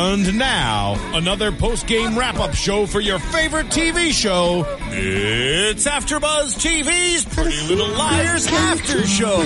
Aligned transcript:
And 0.00 0.38
now, 0.38 0.94
another 1.16 1.50
post-game 1.50 2.16
wrap-up 2.16 2.54
show 2.54 2.86
for 2.86 3.00
your 3.00 3.18
favorite 3.18 3.66
TV 3.66 4.12
show. 4.12 4.64
It's 4.92 5.88
AfterBuzz 5.88 6.54
TV's 6.54 7.24
Pretty 7.24 7.60
Little 7.66 7.88
Liars 7.88 8.46
After 8.46 9.04
Show. 9.04 9.40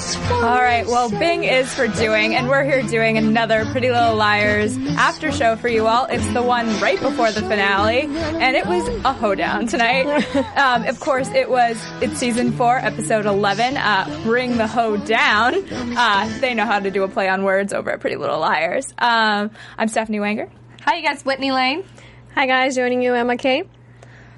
All 0.00 0.62
right, 0.62 0.86
well, 0.86 1.10
Bing 1.10 1.44
is 1.44 1.74
for 1.74 1.86
doing, 1.86 2.34
and 2.34 2.48
we're 2.48 2.64
here 2.64 2.82
doing 2.82 3.18
another 3.18 3.66
Pretty 3.66 3.90
Little 3.90 4.16
Liars 4.16 4.74
after 4.96 5.30
show 5.30 5.56
for 5.56 5.68
you 5.68 5.86
all. 5.86 6.06
It's 6.06 6.26
the 6.32 6.40
one 6.42 6.66
right 6.80 6.98
before 6.98 7.30
the 7.32 7.42
finale, 7.42 8.02
and 8.04 8.56
it 8.56 8.64
was 8.64 8.88
a 9.04 9.12
hoedown 9.12 9.66
tonight. 9.66 10.06
Um, 10.60 10.84
of 10.86 11.00
course, 11.00 11.28
it 11.28 11.50
was, 11.50 11.78
it's 12.00 12.18
season 12.18 12.52
four, 12.52 12.76
episode 12.78 13.24
11, 13.26 13.76
uh, 13.76 14.20
Bring 14.24 14.56
the 14.56 14.66
Hoe 14.66 14.96
Down. 14.96 15.54
Uh, 15.96 16.38
they 16.40 16.54
know 16.54 16.64
how 16.64 16.80
to 16.80 16.90
do 16.90 17.02
a 17.02 17.08
play 17.08 17.28
on 17.28 17.44
words 17.44 17.72
over 17.72 17.90
at 17.90 18.00
Pretty 18.00 18.16
Little 18.16 18.38
Liars. 18.40 18.92
Um, 18.98 19.50
I'm 19.78 19.88
Stephanie 19.88 20.18
Wanger. 20.18 20.50
Hi, 20.82 20.96
you 20.96 21.02
guys. 21.02 21.24
Whitney 21.24 21.52
Lane. 21.52 21.84
Hi 22.34 22.46
guys, 22.46 22.76
joining 22.76 23.02
you, 23.02 23.12
Emma 23.14 23.36
Kay. 23.36 23.64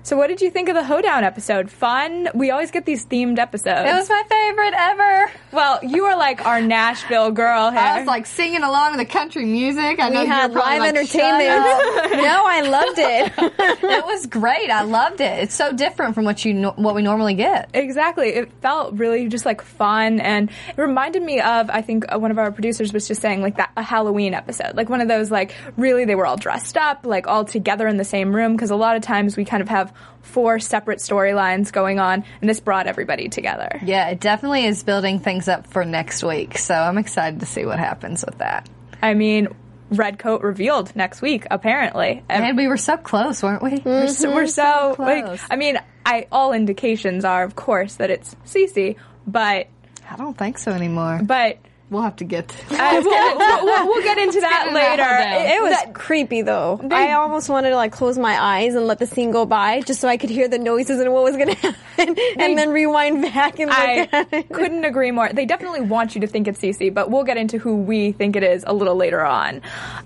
So, 0.05 0.17
what 0.17 0.27
did 0.27 0.41
you 0.41 0.51
think 0.51 0.69
of 0.69 0.75
the 0.75 0.83
hoedown 0.83 1.23
episode? 1.23 1.71
Fun? 1.71 2.29
We 2.35 2.51
always 2.51 2.73
get 2.73 2.85
these 2.85 3.07
themed 3.07 3.39
episodes. 3.39 3.89
It 3.89 3.95
was 3.95 4.09
my 4.09 4.23
favorite 4.29 4.75
ever. 4.77 5.31
well, 5.53 5.79
you 5.85 6.07
are 6.07 6.17
like 6.17 6.45
our 6.45 6.61
Nashville 6.61 7.31
girl 7.31 7.71
here. 7.71 7.79
I 7.79 7.99
was 8.01 8.09
like 8.09 8.27
singing 8.27 8.65
along 8.65 8.93
to 8.93 8.99
the 8.99 9.05
country 9.05 9.45
music. 9.45 10.01
I 10.01 10.09
know 10.09 10.19
We 10.23 10.27
you 10.27 10.33
had 10.33 10.51
live 10.55 10.81
like, 10.81 10.89
entertainment. 10.89 11.41
no, 12.21 12.43
I 12.45 12.63
loved 12.63 12.99
it. 12.99 13.33
it 13.85 14.05
was 14.05 14.27
great. 14.27 14.71
I 14.71 14.83
loved 14.83 15.21
it. 15.21 15.45
It's 15.45 15.55
so 15.55 15.73
different 15.73 16.17
from 16.17 16.25
what 16.25 16.45
you 16.45 16.53
no- 16.55 16.75
what 16.75 16.97
we 16.97 17.03
normally 17.03 17.35
get. 17.35 17.71
Exactly. 17.73 18.31
It 18.31 18.51
felt 18.61 18.95
really 18.95 19.29
just 19.29 19.47
like 19.47 19.63
fun 19.63 20.19
and 20.19 20.51
it 20.77 20.81
reminded 20.81 21.23
me 21.23 21.41
of, 21.41 21.71
I 21.71 21.81
think 21.81 22.13
uh, 22.13 22.19
one 22.19 22.33
of 22.33 22.39
our 22.39 22.51
producers 22.51 22.93
was 22.93 23.07
just 23.07 23.23
saying 23.23 23.41
like 23.41 23.57
that, 23.59 23.71
a 23.77 23.83
Halloween 23.85 24.35
episode. 24.35 24.75
Like 24.75 24.89
one 24.89 25.01
of 25.01 25.07
those 25.07 25.31
like 25.31 25.55
really 25.77 26.05
they 26.07 26.17
were 26.17 26.27
all 26.27 26.37
dressed 26.37 26.77
up, 26.77 27.07
like 27.07 27.29
all 27.29 27.45
together 27.45 27.87
in 27.87 27.99
the 27.99 28.05
same 28.05 28.35
room 28.35 28.57
because 28.57 28.73
a 28.73 28.77
lot 28.77 28.97
of 28.97 29.03
times 29.03 29.37
we 29.37 29.45
kind 29.45 29.63
of 29.63 29.69
have 29.69 29.92
four 30.23 30.59
separate 30.59 30.99
storylines 30.99 31.73
going 31.73 31.99
on 31.99 32.25
and 32.41 32.49
this 32.49 32.61
brought 32.61 32.87
everybody 32.87 33.29
together. 33.29 33.81
Yeah, 33.85 34.09
it 34.09 34.21
definitely 34.21 34.65
is 34.65 34.83
building 34.83 35.19
things 35.19 35.49
up 35.49 35.67
for 35.67 35.85
next 35.85 36.23
week. 36.23 36.59
So 36.59 36.75
I'm 36.75 36.99
excited 36.99 37.41
to 37.41 37.47
see 37.47 37.65
what 37.65 37.79
happens 37.79 38.25
with 38.25 38.39
that. 38.39 38.69
I 39.03 39.15
mean, 39.15 39.49
Redcoat 39.91 40.43
revealed 40.43 40.95
next 40.97 41.23
week, 41.23 41.47
apparently. 41.51 42.23
And 42.29 42.57
we 42.57 42.67
were 42.67 42.77
so 42.77 42.97
close, 42.97 43.43
weren't 43.43 43.63
we? 43.63 43.83
we're 43.85 44.09
so, 44.09 44.35
we're 44.35 44.45
mm-hmm. 44.45 44.49
so, 44.49 45.03
like, 45.03 45.25
close. 45.25 45.43
I 45.51 45.57
mean, 45.57 45.79
I 46.05 46.27
all 46.33 46.53
indications 46.53 47.25
are, 47.25 47.45
of 47.45 47.55
course, 47.55 47.97
that 47.97 48.11
it's 48.11 48.35
Cece, 48.47 48.97
but, 49.27 49.69
I 50.09 50.17
don't 50.17 50.37
think 50.37 50.59
so 50.59 50.73
anymore. 50.73 51.21
but, 51.23 51.59
We'll 51.93 52.03
have 52.03 52.17
to 52.17 52.25
get. 52.25 52.51
uh, 52.71 53.01
we'll, 53.05 53.37
we'll, 53.39 53.65
we'll, 53.65 53.87
we'll 53.87 54.03
get 54.03 54.19
into 54.19 54.41
that 54.41 54.51
get 54.51 54.67
into 54.69 54.75
that 54.75 54.99
later. 54.99 55.03
one 55.03 55.47
It 55.57 55.63
was 55.63 55.71
That- 55.73 55.95
creepy 55.95 56.43
though. 56.43 56.81
I 56.91 57.13
almost 57.13 57.49
wanted 57.49 57.71
to 57.71 57.77
like 57.77 57.93
close 57.93 58.19
my 58.19 58.43
eyes 58.43 58.75
and 58.75 58.87
let 58.87 58.99
the 58.99 59.07
scene 59.07 59.31
go 59.31 59.45
by 59.47 59.83
just 59.83 60.01
so 60.01 60.09
I 60.09 60.17
could 60.17 60.31
hear 60.31 60.49
the 60.49 60.59
noises 60.59 60.99
and 61.01 61.13
what 61.13 61.23
was 61.23 61.37
going 61.37 61.49
to 61.55 61.55
happen 61.57 62.17
and 62.39 62.59
then 62.59 62.71
rewind 62.71 63.23
back 63.23 63.59
and 63.61 63.69
look 63.71 63.79
I 63.79 64.09
at 64.11 64.33
it. 64.33 64.49
couldn't 64.49 64.85
agree 64.85 65.11
more. 65.11 65.29
They 65.33 65.45
definitely 65.47 65.83
want 65.83 66.15
you 66.15 66.23
to 66.23 66.27
think 66.27 66.49
it's 66.49 66.59
Cece, 66.61 66.93
but 66.93 67.11
we'll 67.11 67.25
get 67.25 67.37
into 67.37 67.59
who 67.59 67.77
we 67.77 68.13
think 68.13 68.35
it 68.37 68.43
is 68.43 68.65
a 68.67 68.73
little 68.73 68.97
later 68.97 69.25
on. 69.25 69.61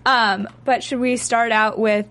Um, 0.05 0.49
but 0.65 0.83
should 0.83 0.99
we 1.01 1.17
start 1.17 1.53
out 1.53 1.79
with 1.79 2.07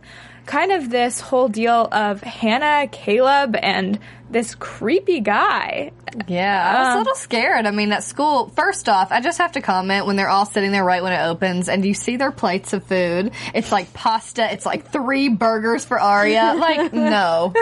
kind 0.46 0.72
of 0.72 0.90
this 0.90 1.20
whole 1.20 1.48
deal 1.50 1.88
of 1.92 2.22
Hannah, 2.22 2.88
Caleb, 2.88 3.56
and 3.62 4.00
this 4.30 4.56
creepy 4.56 5.20
guy? 5.20 5.92
Yeah, 6.28 6.74
I 6.76 6.86
was 6.86 6.96
a 6.96 6.98
little 7.00 7.16
scared. 7.16 7.66
I 7.66 7.72
mean, 7.72 7.92
at 7.92 8.04
school, 8.04 8.50
first 8.56 8.90
off, 8.90 9.12
I 9.12 9.22
just 9.22 9.38
have 9.38 9.54
to 9.54 9.62
comment 9.62 10.06
when 10.06 10.16
they're 10.16 10.30
all 10.30 10.46
sitting 10.46 10.72
there 10.72 10.84
right 10.84 11.04
when 11.04 11.14
it 11.14 11.22
opens 11.24 11.70
and 11.70 11.86
you 11.86 11.94
see 11.94 12.18
their 12.18 12.32
plates 12.32 12.74
of 12.74 12.84
food. 12.84 13.32
It's 13.54 13.72
like 13.72 13.94
pasta, 13.94 14.52
it's 14.52 14.66
like 14.66 14.92
three 14.92 15.30
burgers 15.30 15.86
for 15.86 16.00
Aria. 16.00 16.56
Like, 16.58 16.94
no. 16.94 17.54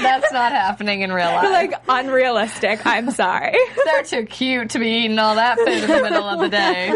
That's 0.00 0.30
not 0.30 0.52
happening 0.52 1.00
in 1.02 1.12
real 1.12 1.26
life. 1.26 1.50
Like 1.50 1.74
unrealistic. 1.88 2.84
I'm 2.84 3.10
sorry. 3.10 3.56
they're 3.84 4.02
too 4.02 4.26
cute 4.26 4.70
to 4.70 4.78
be 4.78 4.88
eating 4.88 5.18
all 5.18 5.36
that 5.36 5.58
food 5.58 5.68
in 5.68 5.88
the 5.88 6.02
middle 6.02 6.24
of 6.24 6.40
the 6.40 6.48
day. 6.48 6.92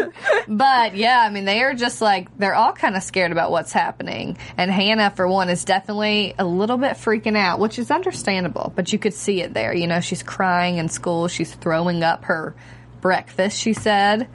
But 0.47 0.95
yeah, 0.95 1.19
I 1.19 1.29
mean, 1.31 1.45
they 1.45 1.61
are 1.63 1.73
just 1.73 2.01
like, 2.01 2.37
they're 2.37 2.53
all 2.53 2.73
kind 2.73 2.95
of 2.95 3.03
scared 3.03 3.31
about 3.31 3.49
what's 3.51 3.71
happening. 3.71 4.37
And 4.57 4.69
Hannah, 4.69 5.09
for 5.09 5.27
one, 5.27 5.49
is 5.49 5.65
definitely 5.65 6.35
a 6.37 6.45
little 6.45 6.77
bit 6.77 6.93
freaking 6.93 7.37
out, 7.37 7.59
which 7.59 7.79
is 7.79 7.89
understandable, 7.89 8.71
but 8.75 8.93
you 8.93 8.99
could 8.99 9.13
see 9.13 9.41
it 9.41 9.53
there. 9.53 9.73
You 9.73 9.87
know, 9.87 9.99
she's 9.99 10.21
crying 10.21 10.79
in 10.81 10.89
school, 10.89 11.29
she's 11.29 11.53
throwing 11.55 12.03
up 12.03 12.25
her 12.25 12.53
breakfast, 12.99 13.57
she 13.57 13.73
said. 13.73 14.27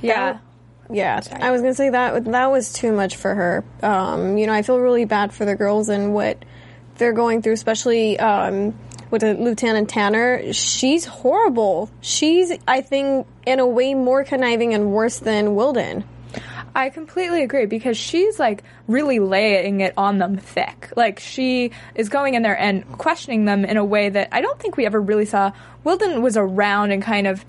Yeah. 0.00 0.38
Yeah, 0.90 1.20
I 1.32 1.50
was 1.50 1.62
gonna 1.62 1.74
say 1.74 1.88
that 1.88 2.24
that 2.26 2.50
was 2.50 2.72
too 2.72 2.92
much 2.92 3.16
for 3.16 3.34
her. 3.34 3.64
Um, 3.82 4.36
you 4.36 4.46
know, 4.46 4.52
I 4.52 4.60
feel 4.60 4.78
really 4.78 5.06
bad 5.06 5.32
for 5.32 5.46
the 5.46 5.54
girls 5.54 5.88
and 5.88 6.12
what 6.12 6.44
they're 6.96 7.14
going 7.14 7.40
through, 7.40 7.54
especially 7.54 8.18
um, 8.18 8.78
with 9.10 9.22
Lieutenant 9.22 9.88
Tanner. 9.88 10.52
She's 10.52 11.06
horrible. 11.06 11.90
She's, 12.02 12.52
I 12.68 12.82
think, 12.82 13.26
in 13.46 13.60
a 13.60 13.66
way 13.66 13.94
more 13.94 14.24
conniving 14.24 14.74
and 14.74 14.92
worse 14.92 15.18
than 15.18 15.54
Wilden. 15.54 16.04
I 16.74 16.90
completely 16.90 17.42
agree 17.44 17.66
because 17.66 17.96
she's 17.96 18.38
like 18.38 18.64
really 18.88 19.20
laying 19.20 19.80
it 19.80 19.94
on 19.96 20.18
them 20.18 20.36
thick. 20.36 20.92
Like 20.96 21.20
she 21.20 21.70
is 21.94 22.08
going 22.08 22.34
in 22.34 22.42
there 22.42 22.58
and 22.58 22.86
questioning 22.98 23.44
them 23.44 23.64
in 23.64 23.76
a 23.76 23.84
way 23.84 24.08
that 24.08 24.28
I 24.32 24.40
don't 24.40 24.58
think 24.58 24.76
we 24.76 24.84
ever 24.84 25.00
really 25.00 25.24
saw. 25.24 25.52
Wilden 25.84 26.20
was 26.20 26.36
around 26.36 26.90
and 26.90 27.00
kind 27.00 27.28
of, 27.28 27.44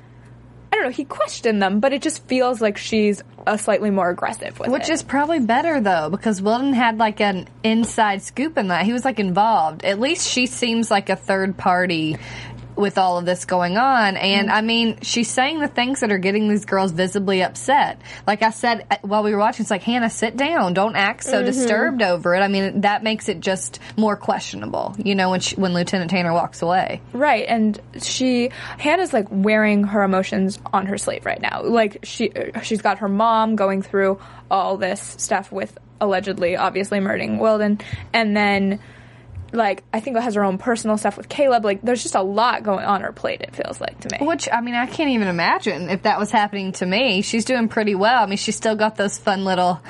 I 0.72 0.76
don't 0.76 0.86
know, 0.86 0.92
he 0.92 1.06
questioned 1.06 1.62
them, 1.62 1.80
but 1.80 1.92
it 1.92 2.04
just 2.04 2.24
feels 2.28 2.62
like 2.62 2.78
she's 2.78 3.24
a 3.48 3.58
slightly 3.58 3.90
more 3.90 4.10
aggressive 4.10 4.60
with 4.60 4.70
Which 4.70 4.90
it. 4.90 4.94
is 4.94 5.04
probably 5.04 5.40
better 5.40 5.82
though, 5.82 6.10
because 6.10 6.42
Wilden 6.42 6.74
had 6.74 6.98
like 7.00 7.20
an 7.20 7.48
inside 7.64 8.22
scoop 8.22 8.58
in 8.58 8.68
that. 8.68 8.86
He 8.86 8.94
was 8.94 9.06
like 9.06 9.20
involved. 9.20 9.84
At 9.84 10.00
least 10.00 10.28
she 10.28 10.46
seems 10.46 10.92
like 10.92 11.10
a 11.10 11.16
third 11.16 11.58
party 11.58 12.18
with 12.76 12.98
all 12.98 13.18
of 13.18 13.26
this 13.26 13.46
going 13.46 13.78
on. 13.78 14.18
And 14.18 14.48
mm-hmm. 14.48 14.58
I 14.58 14.62
mean, 14.62 15.00
she's 15.02 15.30
saying 15.30 15.60
the 15.60 15.68
things 15.68 16.02
that 16.02 16.12
are 16.12 16.18
getting 16.18 16.48
these 16.50 16.66
girls 16.66 16.92
visibly 16.92 17.44
upset. 17.44 18.02
Like 18.28 18.42
I 18.42 18.50
said 18.50 18.86
uh, 18.90 18.98
while 19.02 19.24
we 19.24 19.32
were 19.32 19.38
watching, 19.38 19.64
it's 19.64 19.72
like, 19.72 19.84
Hannah, 19.84 20.10
sit 20.10 20.38
down. 20.38 20.74
Don't 20.74 20.96
act 20.96 21.24
so 21.24 21.38
mm-hmm. 21.38 21.46
disturbed 21.46 22.02
over 22.02 22.36
it. 22.36 22.40
I 22.40 22.48
mean, 22.48 22.82
that 22.82 23.04
makes 23.04 23.30
it 23.30 23.40
just 23.40 23.80
more 23.98 24.16
questionable, 24.16 24.96
you 24.98 25.16
know, 25.16 25.32
when 25.32 25.40
she, 25.40 25.56
when 25.56 25.74
Lieutenant 25.74 26.12
Tanner 26.12 26.34
walks 26.34 26.62
away. 26.62 27.02
Right, 27.14 27.46
and 27.48 27.80
she 28.02 28.50
Hannah's 28.78 29.14
like 29.14 29.28
wearing 29.30 29.84
her 29.86 30.04
emotions 30.04 30.60
on 30.74 30.86
her 30.88 30.98
sleeve 30.98 31.26
right 31.26 31.42
now. 31.42 31.64
Like 31.64 32.00
she 32.04 32.32
uh, 32.32 32.62
she's 32.62 32.82
got 32.82 33.00
her 33.00 33.10
mom 33.10 33.56
going 33.56 33.82
through 33.82 34.20
all 34.50 34.78
this 34.78 35.02
stuff 35.02 35.52
with 35.52 35.78
allegedly 36.02 36.56
obviously 36.58 37.00
murdering 37.00 37.40
Wilden 37.40 37.80
and 38.14 38.36
then 38.36 38.80
like 39.54 39.84
I 39.94 40.00
think 40.00 40.18
it 40.18 40.24
has 40.24 40.36
her 40.36 40.44
own 40.44 40.58
personal 40.58 40.98
stuff 40.98 41.18
with 41.18 41.30
Caleb. 41.30 41.64
Like 41.64 41.82
there's 41.82 42.04
just 42.04 42.16
a 42.16 42.22
lot 42.22 42.64
going 42.64 42.86
on 42.86 43.02
her 43.02 43.12
plate. 43.12 43.42
It 43.42 43.56
feels 43.56 43.80
like 43.80 44.00
to 44.02 44.10
me. 44.20 44.26
Which 44.26 44.48
I 44.52 44.62
mean, 44.62 44.76
I 44.76 44.86
can't 44.86 45.10
even 45.12 45.28
imagine 45.28 45.90
if 45.90 46.04
that 46.04 46.20
was 46.20 46.32
happening 46.32 46.72
to 46.74 46.86
me. 46.86 47.22
She's 47.22 47.46
doing 47.46 47.68
pretty 47.68 47.96
well. 47.96 48.24
I 48.24 48.26
mean, 48.26 48.38
she's 48.38 48.56
still 48.56 48.76
got 48.76 48.96
those 48.96 49.18
fun 49.18 49.44
little 49.46 49.82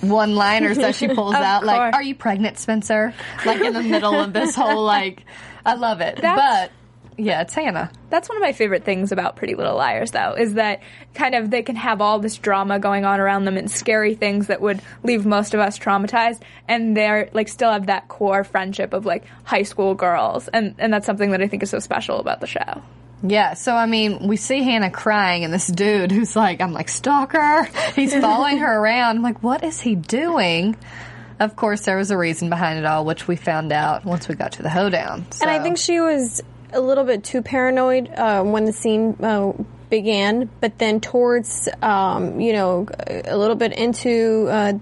one-liners 0.00 0.78
that 0.78 0.94
she 0.94 1.08
pulls 1.08 1.34
out, 1.36 1.64
like 1.64 1.94
"Are 1.94 2.02
you 2.02 2.14
pregnant, 2.14 2.58
Spencer?" 2.58 3.14
Like 3.44 3.60
in 3.60 3.72
the 3.74 3.82
middle 3.82 4.14
of 4.14 4.32
this 4.32 4.54
whole 4.54 4.84
like, 4.84 5.24
I 5.64 5.74
love 5.74 6.00
it. 6.00 6.16
That's- 6.20 6.70
but 6.70 6.72
yeah, 7.20 7.42
it's 7.42 7.54
Hannah. 7.54 7.90
That's 8.08 8.28
one 8.28 8.36
of 8.36 8.42
my 8.42 8.52
favorite 8.52 8.84
things 8.84 9.12
about 9.12 9.36
Pretty 9.36 9.54
Little 9.54 9.76
Liars, 9.76 10.10
though, 10.10 10.34
is 10.34 10.54
that 10.54 10.80
kind 11.14 11.34
of 11.34 11.50
they 11.50 11.62
can 11.62 11.76
have 11.76 12.00
all 12.00 12.18
this 12.18 12.36
drama 12.36 12.78
going 12.78 13.04
on 13.04 13.20
around 13.20 13.44
them 13.44 13.56
and 13.56 13.70
scary 13.70 14.14
things 14.14 14.48
that 14.48 14.60
would 14.60 14.80
leave 15.02 15.26
most 15.26 15.54
of 15.54 15.60
us 15.60 15.78
traumatized, 15.78 16.40
and 16.66 16.96
they're 16.96 17.28
like 17.32 17.48
still 17.48 17.72
have 17.72 17.86
that 17.86 18.08
core 18.08 18.44
friendship 18.44 18.92
of 18.92 19.06
like 19.06 19.24
high 19.44 19.62
school 19.62 19.94
girls, 19.94 20.48
and 20.48 20.74
and 20.78 20.92
that's 20.92 21.06
something 21.06 21.30
that 21.30 21.42
I 21.42 21.48
think 21.48 21.62
is 21.62 21.70
so 21.70 21.78
special 21.78 22.18
about 22.18 22.40
the 22.40 22.46
show. 22.46 22.82
Yeah, 23.22 23.54
so 23.54 23.74
I 23.74 23.86
mean, 23.86 24.26
we 24.26 24.36
see 24.36 24.62
Hannah 24.62 24.90
crying, 24.90 25.44
and 25.44 25.52
this 25.52 25.66
dude 25.66 26.10
who's 26.10 26.34
like, 26.34 26.60
I'm 26.60 26.72
like, 26.72 26.88
stalker. 26.88 27.68
He's 27.94 28.14
following 28.14 28.58
her 28.58 28.78
around. 28.78 29.16
I'm 29.16 29.22
like, 29.22 29.42
what 29.42 29.62
is 29.62 29.80
he 29.80 29.94
doing? 29.94 30.76
Of 31.38 31.56
course, 31.56 31.86
there 31.86 31.96
was 31.96 32.10
a 32.10 32.18
reason 32.18 32.50
behind 32.50 32.78
it 32.78 32.84
all, 32.84 33.04
which 33.04 33.26
we 33.26 33.36
found 33.36 33.72
out 33.72 34.04
once 34.04 34.28
we 34.28 34.34
got 34.34 34.52
to 34.52 34.62
the 34.62 34.68
hoedown. 34.68 35.26
And 35.40 35.50
I 35.50 35.62
think 35.62 35.78
she 35.78 35.98
was 36.00 36.42
a 36.72 36.80
little 36.80 37.04
bit 37.04 37.24
too 37.24 37.42
paranoid 37.42 38.08
uh, 38.10 38.42
when 38.42 38.64
the 38.64 38.72
scene 38.72 39.16
uh, 39.22 39.52
began, 39.88 40.48
but 40.60 40.78
then 40.78 41.00
towards, 41.00 41.68
um, 41.82 42.40
you 42.40 42.52
know, 42.52 42.86
a 43.08 43.36
little 43.36 43.56
bit 43.56 43.72
into 43.72 44.46
uh, 44.50 44.72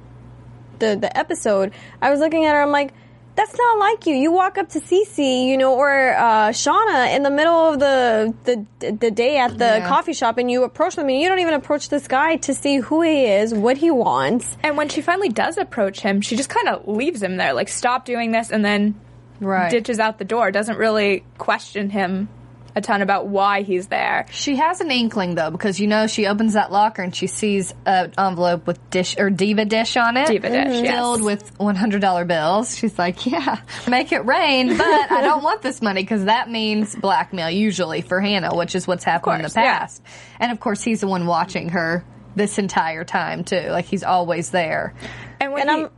the 0.78 0.96
the 0.96 1.16
episode, 1.16 1.72
I 2.00 2.10
was 2.10 2.20
looking 2.20 2.44
at 2.44 2.54
her. 2.54 2.62
I'm 2.62 2.70
like. 2.72 2.92
That's 3.38 3.56
not 3.56 3.78
like 3.78 4.04
you. 4.08 4.16
You 4.16 4.32
walk 4.32 4.58
up 4.58 4.70
to 4.70 4.80
Cece, 4.80 5.46
you 5.46 5.56
know, 5.56 5.76
or 5.76 6.12
uh, 6.16 6.48
Shauna 6.48 7.14
in 7.14 7.22
the 7.22 7.30
middle 7.30 7.54
of 7.54 7.78
the 7.78 8.34
the, 8.42 8.90
the 8.90 9.10
day 9.12 9.38
at 9.38 9.56
the 9.56 9.64
Yeah. 9.78 9.86
coffee 9.86 10.12
shop, 10.12 10.38
and 10.38 10.50
you 10.50 10.64
approach 10.64 10.96
them, 10.96 11.08
and 11.08 11.16
you 11.20 11.28
don't 11.28 11.38
even 11.38 11.54
approach 11.54 11.88
this 11.88 12.08
guy 12.08 12.34
to 12.38 12.52
see 12.52 12.78
who 12.78 13.02
he 13.02 13.26
is, 13.26 13.54
what 13.54 13.76
he 13.76 13.92
wants. 13.92 14.56
And 14.64 14.76
when 14.76 14.88
she 14.88 15.02
finally 15.02 15.28
does 15.28 15.56
approach 15.56 16.00
him, 16.00 16.20
she 16.20 16.34
just 16.34 16.48
kind 16.48 16.66
of 16.68 16.88
leaves 16.88 17.22
him 17.22 17.36
there, 17.36 17.52
like 17.52 17.68
stop 17.68 18.04
doing 18.04 18.32
this, 18.32 18.50
and 18.50 18.64
then 18.64 18.96
right. 19.40 19.70
ditches 19.70 19.98
out 19.98 20.18
the 20.18 20.24
door. 20.24 20.50
Doesn't 20.50 20.76
really 20.76 21.24
question 21.38 21.90
him 21.90 22.28
a 22.76 22.80
ton 22.80 23.02
about 23.02 23.26
why 23.26 23.62
he's 23.62 23.88
there. 23.88 24.26
She 24.30 24.56
has 24.56 24.80
an 24.80 24.90
inkling 24.90 25.34
though, 25.34 25.50
because 25.50 25.80
you 25.80 25.86
know 25.86 26.06
she 26.06 26.26
opens 26.26 26.54
that 26.54 26.70
locker 26.70 27.02
and 27.02 27.14
she 27.14 27.26
sees 27.26 27.74
an 27.84 28.12
envelope 28.16 28.66
with 28.66 28.78
dish 28.90 29.16
or 29.18 29.30
diva 29.30 29.64
dish 29.64 29.96
on 29.96 30.16
it, 30.16 30.28
Diva 30.28 30.48
dish, 30.48 30.82
yes. 30.82 30.94
filled 30.94 31.22
with 31.22 31.58
one 31.58 31.74
hundred 31.74 32.00
dollar 32.00 32.24
bills. 32.24 32.76
She's 32.76 32.98
like, 32.98 33.26
"Yeah, 33.26 33.60
make 33.88 34.12
it 34.12 34.24
rain," 34.24 34.76
but 34.76 35.10
I 35.10 35.22
don't 35.22 35.42
want 35.42 35.62
this 35.62 35.82
money 35.82 36.02
because 36.02 36.24
that 36.26 36.48
means 36.50 36.94
blackmail 36.94 37.50
usually 37.50 38.00
for 38.02 38.20
Hannah, 38.20 38.54
which 38.54 38.74
is 38.74 38.86
what's 38.86 39.04
happened 39.04 39.36
in 39.36 39.42
the 39.42 39.48
course, 39.48 39.56
yeah. 39.56 39.78
past. 39.80 40.02
And 40.38 40.52
of 40.52 40.60
course, 40.60 40.82
he's 40.82 41.00
the 41.00 41.08
one 41.08 41.26
watching 41.26 41.70
her 41.70 42.04
this 42.36 42.58
entire 42.58 43.04
time 43.04 43.44
too. 43.44 43.68
Like 43.70 43.86
he's 43.86 44.04
always 44.04 44.50
there. 44.50 44.94
And 45.40 45.52
when 45.52 45.68
And 45.68 45.78
he, 45.78 45.84
I'm 45.84 45.90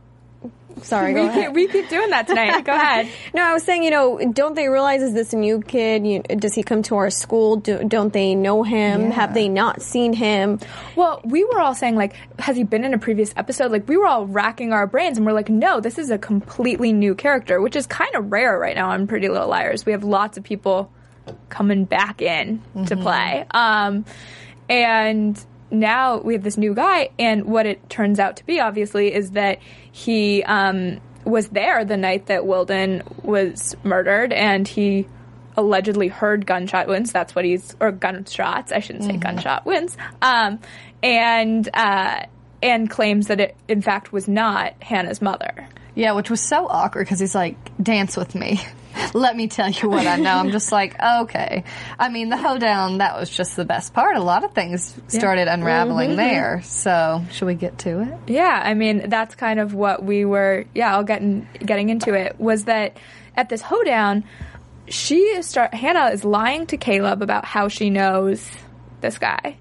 sorry. 0.81 1.13
We, 1.13 1.29
keep, 1.29 1.51
we 1.53 1.67
keep 1.67 1.89
doing 1.89 2.09
that 2.09 2.27
tonight. 2.27 2.63
Go 2.63 2.73
ahead. 2.73 3.07
No, 3.33 3.43
I 3.43 3.53
was 3.53 3.63
saying, 3.63 3.83
you 3.83 3.91
know, 3.91 4.19
don't 4.33 4.55
they 4.55 4.67
realize 4.67 5.01
is 5.01 5.13
this 5.13 5.31
a 5.31 5.37
new 5.37 5.61
kid? 5.61 6.05
You, 6.05 6.21
does 6.21 6.53
he 6.53 6.63
come 6.63 6.81
to 6.83 6.95
our 6.95 7.09
school? 7.09 7.55
Do, 7.55 7.83
don't 7.87 8.11
they 8.11 8.35
know 8.35 8.63
him? 8.63 9.03
Yeah. 9.03 9.09
Have 9.11 9.33
they 9.33 9.47
not 9.47 9.81
seen 9.81 10.11
him? 10.11 10.59
Well, 10.95 11.21
we 11.23 11.45
were 11.45 11.59
all 11.61 11.73
saying 11.73 11.95
like, 11.95 12.13
has 12.39 12.57
he 12.57 12.63
been 12.63 12.83
in 12.83 12.93
a 12.93 12.97
previous 12.97 13.33
episode? 13.37 13.71
Like, 13.71 13.87
we 13.87 13.95
were 13.95 14.07
all 14.07 14.25
racking 14.25 14.73
our 14.73 14.85
brains, 14.85 15.17
and 15.17 15.25
we're 15.25 15.33
like, 15.33 15.49
no, 15.49 15.79
this 15.79 15.97
is 15.97 16.09
a 16.09 16.17
completely 16.17 16.91
new 16.91 17.15
character, 17.15 17.61
which 17.61 17.75
is 17.75 17.87
kind 17.87 18.13
of 18.15 18.31
rare 18.31 18.57
right 18.57 18.75
now 18.75 18.89
on 18.89 19.07
Pretty 19.07 19.29
Little 19.29 19.47
Liars. 19.47 19.85
We 19.85 19.93
have 19.93 20.03
lots 20.03 20.37
of 20.37 20.43
people 20.43 20.91
coming 21.49 21.85
back 21.85 22.21
in 22.21 22.61
to 22.87 22.97
play, 22.97 23.45
um, 23.51 24.05
and 24.67 25.41
now 25.71 26.19
we 26.19 26.33
have 26.33 26.43
this 26.43 26.57
new 26.57 26.73
guy. 26.73 27.09
And 27.17 27.45
what 27.45 27.65
it 27.65 27.89
turns 27.89 28.19
out 28.19 28.37
to 28.37 28.45
be, 28.45 28.59
obviously, 28.59 29.13
is 29.13 29.31
that 29.31 29.59
he 29.91 30.43
um, 30.43 30.99
was 31.25 31.49
there 31.49 31.83
the 31.85 31.97
night 31.97 32.27
that 32.27 32.45
Wilden 32.45 33.03
was 33.23 33.75
murdered, 33.83 34.33
and 34.33 34.67
he 34.67 35.07
allegedly 35.57 36.07
heard 36.07 36.45
gunshot 36.45 36.87
wounds. 36.87 37.11
That's 37.11 37.35
what 37.35 37.45
he's 37.45 37.75
or 37.79 37.91
gunshots. 37.91 38.71
I 38.71 38.79
shouldn't 38.79 39.05
say 39.05 39.17
gunshot 39.17 39.65
wounds. 39.65 39.97
Um, 40.21 40.59
and 41.03 41.69
uh, 41.73 42.25
and 42.61 42.89
claims 42.89 43.27
that 43.27 43.39
it 43.39 43.55
in 43.67 43.81
fact 43.81 44.11
was 44.11 44.27
not 44.27 44.73
Hannah's 44.81 45.21
mother. 45.21 45.67
Yeah, 45.95 46.13
which 46.13 46.29
was 46.29 46.41
so 46.41 46.67
awkward 46.67 47.05
because 47.05 47.19
he's 47.19 47.35
like, 47.35 47.57
dance 47.81 48.15
with 48.15 48.35
me. 48.35 48.61
Let 49.13 49.35
me 49.35 49.47
tell 49.47 49.69
you 49.69 49.89
what 49.89 50.05
I 50.05 50.17
know. 50.17 50.35
I'm 50.35 50.51
just 50.51 50.71
like, 50.71 51.01
okay. 51.01 51.63
I 51.97 52.09
mean, 52.09 52.29
the 52.29 52.37
hoedown, 52.37 52.99
that 52.99 53.17
was 53.19 53.29
just 53.29 53.55
the 53.55 53.65
best 53.65 53.93
part. 53.93 54.15
A 54.15 54.21
lot 54.21 54.43
of 54.43 54.53
things 54.53 54.95
started 55.07 55.47
unraveling 55.47 56.09
mm-hmm. 56.09 56.17
there. 56.17 56.61
So, 56.63 57.23
should 57.31 57.45
we 57.45 57.55
get 57.55 57.79
to 57.79 58.01
it? 58.01 58.17
Yeah, 58.27 58.61
I 58.63 58.73
mean 58.73 59.09
that's 59.09 59.35
kind 59.35 59.59
of 59.59 59.73
what 59.73 60.03
we 60.03 60.25
were. 60.25 60.65
Yeah, 60.73 60.95
I'll 60.95 61.03
get 61.03 61.21
in, 61.21 61.47
getting 61.59 61.89
into 61.89 62.13
it 62.13 62.39
was 62.39 62.65
that 62.65 62.97
at 63.35 63.49
this 63.49 63.61
hoedown, 63.61 64.23
she 64.87 65.41
start 65.41 65.73
Hannah 65.73 66.09
is 66.09 66.23
lying 66.23 66.67
to 66.67 66.77
Caleb 66.77 67.21
about 67.21 67.45
how 67.45 67.67
she 67.67 67.89
knows 67.89 68.49
this 68.99 69.17
guy. 69.17 69.57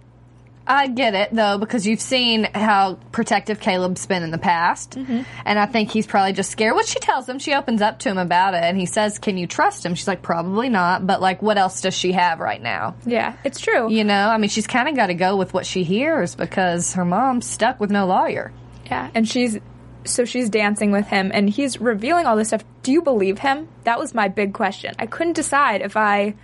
I 0.67 0.87
get 0.87 1.15
it 1.15 1.35
though 1.35 1.59
because 1.59 1.87
you've 1.87 2.01
seen 2.01 2.45
how 2.55 2.95
protective 3.13 3.61
Caleb's 3.61 4.07
been 4.07 4.23
in 4.23 4.31
the 4.31 4.39
past, 4.39 4.93
mm-hmm. 4.93 5.23
and 5.45 5.59
I 5.59 5.67
think 5.67 5.91
he's 5.91 6.07
probably 6.07 6.33
just 6.33 6.51
scared. 6.51 6.75
What 6.75 6.87
she 6.87 6.99
tells 7.01 7.29
him, 7.29 7.39
she 7.39 7.55
opens 7.55 7.83
up 7.83 7.99
to 8.01 8.09
him 8.09 8.19
about 8.19 8.55
it, 8.55 8.63
and 8.63 8.79
he 8.79 8.87
says, 8.87 9.19
"Can 9.19 9.37
you 9.37 9.47
trust 9.47 9.85
him?" 9.85 9.95
She's 9.95 10.09
like, 10.09 10.23
"Probably 10.23 10.69
not," 10.69 11.07
but 11.07 11.21
like, 11.21 11.43
what 11.43 11.59
else 11.59 11.81
does 11.81 11.95
she 11.95 12.13
have 12.13 12.41
right 12.41 12.63
now? 12.63 12.95
Yeah, 13.05 13.37
it's 13.45 13.59
true. 13.59 13.91
You 13.91 14.05
know, 14.05 14.29
I 14.29 14.39
mean, 14.39 14.51
she's 14.51 14.67
kind 14.67 14.89
of 14.89 14.95
got 14.95 15.09
to 15.09 15.15
go 15.15 15.37
with 15.37 15.53
what 15.53 15.67
she 15.67 15.83
hears 15.83 16.35
because 16.35 16.95
her 16.95 17.05
mom's 17.05 17.47
stuck 17.47 17.81
with 17.81 17.91
no 17.91 18.07
lawyer. 18.07 18.53
Yeah, 18.87 19.11
and 19.15 19.29
she's 19.29 19.59
so 20.05 20.25
she's 20.25 20.49
dancing 20.49 20.93
with 20.93 21.07
him 21.07 21.31
and 21.35 21.49
he's 21.49 21.81
revealing 21.81 22.27
all 22.27 22.37
this 22.37 22.49
stuff. 22.49 22.65
Do 22.83 22.93
you 22.93 23.03
believe 23.03 23.39
him? 23.39 23.69
That 23.85 23.99
was 23.99 24.15
my 24.15 24.29
big 24.29 24.55
question. 24.55 24.95
I 24.99 25.07
couldn't 25.07 25.35
decide 25.35 25.83
if 25.83 25.97
I 25.97 26.35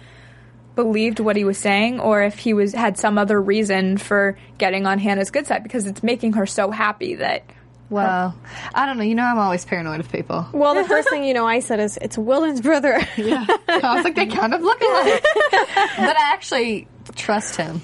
believed 0.76 1.18
what 1.18 1.34
he 1.34 1.44
was 1.44 1.58
saying 1.58 1.98
or 1.98 2.22
if 2.22 2.38
he 2.38 2.52
was 2.52 2.72
had 2.72 2.98
some 2.98 3.18
other 3.18 3.40
reason 3.40 3.96
for 3.96 4.38
getting 4.58 4.86
on 4.86 4.98
Hannah's 4.98 5.30
good 5.30 5.46
side 5.46 5.62
because 5.62 5.86
it's 5.86 6.02
making 6.02 6.34
her 6.34 6.46
so 6.46 6.70
happy 6.70 7.16
that 7.16 7.42
Well, 7.88 8.36
I 8.74 8.86
don't 8.86 8.98
know. 8.98 9.04
You 9.04 9.14
know, 9.14 9.24
I'm 9.24 9.38
always 9.38 9.64
paranoid 9.64 10.00
of 10.00 10.12
people. 10.12 10.46
Well, 10.52 10.74
the 10.74 10.84
first 10.84 11.08
thing 11.08 11.24
you 11.24 11.34
know, 11.34 11.46
I 11.46 11.60
said 11.60 11.80
is 11.80 11.98
it's 12.00 12.18
Wilden's 12.18 12.60
brother. 12.60 13.00
Yeah. 13.16 13.46
I 13.68 13.94
was 13.96 14.04
like, 14.04 14.14
they 14.14 14.26
kind 14.26 14.52
of 14.54 14.60
look 14.60 14.80
alike. 14.80 15.24
but 15.52 16.16
I 16.16 16.32
actually 16.32 16.86
trust 17.14 17.56
him. 17.56 17.80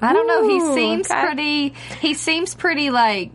I 0.00 0.12
don't 0.12 0.26
know. 0.26 0.48
He 0.48 0.60
seems 0.74 1.10
okay. 1.10 1.24
pretty, 1.24 1.68
he 2.00 2.14
seems 2.14 2.54
pretty 2.54 2.90
like 2.90 3.30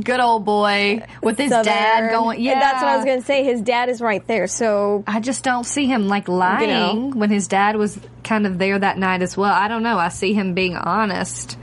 good 0.04 0.20
old 0.20 0.44
boy 0.44 1.02
with 1.22 1.38
his 1.38 1.50
dad 1.50 2.10
going. 2.10 2.40
Yeah. 2.40 2.60
that's 2.60 2.82
what 2.82 2.92
I 2.92 2.96
was 2.96 3.04
going 3.04 3.20
to 3.20 3.26
say. 3.26 3.44
His 3.44 3.60
dad 3.60 3.88
is 3.88 4.00
right 4.00 4.26
there, 4.26 4.46
so 4.46 5.04
I 5.06 5.20
just 5.20 5.44
don't 5.44 5.64
see 5.64 5.86
him 5.86 6.08
like 6.08 6.28
lying 6.28 7.18
when 7.18 7.30
his 7.30 7.48
dad 7.48 7.76
was 7.76 7.98
kind 8.22 8.46
of 8.46 8.58
there 8.58 8.78
that 8.78 8.98
night 8.98 9.22
as 9.22 9.36
well. 9.36 9.52
I 9.52 9.68
don't 9.68 9.82
know. 9.82 9.98
I 9.98 10.08
see 10.08 10.32
him 10.32 10.54
being 10.54 10.76
honest. 10.76 11.58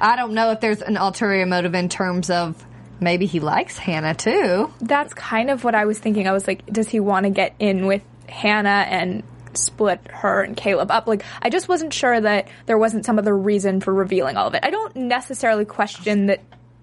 I 0.00 0.16
don't 0.16 0.34
know 0.34 0.50
if 0.50 0.60
there's 0.60 0.82
an 0.82 0.96
ulterior 0.96 1.46
motive 1.46 1.74
in 1.74 1.88
terms 1.88 2.28
of 2.30 2.64
maybe 3.00 3.26
he 3.26 3.40
likes 3.40 3.78
Hannah 3.78 4.14
too. 4.14 4.72
that's 4.80 5.14
kind 5.14 5.50
of 5.50 5.64
what 5.64 5.74
I 5.74 5.84
was 5.84 5.98
thinking. 5.98 6.26
I 6.26 6.32
was 6.32 6.46
like, 6.46 6.66
does 6.66 6.88
he 6.88 7.00
want 7.00 7.24
to 7.24 7.30
get 7.30 7.54
in 7.58 7.86
with 7.86 8.02
Hannah 8.28 8.86
and 8.88 9.22
split 9.54 10.00
her 10.10 10.42
and 10.42 10.56
Caleb 10.56 10.90
up? 10.90 11.06
Like, 11.06 11.24
I 11.40 11.50
just 11.50 11.68
wasn't 11.68 11.92
sure 11.92 12.20
that 12.20 12.48
there 12.66 12.78
wasn't 12.78 13.04
some 13.04 13.18
other 13.18 13.36
reason 13.36 13.80
for 13.80 13.92
revealing 13.92 14.36
all 14.36 14.48
of 14.48 14.54
it. 14.54 14.60
I 14.64 14.70
don't 14.70 14.94
necessarily 14.96 15.64
question 15.64 16.26
that 16.26 16.40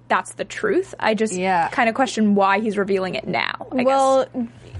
that's 0.09 0.33
the 0.33 0.43
truth. 0.45 0.93
I 0.99 1.13
just 1.13 1.33
Yeah. 1.33 1.69
kind 1.69 1.87
of 1.87 1.95
question 1.95 2.35
why 2.35 2.59
he's 2.59 2.77
revealing 2.77 3.15
it 3.15 3.25
now. 3.27 3.67
I 3.71 3.83
well, 3.83 4.25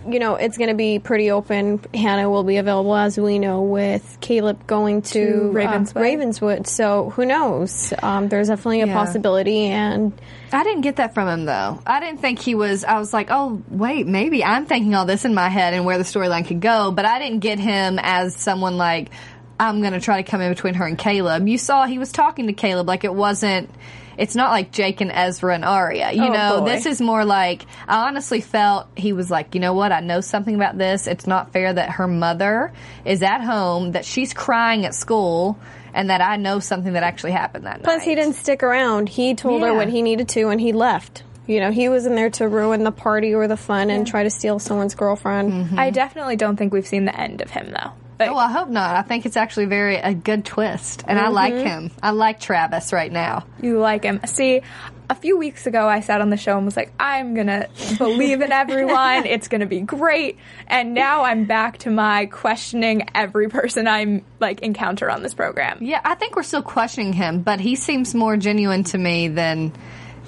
you 0.07 0.19
know, 0.19 0.35
it's 0.35 0.57
going 0.57 0.69
to 0.69 0.75
be 0.75 0.97
pretty 0.99 1.29
open. 1.29 1.79
Hannah 1.93 2.29
will 2.29 2.43
be 2.43 2.57
available, 2.57 2.95
as 2.95 3.17
we 3.19 3.37
know, 3.37 3.61
with 3.61 4.17
Caleb 4.21 4.65
going 4.65 5.01
to, 5.03 5.11
To 5.13 5.49
uh, 5.49 5.51
Ravenswood. 5.51 6.01
Ravenswood. 6.03 6.67
So 6.67 7.09
who 7.11 7.25
knows? 7.25 7.93
Um, 8.01 8.27
there's 8.29 8.47
definitely 8.47 8.81
a 8.81 8.87
Yeah. 8.87 8.93
possibility, 8.93 9.65
and 9.65 10.11
I 10.51 10.63
didn't 10.63 10.81
get 10.81 10.95
that 10.97 11.13
from 11.13 11.27
him 11.27 11.45
though. 11.45 11.79
I 11.85 11.99
didn't 11.99 12.21
think 12.21 12.39
he 12.39 12.55
was. 12.55 12.83
I 12.83 12.97
was 12.97 13.13
like, 13.13 13.27
oh 13.29 13.61
wait, 13.69 14.07
maybe 14.07 14.43
I'm 14.43 14.65
thinking 14.65 14.95
all 14.95 15.05
this 15.05 15.25
in 15.25 15.33
my 15.35 15.49
head 15.49 15.73
and 15.75 15.85
where 15.85 15.97
the 15.99 16.03
storyline 16.05 16.47
could 16.47 16.61
go, 16.61 16.91
but 16.91 17.05
I 17.05 17.19
didn't 17.19 17.39
get 17.39 17.59
him 17.59 17.99
as 18.01 18.35
someone 18.35 18.77
like 18.77 19.09
I'm 19.59 19.81
going 19.81 19.93
to 19.93 19.99
try 19.99 20.21
to 20.23 20.29
come 20.31 20.39
in 20.41 20.49
between 20.51 20.75
her 20.75 20.85
and 20.85 20.97
Caleb. 20.97 21.47
You 21.47 21.57
saw 21.57 21.85
he 21.85 21.99
was 21.99 22.11
talking 22.13 22.47
to 22.47 22.53
Caleb 22.53 22.87
like 22.87 23.03
it 23.03 23.13
wasn't. 23.13 23.69
It's 24.19 24.35
not 24.35 24.51
like 24.51 24.71
Jake 24.71 24.99
and 25.01 25.11
Ezra 25.11 25.55
and 25.55 25.63
Aria. 25.63 26.11
You 26.11 26.25
Oh, 26.25 26.33
know, 26.33 26.59
boy. 26.59 26.65
this 26.65 26.85
is 26.85 26.99
more 27.01 27.23
like 27.23 27.65
I 27.87 28.07
honestly 28.07 28.41
felt 28.41 28.87
he 28.95 29.13
was 29.13 29.31
like, 29.31 29.55
you 29.55 29.61
know 29.61 29.73
what? 29.73 29.91
I 29.93 30.01
know 30.01 30.19
something 30.21 30.53
about 30.53 30.77
this. 30.77 31.07
It's 31.07 31.25
not 31.25 31.53
fair 31.53 31.71
that 31.73 31.91
her 31.91 32.05
mother 32.07 32.73
is 33.05 33.23
at 33.23 33.41
home, 33.41 33.93
that 33.93 34.03
she's 34.05 34.33
crying 34.33 34.85
at 34.85 34.93
school, 34.93 35.57
and 35.93 36.09
that 36.09 36.19
I 36.21 36.35
know 36.35 36.59
something 36.59 36.93
that 36.93 37.03
actually 37.03 37.31
happened 37.31 37.65
that 37.65 37.77
night. 37.77 37.83
plus 37.83 38.03
he 38.03 38.13
didn't 38.13 38.33
stick 38.33 38.61
around. 38.61 39.07
He 39.09 39.35
told 39.35 39.61
her 39.61 39.69
Yeah. 39.69 39.77
what 39.77 39.87
he 39.87 40.01
needed 40.01 40.27
to, 40.29 40.49
and 40.49 40.59
he 40.59 40.73
left. 40.73 41.23
You 41.47 41.61
know, 41.61 41.71
he 41.71 41.89
was 41.89 42.05
in 42.05 42.13
there 42.13 42.29
to 42.31 42.47
ruin 42.47 42.83
the 42.83 42.91
party 42.91 43.33
or 43.33 43.47
the 43.47 43.57
fun 43.57 43.89
and 43.89 44.05
try 44.05 44.21
to 44.21 44.29
steal 44.29 44.59
someone's 44.59 44.93
girlfriend. 44.93 45.79
I 45.79 45.89
definitely 45.89 46.35
don't 46.35 46.57
think 46.57 46.73
we've 46.73 46.85
seen 46.85 47.05
the 47.05 47.19
end 47.19 47.41
of 47.41 47.49
him 47.49 47.71
though. 47.71 47.91
Like, 48.19 48.29
Oh, 48.29 48.37
I 48.37 48.51
hope 48.51 48.69
not. 48.69 48.95
I 48.95 49.01
think 49.01 49.25
it's 49.25 49.37
actually 49.37 49.65
very 49.65 49.95
a 49.95 50.13
good 50.13 50.43
twist, 50.45 51.03
and 51.07 51.17
I 51.17 51.29
like 51.29 51.53
mm-hmm. 51.53 51.67
him. 51.67 51.91
I 52.03 52.11
like 52.11 52.39
Travis 52.39 52.91
right 52.91 53.11
now. 53.11 53.45
you 53.61 53.79
like 53.79 54.03
him. 54.03 54.19
See, 54.25 54.61
a 55.09 55.15
few 55.15 55.37
weeks 55.37 55.65
ago 55.65 55.87
I 55.87 56.01
sat 56.01 56.21
on 56.21 56.29
the 56.29 56.37
show 56.37 56.55
and 56.55 56.65
was 56.65 56.77
like, 56.77 56.91
I'm 56.99 57.33
gonna 57.33 57.67
believe 57.97 58.41
in 58.41 58.51
everyone. 58.51 59.25
It's 59.29 59.47
gonna 59.47 59.65
be 59.65 59.81
great. 59.81 60.37
And 60.67 60.93
now 60.93 61.23
I'm 61.23 61.45
back 61.45 61.79
to 61.79 61.89
my 61.89 62.25
questioning 62.27 63.07
every 63.15 63.47
person 63.49 63.87
I'm 63.87 64.25
like 64.39 64.61
encounter 64.61 65.09
on 65.09 65.23
this 65.23 65.33
program. 65.33 65.79
Yeah, 65.81 66.01
I 66.03 66.15
think 66.15 66.35
we're 66.35 66.43
still 66.43 66.61
questioning 66.61 67.13
him, 67.13 67.41
but 67.41 67.59
he 67.59 67.75
seems 67.75 68.13
more 68.13 68.37
genuine 68.37 68.83
to 68.85 68.97
me 68.97 69.29
than 69.29 69.73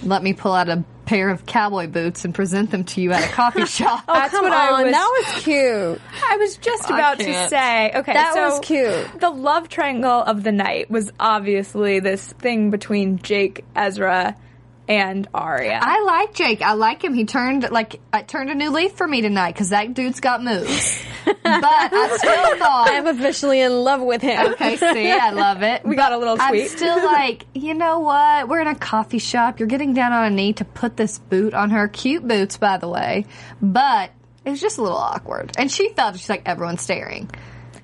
let 0.03 0.24
me 0.24 0.34
pull 0.34 0.53
out 0.53 0.70
a 0.70 0.84
pair 1.05 1.29
of 1.29 1.46
cowboy 1.46 1.88
boots 1.88 2.24
and 2.25 2.34
present 2.34 2.72
them 2.72 2.84
to 2.86 3.01
you 3.01 3.12
at 3.12 3.24
a 3.24 3.34
coffee 3.34 3.65
shop. 3.65 4.03
Oh, 4.08 4.13
That's 4.13 4.31
Come 4.34 4.43
what 4.46 4.53
on, 4.53 4.60
I 4.74 4.84
was. 4.84 4.91
that 4.93 5.24
was 5.36 5.43
cute. 5.43 6.01
I 6.29 6.38
was 6.38 6.58
just 6.58 6.89
I 6.89 6.98
about 6.98 7.20
to 7.20 7.25
can't. 7.25 7.50
say. 7.50 7.91
Okay, 7.96 8.13
That 8.13 8.34
so 8.34 8.50
was 8.50 8.60
cute. 8.62 9.20
The 9.20 9.29
love 9.29 9.67
triangle 9.67 10.22
of 10.24 10.43
the 10.43 10.51
night 10.51 10.89
was 10.89 11.12
obviously 11.20 12.00
this 12.00 12.25
thing 12.34 12.70
between 12.70 13.17
Jake, 13.20 13.65
Ezra, 13.75 14.38
and 14.88 15.27
Aria. 15.34 15.79
I 15.81 16.01
like 16.03 16.34
Jake. 16.34 16.62
I 16.62 16.74
like 16.74 17.03
him. 17.03 17.13
He 17.13 17.25
turned 17.25 17.70
like 17.72 18.00
I 18.13 18.22
turned 18.24 18.50
a 18.50 18.55
new 18.55 18.72
leaf 18.72 18.93
for 18.93 19.08
me 19.08 19.22
tonight 19.22 19.53
because 19.53 19.70
that 19.70 19.93
dude's 19.93 20.20
got 20.20 20.43
moves. 20.43 21.01
But 21.25 21.39
I 21.45 22.17
still 22.17 22.57
thought 22.59 22.87
I'm 22.89 23.07
officially 23.07 23.61
in 23.61 23.83
love 23.83 24.01
with 24.01 24.21
him. 24.21 24.53
Okay, 24.53 24.77
see, 24.77 25.11
I 25.11 25.31
love 25.31 25.63
it. 25.63 25.85
We 25.85 25.95
got 25.95 26.11
a 26.11 26.17
little 26.17 26.37
I'm 26.39 26.67
still 26.67 26.95
like, 27.05 27.45
you 27.53 27.73
know 27.73 27.99
what? 27.99 28.47
We're 28.47 28.61
in 28.61 28.67
a 28.67 28.75
coffee 28.75 29.19
shop. 29.19 29.59
You're 29.59 29.67
getting 29.67 29.93
down 29.93 30.11
on 30.13 30.25
a 30.25 30.29
knee 30.29 30.53
to 30.53 30.65
put 30.65 30.97
this 30.97 31.19
boot 31.19 31.53
on 31.53 31.71
her. 31.71 31.87
Cute 31.87 32.27
boots, 32.27 32.57
by 32.57 32.77
the 32.77 32.87
way. 32.87 33.25
But 33.61 34.11
it 34.45 34.49
was 34.49 34.61
just 34.61 34.77
a 34.77 34.81
little 34.81 34.97
awkward. 34.97 35.51
And 35.57 35.71
she 35.71 35.89
felt 35.89 36.17
she's 36.17 36.29
like 36.29 36.43
everyone's 36.45 36.81
staring. 36.81 37.29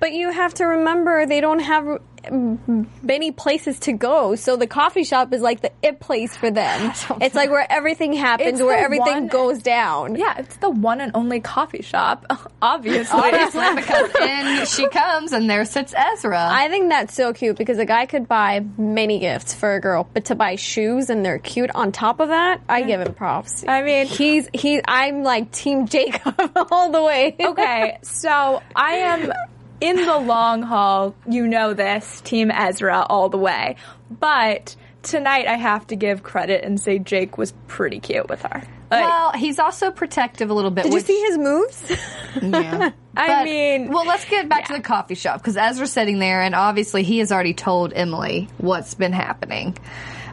But 0.00 0.12
you 0.12 0.30
have 0.30 0.54
to 0.54 0.64
remember 0.64 1.26
they 1.26 1.40
don't 1.40 1.58
have 1.58 2.00
many 2.30 3.30
places 3.32 3.78
to 3.80 3.92
go, 3.92 4.34
so 4.34 4.56
the 4.56 4.66
coffee 4.66 5.04
shop 5.04 5.32
is 5.32 5.40
like 5.42 5.60
the 5.60 5.72
it 5.82 6.00
place 6.00 6.36
for 6.36 6.50
them. 6.50 6.92
It's 7.20 7.34
like 7.34 7.50
where 7.50 7.66
everything 7.70 8.12
happens, 8.12 8.60
It's 8.60 8.62
where 8.62 8.78
everything 8.78 9.14
one- 9.14 9.28
goes 9.28 9.62
down. 9.62 10.16
yeah, 10.16 10.38
it's 10.38 10.56
the 10.56 10.70
one 10.70 11.00
and 11.00 11.12
only 11.14 11.40
coffee 11.40 11.82
shop, 11.82 12.24
obviously. 12.62 13.18
Obviously, 13.18 13.74
because 13.74 14.10
in 14.20 14.66
she 14.66 14.88
comes 14.88 15.32
and 15.32 15.48
there 15.50 15.64
sits 15.64 15.94
Ezra. 15.96 16.48
I 16.50 16.68
think 16.68 16.88
that's 16.90 17.14
so 17.14 17.32
cute 17.32 17.56
because 17.56 17.78
a 17.78 17.84
guy 17.84 18.06
could 18.06 18.28
buy 18.28 18.64
many 18.76 19.18
gifts 19.18 19.54
for 19.54 19.74
a 19.74 19.80
girl, 19.80 20.08
but 20.14 20.26
to 20.26 20.34
buy 20.34 20.54
shoes 20.56 21.10
and 21.10 21.24
they're 21.24 21.38
cute 21.38 21.70
on 21.74 21.92
top 21.92 22.20
of 22.20 22.28
that, 22.28 22.60
I 22.68 22.82
give 22.82 23.00
him 23.00 23.14
props. 23.14 23.64
I 23.66 23.82
mean- 23.82 24.06
he's 24.06 24.48
he. 24.54 24.80
I'm 24.86 25.22
like 25.22 25.50
Team 25.52 25.86
Jacob 25.86 26.34
all 26.70 26.90
the 26.90 27.02
way. 27.02 27.36
okay, 27.40 27.98
so 28.02 28.62
I 28.76 28.92
am 28.94 29.32
in 29.80 29.96
the 29.96 30.18
long 30.18 30.62
haul, 30.62 31.14
you 31.28 31.46
know 31.46 31.74
this, 31.74 32.20
Team 32.22 32.50
Ezra 32.50 33.06
all 33.08 33.28
the 33.28 33.38
way. 33.38 33.76
But 34.10 34.74
tonight 35.02 35.46
I 35.46 35.56
have 35.56 35.86
to 35.88 35.96
give 35.96 36.22
credit 36.22 36.64
and 36.64 36.80
say 36.80 36.98
Jake 36.98 37.38
was 37.38 37.52
pretty 37.66 38.00
cute 38.00 38.28
with 38.28 38.42
her. 38.42 38.62
Like, 38.90 39.04
well, 39.04 39.32
he's 39.32 39.58
also 39.58 39.90
protective 39.90 40.48
a 40.48 40.54
little 40.54 40.70
bit. 40.70 40.84
Did 40.84 40.94
you 40.94 41.00
see 41.00 41.20
his 41.22 41.38
moves? 41.38 41.92
Yeah. 42.42 42.92
I 43.16 43.26
But- 43.26 43.44
mean, 43.44 43.90
well, 43.90 44.06
let's 44.06 44.24
get 44.24 44.48
back 44.48 44.66
to 44.66 44.74
the 44.74 44.80
coffee 44.80 45.14
shop 45.16 45.38
because 45.40 45.56
Ezra's 45.56 45.92
sitting 45.92 46.18
there, 46.20 46.40
and 46.42 46.54
obviously 46.54 47.02
he 47.02 47.18
has 47.18 47.32
already 47.32 47.52
told 47.54 47.92
Emily 47.92 48.48
what's 48.58 48.94
been 48.94 49.12
happening 49.12 49.76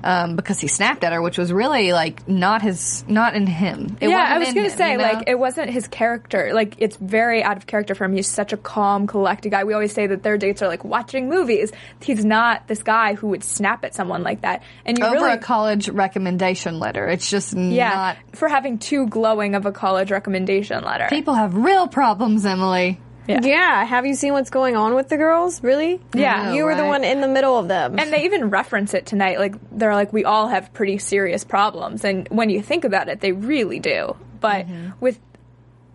um, 0.06 0.36
because 0.36 0.60
he 0.60 0.68
snapped 0.68 1.04
at 1.04 1.12
her, 1.12 1.22
which 1.22 1.38
was 1.38 1.52
really 1.52 1.92
like 1.92 2.28
not 2.28 2.62
his, 2.62 3.04
not 3.08 3.34
in 3.34 3.48
him. 3.48 3.98
It 4.00 4.10
yeah, 4.10 4.36
I 4.36 4.38
was 4.38 4.50
gonna 4.50 4.70
him, 4.70 4.70
say 4.70 4.92
you 4.92 4.98
know? 5.00 5.04
like 5.04 5.28
it 5.28 5.38
wasn't 5.38 5.72
his 5.72 5.88
character. 5.88 6.52
Like 6.54 6.76
it's 6.78 6.96
very 6.96 7.44
out 7.44 7.58
of 7.58 7.66
character 7.66 7.96
for 7.96 8.06
him. 8.06 8.14
He's 8.14 8.28
such 8.28 8.54
a 8.54 8.58
calm, 8.58 9.08
collected 9.08 9.50
guy. 9.50 9.64
We 9.64 9.74
always 9.74 9.94
say 9.94 10.06
that 10.06 10.22
their 10.22 10.38
dates 10.38 10.62
are 10.62 10.68
like 10.68 10.84
watching 10.84 11.28
movies. 11.28 11.72
He's 12.02 12.24
not 12.24 12.68
this 12.68 12.84
guy 12.84 13.16
who 13.16 13.30
would 13.30 13.44
snap 13.44 13.84
at 13.84 13.96
someone 13.96 14.22
like 14.22 14.42
that. 14.42 14.62
And 14.86 15.00
you 15.00 15.04
over 15.04 15.16
really, 15.16 15.34
a 15.34 15.38
college 15.40 15.90
recommendation 15.90 16.80
letter. 16.80 17.08
It's 17.08 17.28
just 17.30 17.58
yeah, 17.58 17.90
not. 17.90 18.18
for 18.34 18.48
having 18.48 18.78
too 18.78 19.08
glowing 19.08 19.56
of 19.56 19.66
a 19.66 19.72
college 19.72 20.12
recommendation 20.12 20.84
letter. 20.84 21.08
People 21.10 21.34
have 21.34 21.56
real 21.56 21.88
problems, 21.88 22.46
Emily. 22.46 23.00
Yeah. 23.28 23.84
Have 23.86 24.06
you 24.06 24.14
seen 24.16 24.34
what's 24.34 24.50
going 24.50 24.76
on 24.76 24.96
with 24.96 25.10
the 25.10 25.18
girls? 25.18 25.64
Really? 25.64 26.00
Yeah. 26.14 26.54
You 26.54 26.66
were 26.66 26.76
the 26.76 26.86
one 26.86 27.04
in 27.04 27.22
the 27.22 27.28
middle 27.28 27.58
of 27.58 27.68
them. 27.68 27.98
And 28.00 28.12
they 28.12 28.26
even 28.26 28.50
reference 28.50 28.94
it 28.94 29.06
tonight. 29.06 29.40
Like 29.40 29.56
they're 29.72 29.94
like, 29.96 30.14
we 30.14 30.26
all 30.26 30.48
have 30.48 30.74
pretty 30.74 30.98
serious 30.98 31.44
problems, 31.44 32.04
and 32.04 32.28
when 32.30 32.50
you 32.50 32.62
think 32.62 32.84
about 32.84 33.10
it, 33.10 33.22
they 33.22 33.32
really 33.32 33.80
do. 33.80 34.16
But 34.40 34.68
with 35.00 35.20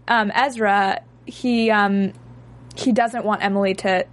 um, 0.09 0.33
Ezra, 0.35 1.03
he 1.27 1.71
um, 1.71 2.13
he 2.75 2.93
doesn't 2.93 3.25
want 3.25 3.45
Emily 3.45 3.75
to, 3.75 4.07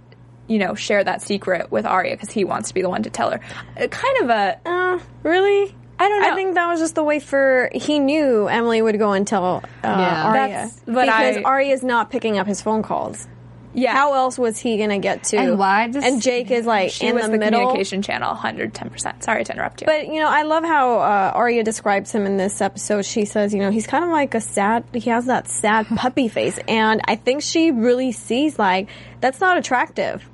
you 0.46 0.58
know, 0.58 0.74
share 0.74 1.02
that 1.02 1.22
secret 1.22 1.72
with 1.72 1.86
Aria 1.86 2.14
because 2.14 2.30
he 2.30 2.44
wants 2.44 2.68
to 2.68 2.74
be 2.74 2.82
the 2.82 2.88
one 2.88 3.02
to 3.02 3.10
tell 3.10 3.30
her. 3.30 3.40
Uh, 3.76 3.88
kind 3.88 4.18
of 4.22 4.30
a 4.30 4.60
Uh, 4.64 4.98
really? 5.22 5.74
I 6.00 6.08
don't 6.08 6.22
know. 6.22 6.30
I 6.32 6.34
think 6.34 6.54
that 6.54 6.66
was 6.68 6.80
just 6.80 6.94
the 6.94 7.02
way 7.04 7.18
for 7.20 7.70
he 7.74 7.98
knew 7.98 8.46
Emily 8.48 8.80
would 8.82 8.98
go 8.98 9.12
and 9.12 9.26
tell 9.26 9.56
uh, 9.56 9.60
Yeah. 9.82 10.26
Aria 10.28 10.48
That's 10.48 10.76
what 10.86 11.06
because 11.06 11.36
I- 11.38 11.42
Aria's 11.44 11.82
not 11.82 12.10
picking 12.10 12.38
up 12.38 12.46
his 12.46 12.62
phone 12.62 12.82
calls. 12.82 13.26
yeah. 13.74 13.92
How 13.92 14.14
else 14.14 14.38
was 14.38 14.58
he 14.58 14.78
gonna 14.78 14.98
get 14.98 15.24
to? 15.24 15.36
And 15.36 15.58
why 15.58 15.88
does- 15.88 16.04
and 16.04 16.22
Jake 16.22 16.50
is 16.50 16.66
like 16.66 16.90
she 16.90 17.06
in 17.08 17.14
was 17.16 17.26
the, 17.26 17.32
the, 17.32 17.38
middle. 17.38 17.60
communication 17.60 18.02
channel, 18.02 18.34
hundred 18.34 18.74
ten 18.74 18.90
percent. 18.90 19.22
Sorry 19.24 19.44
to 19.44 19.52
interrupt 19.52 19.80
you. 19.82 19.86
But 19.86 20.06
you 20.08 20.20
know, 20.20 20.28
I 20.28 20.42
love 20.42 20.64
how 20.64 21.00
uh, 21.00 21.32
Aria 21.34 21.62
describes 21.64 22.12
him 22.12 22.26
in 22.26 22.36
this 22.36 22.60
episode. 22.60 23.04
She 23.04 23.24
says, 23.24 23.52
you 23.52 23.60
know, 23.60 23.70
he's 23.70 23.86
kind 23.86 24.04
of 24.04 24.10
like 24.10 24.34
a 24.34 24.40
sad. 24.40 24.84
He 24.94 25.10
has 25.10 25.26
that 25.26 25.48
sad 25.48 25.86
puppy 25.96 26.28
face, 26.28 26.58
and 26.68 27.00
I 27.06 27.16
think 27.16 27.42
she 27.42 27.70
really 27.72 28.12
sees 28.12 28.58
like 28.58 28.88
that's 29.20 29.40
not 29.40 29.58
attractive. 29.58 30.28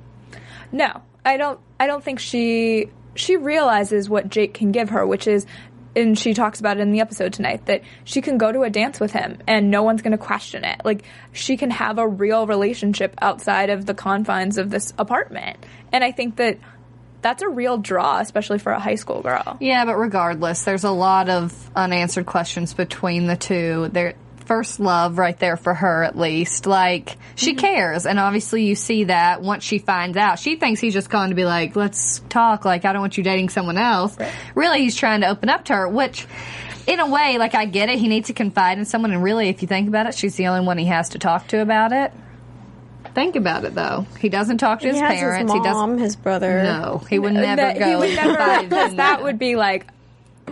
No, 0.71 1.01
I 1.25 1.37
don't. 1.37 1.59
I 1.79 1.87
don't 1.87 2.03
think 2.03 2.19
she 2.19 2.89
she 3.15 3.37
realizes 3.37 4.09
what 4.09 4.29
Jake 4.29 4.53
can 4.53 4.71
give 4.71 4.89
her, 4.89 5.05
which 5.05 5.27
is, 5.27 5.45
and 5.95 6.17
she 6.19 6.33
talks 6.33 6.59
about 6.59 6.77
it 6.77 6.81
in 6.81 6.91
the 6.91 6.99
episode 6.99 7.33
tonight 7.33 7.65
that 7.67 7.81
she 8.03 8.21
can 8.21 8.37
go 8.37 8.51
to 8.51 8.63
a 8.63 8.69
dance 8.69 8.99
with 8.99 9.13
him 9.13 9.37
and 9.47 9.71
no 9.71 9.83
one's 9.83 10.01
going 10.01 10.11
to 10.11 10.17
question 10.17 10.63
it. 10.65 10.81
Like 10.83 11.03
she 11.31 11.57
can 11.57 11.71
have 11.71 11.97
a 11.97 12.07
real 12.07 12.45
relationship 12.47 13.15
outside 13.21 13.69
of 13.69 13.85
the 13.85 13.93
confines 13.93 14.57
of 14.57 14.69
this 14.69 14.93
apartment, 14.97 15.57
and 15.91 16.03
I 16.03 16.11
think 16.11 16.35
that 16.35 16.59
that's 17.21 17.41
a 17.41 17.49
real 17.49 17.79
draw, 17.79 18.19
especially 18.19 18.59
for 18.59 18.71
a 18.71 18.79
high 18.79 18.95
school 18.95 19.23
girl. 19.23 19.57
Yeah, 19.59 19.85
but 19.85 19.95
regardless, 19.95 20.63
there's 20.63 20.83
a 20.83 20.91
lot 20.91 21.27
of 21.27 21.71
unanswered 21.75 22.27
questions 22.27 22.75
between 22.75 23.25
the 23.25 23.35
two. 23.35 23.89
Their 23.91 24.13
first 24.45 24.79
love 24.79 25.17
right 25.17 25.37
there 25.39 25.57
for 25.57 25.73
her 25.73 26.03
at 26.03 26.17
least. 26.17 26.65
Like 26.65 27.17
she 27.35 27.51
Mm-hmm. 27.51 27.59
cares 27.59 28.05
and 28.05 28.19
obviously 28.19 28.65
you 28.65 28.75
see 28.75 29.05
that 29.05 29.41
once 29.41 29.63
she 29.63 29.79
finds 29.79 30.17
out. 30.17 30.39
She 30.39 30.55
thinks 30.55 30.79
he's 30.79 30.93
just 30.93 31.09
going 31.09 31.29
to 31.29 31.35
be 31.35 31.45
like, 31.45 31.75
"Let's 31.75 32.19
talk. 32.29 32.65
Like 32.65 32.85
I 32.85 32.93
don't 32.93 33.01
want 33.01 33.17
you 33.17 33.23
dating 33.23 33.49
someone 33.49 33.77
else." 33.77 34.17
Really, 34.55 34.81
he's 34.81 34.95
trying 34.95 35.21
to 35.21 35.27
open 35.29 35.49
up 35.49 35.65
to 35.65 35.73
her, 35.73 35.87
which 35.89 36.25
in 36.87 36.99
a 36.99 37.09
way, 37.09 37.37
like 37.37 37.55
I 37.55 37.65
get 37.65 37.89
it. 37.89 37.97
He 37.99 38.07
needs 38.07 38.27
to 38.27 38.33
confide 38.33 38.77
in 38.77 38.85
someone 38.85 39.11
and 39.11 39.23
really 39.23 39.49
if 39.49 39.61
you 39.61 39.67
think 39.67 39.87
about 39.87 40.05
it, 40.07 40.15
she's 40.15 40.35
the 40.35 40.47
only 40.47 40.65
one 40.65 40.77
he 40.77 40.85
has 40.85 41.09
to 41.09 41.19
talk 41.19 41.47
to 41.47 41.61
about 41.61 41.91
it. 41.91 42.11
Think 43.13 43.35
about 43.37 43.63
it 43.63 43.73
though. 43.73 44.05
He 44.19 44.27
doesn't 44.29 44.57
talk 44.57 44.81
to 44.81 44.87
his 44.87 44.97
parents. 44.99 45.51
his 45.51 45.59
he 45.59 45.63
doesn't 45.65 45.89
mom, 45.91 45.97
his 45.97 46.15
brother. 46.17 46.61
No, 46.63 47.01
he 47.09 47.17
would 47.17 47.33
never 47.33 47.55
That- 47.61 47.79
go. 47.79 47.85
he 47.87 47.95
would 47.95 48.15
never 48.15 48.95
that 48.97 49.23
would 49.23 49.39
be 49.39 49.55
like 49.55 49.87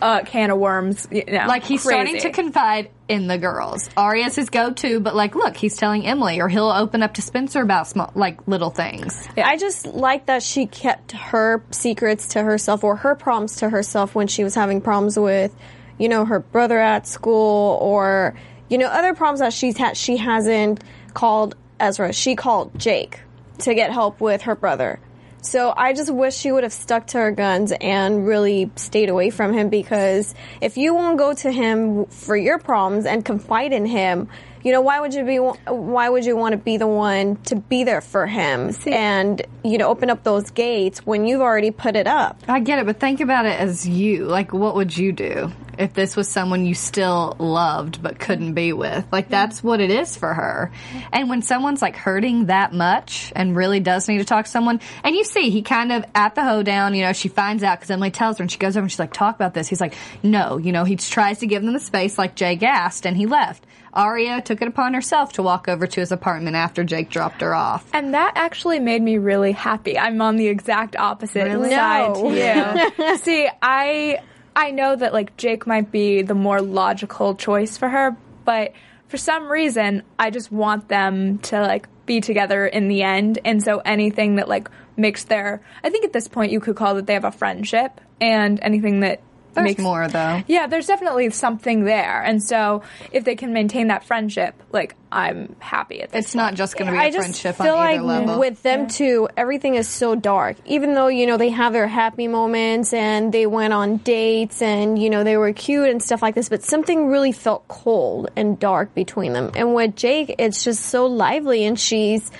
a 0.02 0.24
can 0.26 0.52
of 0.52 0.58
worms. 0.58 1.08
You 1.12 1.24
know, 1.26 1.46
Like 1.48 1.64
he's 1.64 1.84
starting 1.84 2.20
to 2.20 2.32
confide 2.32 2.90
in 3.08 3.28
the 3.28 3.38
girls. 3.38 3.90
Aria's 3.96 4.36
his 4.36 4.50
go-to, 4.50 5.00
but 5.00 5.16
like, 5.16 5.36
look, 5.36 5.56
he's 5.56 5.78
telling 5.78 6.06
Emily, 6.06 6.42
or 6.42 6.48
he'll 6.50 6.70
open 6.70 7.04
up 7.04 7.16
to 7.16 7.22
Spencer 7.22 7.62
about 7.62 7.88
small, 7.88 8.12
like 8.16 8.48
little 8.48 8.70
things. 8.70 9.28
I 9.38 9.58
just 9.58 9.86
like 9.86 10.26
that 10.28 10.44
she 10.44 10.66
kept 10.66 11.12
her 11.12 11.64
secrets 11.72 12.30
to 12.30 12.42
herself 12.42 12.84
or 12.84 12.96
her 12.98 13.16
problems 13.16 13.58
to 13.58 13.70
herself 13.70 14.16
when 14.16 14.28
she 14.28 14.44
was 14.44 14.56
having 14.56 14.82
problems 14.82 15.18
with, 15.18 15.56
you 15.98 16.10
know, 16.10 16.26
her 16.26 16.40
brother 16.40 16.80
at 16.80 17.08
school 17.08 17.78
or, 17.82 18.36
you 18.70 18.78
know, 18.78 18.88
other 18.88 19.14
problems 19.14 19.42
that 19.42 19.54
she's 19.54 19.78
had. 19.78 19.96
She 19.96 20.18
hasn't 20.18 20.84
called 21.14 21.56
Ezra. 21.80 22.14
She 22.14 22.36
called 22.36 22.78
Jake 22.80 23.20
to 23.60 23.76
get 23.76 23.92
help 23.92 24.20
with 24.20 24.44
her 24.44 24.56
brother. 24.56 25.00
So 25.44 25.74
I 25.76 25.92
just 25.92 26.10
wish 26.12 26.36
she 26.36 26.54
would 26.54 26.64
have 26.64 26.72
stuck 26.72 27.08
to 27.08 27.18
her 27.18 27.32
guns 27.32 27.74
and 27.82 28.26
really 28.26 28.72
stayed 28.78 29.10
away 29.10 29.30
from 29.30 29.54
him 29.54 29.68
because 29.68 30.34
if 30.62 30.78
you 30.78 30.96
won't 30.96 31.18
go 31.18 31.34
to 31.34 31.52
him 31.52 32.06
for 32.06 32.38
your 32.38 32.60
problems 32.60 33.06
and 33.06 33.26
confide 33.26 33.74
in 33.74 33.86
him, 33.86 34.30
You 34.64 34.72
know, 34.72 34.82
why 34.82 35.02
would 35.02 35.14
you 35.14 35.26
be? 35.26 35.38
Why 35.38 36.08
would 36.08 36.26
you 36.26 36.38
want 36.38 36.54
to 36.54 36.58
be 36.58 36.78
the 36.78 36.88
one 36.88 37.36
to 37.44 37.56
be 37.58 37.84
there 37.84 38.00
for 38.00 38.26
him 38.26 38.74
and 38.88 39.46
you 39.64 39.78
know 39.78 39.90
open 39.90 40.10
up 40.10 40.24
those 40.24 40.52
gates 40.52 41.06
when 41.06 41.26
you've 41.26 41.42
already 41.42 41.72
put 41.72 41.98
it 41.98 42.08
up? 42.08 42.42
I 42.48 42.62
get 42.62 42.80
it, 42.80 42.86
but 42.86 43.00
think 43.00 43.20
about 43.20 43.46
it 43.46 43.60
as 43.60 43.88
you. 43.88 44.26
Like, 44.26 44.54
what 44.54 44.76
would 44.76 44.96
you 44.96 45.12
do 45.12 45.52
if 45.78 45.94
this 45.94 46.16
was 46.16 46.30
someone 46.30 46.66
you 46.66 46.76
still 46.76 47.36
loved 47.40 48.02
but 48.02 48.20
couldn't 48.20 48.54
be 48.54 48.72
with? 48.72 49.06
Like, 49.12 49.28
that's 49.28 49.62
what 49.62 49.82
it 49.82 49.90
is 49.90 50.16
for 50.16 50.34
her. 50.34 50.72
And 51.12 51.30
when 51.30 51.42
someone's 51.42 51.82
like 51.82 51.98
hurting 51.98 52.46
that 52.46 52.72
much 52.72 53.34
and 53.36 53.58
really 53.58 53.82
does 53.82 54.08
need 54.08 54.20
to 54.20 54.26
talk 54.26 54.46
to 54.46 54.52
someone, 54.52 54.80
and 55.04 55.14
you 55.14 55.26
see, 55.26 55.50
he 55.50 55.62
kind 55.62 55.92
of 55.92 56.06
at 56.16 56.36
the 56.36 56.44
hoedown, 56.44 56.96
you 56.96 57.04
know, 57.04 57.12
she 57.12 57.28
finds 57.28 57.64
out 57.64 57.80
because 57.80 57.92
Emily 57.92 58.12
tells 58.12 58.38
her 58.38 58.44
and 58.44 58.52
she 58.52 58.60
goes 58.60 58.78
over 58.78 58.84
and 58.84 58.92
she's 58.92 59.00
like, 59.00 59.12
talk 59.12 59.36
about 59.36 59.54
this. 59.54 59.68
He's 59.68 59.82
like, 59.82 59.96
no, 60.24 60.58
you 60.58 60.72
know, 60.72 60.86
he 60.86 60.96
tries 60.96 61.40
to 61.40 61.48
give 61.48 61.64
them 61.64 61.74
the 61.74 61.82
space 61.82 62.18
like 62.18 62.36
Jay 62.36 62.56
gassed 62.56 63.06
and 63.06 63.18
he 63.18 63.26
left. 63.26 63.66
Aria 63.94 64.42
took 64.42 64.62
it 64.62 64.68
upon 64.68 64.94
herself 64.94 65.34
to 65.34 65.44
walk 65.44 65.68
over 65.68 65.86
to 65.88 66.00
his 66.00 66.12
apartment 66.12 66.56
after 66.56 66.84
Jake 66.84 67.10
dropped 67.10 67.42
her 67.42 67.54
off. 67.54 67.88
And 67.94 68.14
that 68.14 68.34
actually 68.36 68.80
made 68.80 69.02
me 69.02 69.18
really 69.18 69.52
happy. 69.52 69.98
I'm 69.98 70.22
on 70.22 70.36
the 70.36 70.48
exact 70.48 70.96
opposite 70.96 71.46
Really? 71.46 71.70
side 71.70 72.14
No. 72.16 72.30
to 72.32 72.92
you. 73.08 73.18
See, 73.18 73.48
I 73.62 74.20
I 74.56 74.72
know 74.72 74.96
that 74.96 75.14
like 75.14 75.38
Jake 75.38 75.66
might 75.68 75.92
be 75.92 76.22
the 76.24 76.36
more 76.36 76.62
logical 76.62 77.36
choice 77.36 77.78
for 77.78 77.90
her, 77.90 78.16
but 78.46 78.74
for 79.08 79.18
some 79.18 79.52
reason, 79.52 80.02
I 80.18 80.32
just 80.32 80.52
want 80.52 80.88
them 80.90 81.38
to 81.40 81.62
like 81.62 81.88
be 82.06 82.20
together 82.20 82.66
in 82.66 82.88
the 82.88 83.04
end. 83.04 83.40
And 83.46 83.64
so 83.64 83.78
anything 83.80 84.36
that 84.38 84.48
like 84.50 84.70
makes 84.98 85.24
their 85.26 85.62
I 85.84 85.90
think 85.90 86.04
at 86.06 86.14
this 86.14 86.28
point 86.28 86.52
you 86.52 86.60
could 86.60 86.76
call 86.76 86.96
that 86.96 87.06
they 87.08 87.14
have 87.14 87.24
a 87.26 87.32
friendship 87.32 88.00
and 88.22 88.60
anything 88.62 89.00
that 89.02 89.22
There's 89.54 89.66
makes 89.66 89.82
more 89.82 90.08
though. 90.08 90.44
yeah, 90.48 90.68
there's 90.68 90.88
definitely 90.88 91.30
something 91.32 91.84
there. 91.86 92.22
And 92.24 92.42
so 92.44 92.84
if 93.12 93.24
they 93.24 93.36
can 93.36 93.54
maintain 93.54 93.88
that 93.88 94.04
friendship, 94.04 94.56
like 94.72 94.96
I'm 95.12 95.56
happy 95.60 96.02
at 96.02 96.12
this. 96.12 96.26
It's 96.26 96.36
not 96.36 96.56
just 96.56 96.76
going 96.76 96.88
to 96.88 96.92
be 96.94 96.98
a 96.98 97.02
I 97.02 97.10
just 97.12 97.20
friendship 97.20 97.56
feel 97.58 97.76
on 97.76 97.88
either 97.88 98.02
like 98.02 98.20
level. 98.26 98.40
with 98.40 98.64
them 98.64 98.88
too, 98.88 99.30
everything 99.38 99.76
is 99.76 99.88
so 99.88 100.16
dark. 100.16 100.58
Even 100.66 100.96
though 100.96 101.08
you 101.08 101.28
know 101.28 101.38
they 101.38 101.50
have 101.50 101.72
their 101.74 101.88
happy 101.88 102.28
moments 102.28 102.94
and 102.94 103.32
they 103.32 103.46
went 103.46 103.74
on 103.74 103.98
dates 103.98 104.62
and 104.62 104.98
you 105.02 105.10
know 105.10 105.24
they 105.24 105.38
were 105.38 105.54
cute 105.54 105.88
and 105.90 106.02
stuff 106.02 106.22
like 106.22 106.34
this, 106.36 106.50
but 106.50 106.64
something 106.64 107.08
really 107.10 107.32
felt 107.32 107.68
cold 107.68 108.32
and 108.36 108.60
dark 108.60 108.94
between 108.96 109.34
them. 109.34 109.52
And 109.56 109.76
with 109.76 109.96
Jake, 109.96 110.34
it's 110.40 110.64
just 110.64 110.84
so 110.88 111.06
lively 111.06 111.64
and 111.66 111.80
she's 111.80 112.32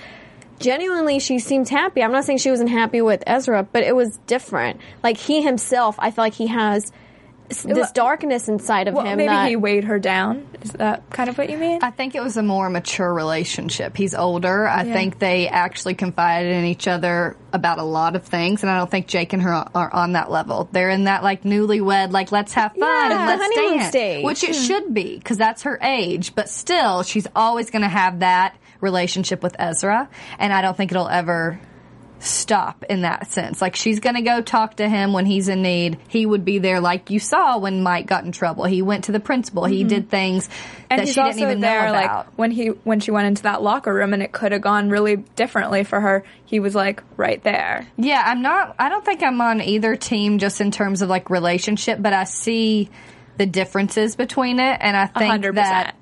genuinely 0.58 1.18
she 1.18 1.38
seems 1.38 1.68
happy. 1.68 2.02
I'm 2.02 2.12
not 2.12 2.24
saying 2.24 2.38
she 2.38 2.50
wasn't 2.50 2.70
happy 2.70 3.02
with 3.02 3.22
Ezra, 3.26 3.62
but 3.70 3.82
it 3.82 3.94
was 3.94 4.16
different. 4.26 4.80
Like 5.02 5.16
he 5.16 5.42
himself, 5.42 5.96
I 5.98 6.10
feel 6.10 6.24
like 6.24 6.34
he 6.34 6.46
has 6.48 6.84
s- 6.86 6.92
this 7.48 7.92
darkness 7.92 8.48
inside 8.48 8.88
of 8.88 8.94
well, 8.94 9.04
him. 9.04 9.18
maybe 9.18 9.28
that, 9.28 9.48
he 9.48 9.56
weighed 9.56 9.84
her 9.84 9.98
down. 9.98 10.46
Is 10.62 10.72
that 10.72 11.08
kind 11.10 11.28
of 11.28 11.36
what 11.36 11.50
you 11.50 11.58
mean? 11.58 11.80
I 11.82 11.90
think 11.90 12.14
it 12.14 12.22
was 12.22 12.36
a 12.36 12.42
more 12.42 12.70
mature 12.70 13.12
relationship. 13.12 13.96
He's 13.96 14.14
older. 14.14 14.66
I 14.66 14.84
think 14.84 15.18
they 15.18 15.48
actually 15.48 15.94
confided 15.94 16.52
in 16.52 16.64
each 16.64 16.88
other 16.88 17.36
about 17.52 17.78
a 17.78 17.82
lot 17.82 18.16
of 18.16 18.24
things, 18.24 18.62
and 18.62 18.70
I 18.70 18.78
don't 18.78 18.90
think 18.90 19.06
Jake 19.06 19.32
and 19.32 19.42
her 19.42 19.52
are 19.52 19.92
on 19.92 20.12
that 20.12 20.30
level. 20.30 20.68
They're 20.72 20.90
in 20.90 21.04
that 21.04 21.22
like 21.22 21.42
newlywed, 21.42 22.12
like 22.12 22.32
let's 22.32 22.52
have 22.54 22.72
fun 22.72 22.80
Yeah, 22.80 23.18
and 23.18 23.26
let's 23.26 23.42
honeymoon 23.42 23.78
dance, 23.78 23.88
stage. 23.90 24.24
which 24.24 24.42
it 24.42 24.56
hmm. 24.56 24.62
should 24.62 24.94
be 24.94 25.16
because 25.16 25.36
that's 25.36 25.62
her 25.62 25.78
age. 25.82 26.34
But 26.34 26.48
still, 26.48 27.02
she's 27.02 27.26
always 27.36 27.70
going 27.70 27.82
to 27.82 27.88
have 27.88 28.20
that 28.20 28.56
relationship 28.80 29.42
with 29.42 29.54
Ezra, 29.58 30.08
and 30.38 30.52
I 30.52 30.62
don't 30.62 30.76
think 30.76 30.92
it'll 30.92 31.08
ever 31.08 31.60
stop 32.24 32.84
in 32.88 33.02
that 33.02 33.30
sense. 33.30 33.60
Like 33.60 33.76
she's 33.76 34.00
going 34.00 34.16
to 34.16 34.22
go 34.22 34.40
talk 34.40 34.76
to 34.76 34.88
him 34.88 35.12
when 35.12 35.26
he's 35.26 35.48
in 35.48 35.62
need. 35.62 35.98
He 36.08 36.24
would 36.26 36.44
be 36.44 36.58
there, 36.58 36.80
like 36.80 37.10
you 37.10 37.20
saw 37.20 37.58
when 37.58 37.82
Mike 37.82 38.06
got 38.06 38.24
in 38.24 38.32
trouble. 38.32 38.64
He 38.64 38.82
went 38.82 39.04
to 39.04 39.12
the 39.12 39.20
principal. 39.20 39.64
He 39.64 39.84
did 39.84 40.08
things 40.10 40.48
Mm-hmm. 40.84 41.00
and 41.00 41.00
that 41.00 41.08
she 41.08 41.14
didn't 41.22 41.40
even 41.40 41.60
there, 41.60 41.84
know 41.84 41.90
about. 41.90 42.26
like 42.26 42.38
when 42.38 42.50
he 42.50 42.66
when 42.68 43.00
she 43.00 43.10
went 43.10 43.26
into 43.26 43.44
that 43.44 43.62
locker 43.62 43.92
room, 43.92 44.12
and 44.12 44.22
it 44.22 44.32
could 44.32 44.52
have 44.52 44.60
gone 44.60 44.90
really 44.90 45.16
differently 45.16 45.82
for 45.82 46.00
her. 46.00 46.24
He 46.44 46.60
was 46.60 46.74
like 46.74 47.02
right 47.16 47.42
there. 47.42 47.86
Yeah, 47.96 48.22
I'm 48.24 48.42
not. 48.42 48.76
I 48.78 48.88
don't 48.90 49.04
think 49.04 49.22
I'm 49.22 49.40
on 49.40 49.60
either 49.60 49.96
team 49.96 50.38
just 50.38 50.60
in 50.60 50.70
terms 50.70 51.02
of 51.02 51.08
like 51.08 51.30
relationship, 51.30 52.00
but 52.00 52.12
I 52.12 52.24
see 52.24 52.90
the 53.38 53.46
differences 53.46 54.14
between 54.14 54.60
it, 54.60 54.76
and 54.80 54.96
I 54.96 55.06
think 55.06 55.42
100%. 55.42 55.54
that 55.54 55.96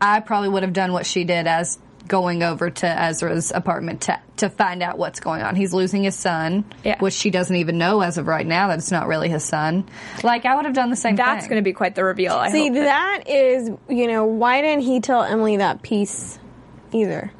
I 0.00 0.20
probably 0.20 0.50
would 0.50 0.62
have 0.62 0.72
done 0.72 0.92
what 0.92 1.06
she 1.06 1.24
did 1.24 1.46
as 1.46 1.78
going 2.10 2.42
over 2.42 2.68
to 2.68 2.86
Ezra's 2.86 3.52
apartment 3.52 4.02
to, 4.02 4.20
to 4.36 4.50
find 4.50 4.82
out 4.82 4.98
what's 4.98 5.20
going 5.20 5.40
on. 5.40 5.56
He's 5.56 5.72
losing 5.72 6.02
his 6.02 6.14
son, 6.16 6.64
Yeah. 6.84 6.98
which 6.98 7.14
she 7.14 7.30
doesn't 7.30 7.54
even 7.56 7.78
know 7.78 8.02
as 8.02 8.18
of 8.18 8.26
right 8.26 8.46
now 8.46 8.68
that 8.68 8.78
it's 8.78 8.90
not 8.90 9.06
really 9.06 9.28
his 9.30 9.44
son. 9.44 9.88
Like 10.22 10.44
I 10.44 10.56
would 10.56 10.64
have 10.66 10.74
done 10.74 10.90
the 10.90 10.96
same 10.96 11.16
thing. 11.16 11.24
That's 11.24 11.46
going 11.46 11.56
to 11.60 11.64
be 11.64 11.72
quite 11.72 11.94
the 11.94 12.04
reveal. 12.04 12.34
I 12.34 12.50
See, 12.50 12.66
hope 12.66 12.74
that- 12.74 13.24
that 13.24 13.30
is, 13.30 13.70
you 13.88 14.08
know, 14.08 14.24
why 14.26 14.60
didn't 14.60 14.82
he 14.82 15.00
tell 15.00 15.22
Emily 15.22 15.56
that 15.58 15.80
piece 15.82 16.38
either? 16.92 17.32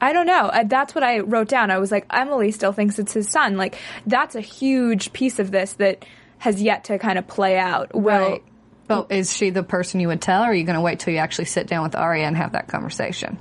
I 0.00 0.12
don't 0.12 0.26
know. 0.26 0.46
Uh, 0.46 0.62
That's 0.64 0.94
what 0.94 1.02
I 1.02 1.18
wrote 1.18 1.48
down. 1.48 1.72
I 1.72 1.78
was 1.78 1.90
like, 1.90 2.06
Emily 2.10 2.52
still 2.52 2.72
thinks 2.72 3.00
it's 3.00 3.12
his 3.12 3.28
son. 3.28 3.56
Like 3.56 3.76
that's 4.06 4.36
a 4.36 4.40
huge 4.40 5.12
piece 5.12 5.40
of 5.40 5.50
this 5.50 5.72
that 5.74 6.04
has 6.38 6.62
yet 6.62 6.84
to 6.84 6.98
kind 7.00 7.18
of 7.18 7.26
play 7.26 7.58
out. 7.58 7.92
Well, 7.94 8.30
Right. 8.30 8.42
But 8.86 9.12
is 9.12 9.36
she 9.36 9.50
the 9.50 9.62
person 9.62 10.00
you 10.00 10.08
would 10.08 10.22
tell, 10.22 10.42
or 10.44 10.46
are 10.46 10.54
you 10.54 10.64
going 10.64 10.76
to 10.76 10.80
wait 10.80 11.00
till 11.00 11.12
you 11.12 11.18
actually 11.18 11.44
sit 11.44 11.66
down 11.66 11.82
with 11.82 11.94
Aria 11.94 12.24
and 12.26 12.34
have 12.36 12.52
that 12.52 12.68
conversation? 12.68 13.38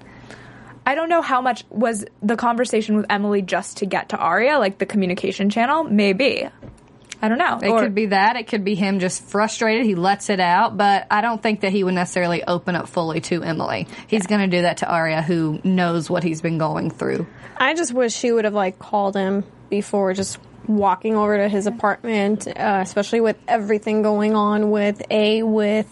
I 0.87 0.95
don't 0.95 1.09
know 1.09 1.21
how 1.21 1.41
much 1.41 1.65
was 1.69 2.05
the 2.23 2.37
conversation 2.37 2.95
with 2.95 3.07
Emily 3.09 3.41
just 3.41 3.77
to 3.77 3.85
get 3.85 4.09
to 4.09 4.17
Aria, 4.17 4.57
like 4.57 4.77
the 4.77 4.85
communication 4.85 5.49
channel. 5.49 5.83
Maybe. 5.83 6.47
I 7.21 7.27
don't 7.27 7.39
know. 7.39 7.59
It 7.61 7.67
Or- 7.69 7.81
could 7.81 7.93
be 7.93 8.05
that. 8.07 8.37
It 8.37 8.47
could 8.47 8.63
be 8.63 8.73
him 8.73 8.99
just 8.99 9.21
frustrated. 9.23 9.85
He 9.85 9.95
lets 9.95 10.29
it 10.29 10.39
out, 10.39 10.77
but 10.77 11.05
I 11.11 11.19
don't 11.19 11.43
think 11.43 11.59
that 11.61 11.71
he 11.73 11.83
would 11.83 11.93
necessarily 11.95 12.41
open 12.43 12.75
up 12.75 12.87
fully 12.87 13.19
to 13.21 13.43
Emily. 13.43 13.85
He's 14.07 14.27
going 14.27 14.41
to 14.49 14.55
do 14.55 14.61
that 14.61 14.77
to 14.77 14.87
Aria, 14.89 15.21
who 15.21 15.59
knows 15.63 16.09
what 16.09 16.23
he's 16.23 16.41
been 16.41 16.57
going 16.57 16.89
through. 16.89 17.27
I 17.57 17.73
just 17.73 17.91
wish 17.93 18.13
she 18.13 18.31
would 18.31 18.45
have 18.45 18.53
like 18.53 18.79
called 18.79 19.15
him 19.15 19.43
before 19.69 20.13
just 20.13 20.39
walking 20.67 21.15
over 21.17 21.37
to 21.37 21.49
his 21.49 21.65
apartment, 21.67 22.47
uh, 22.47 22.79
especially 22.81 23.19
with 23.19 23.35
everything 23.47 24.03
going 24.03 24.35
on 24.35 24.69
with 24.71 25.01
A 25.11 25.43
with 25.43 25.87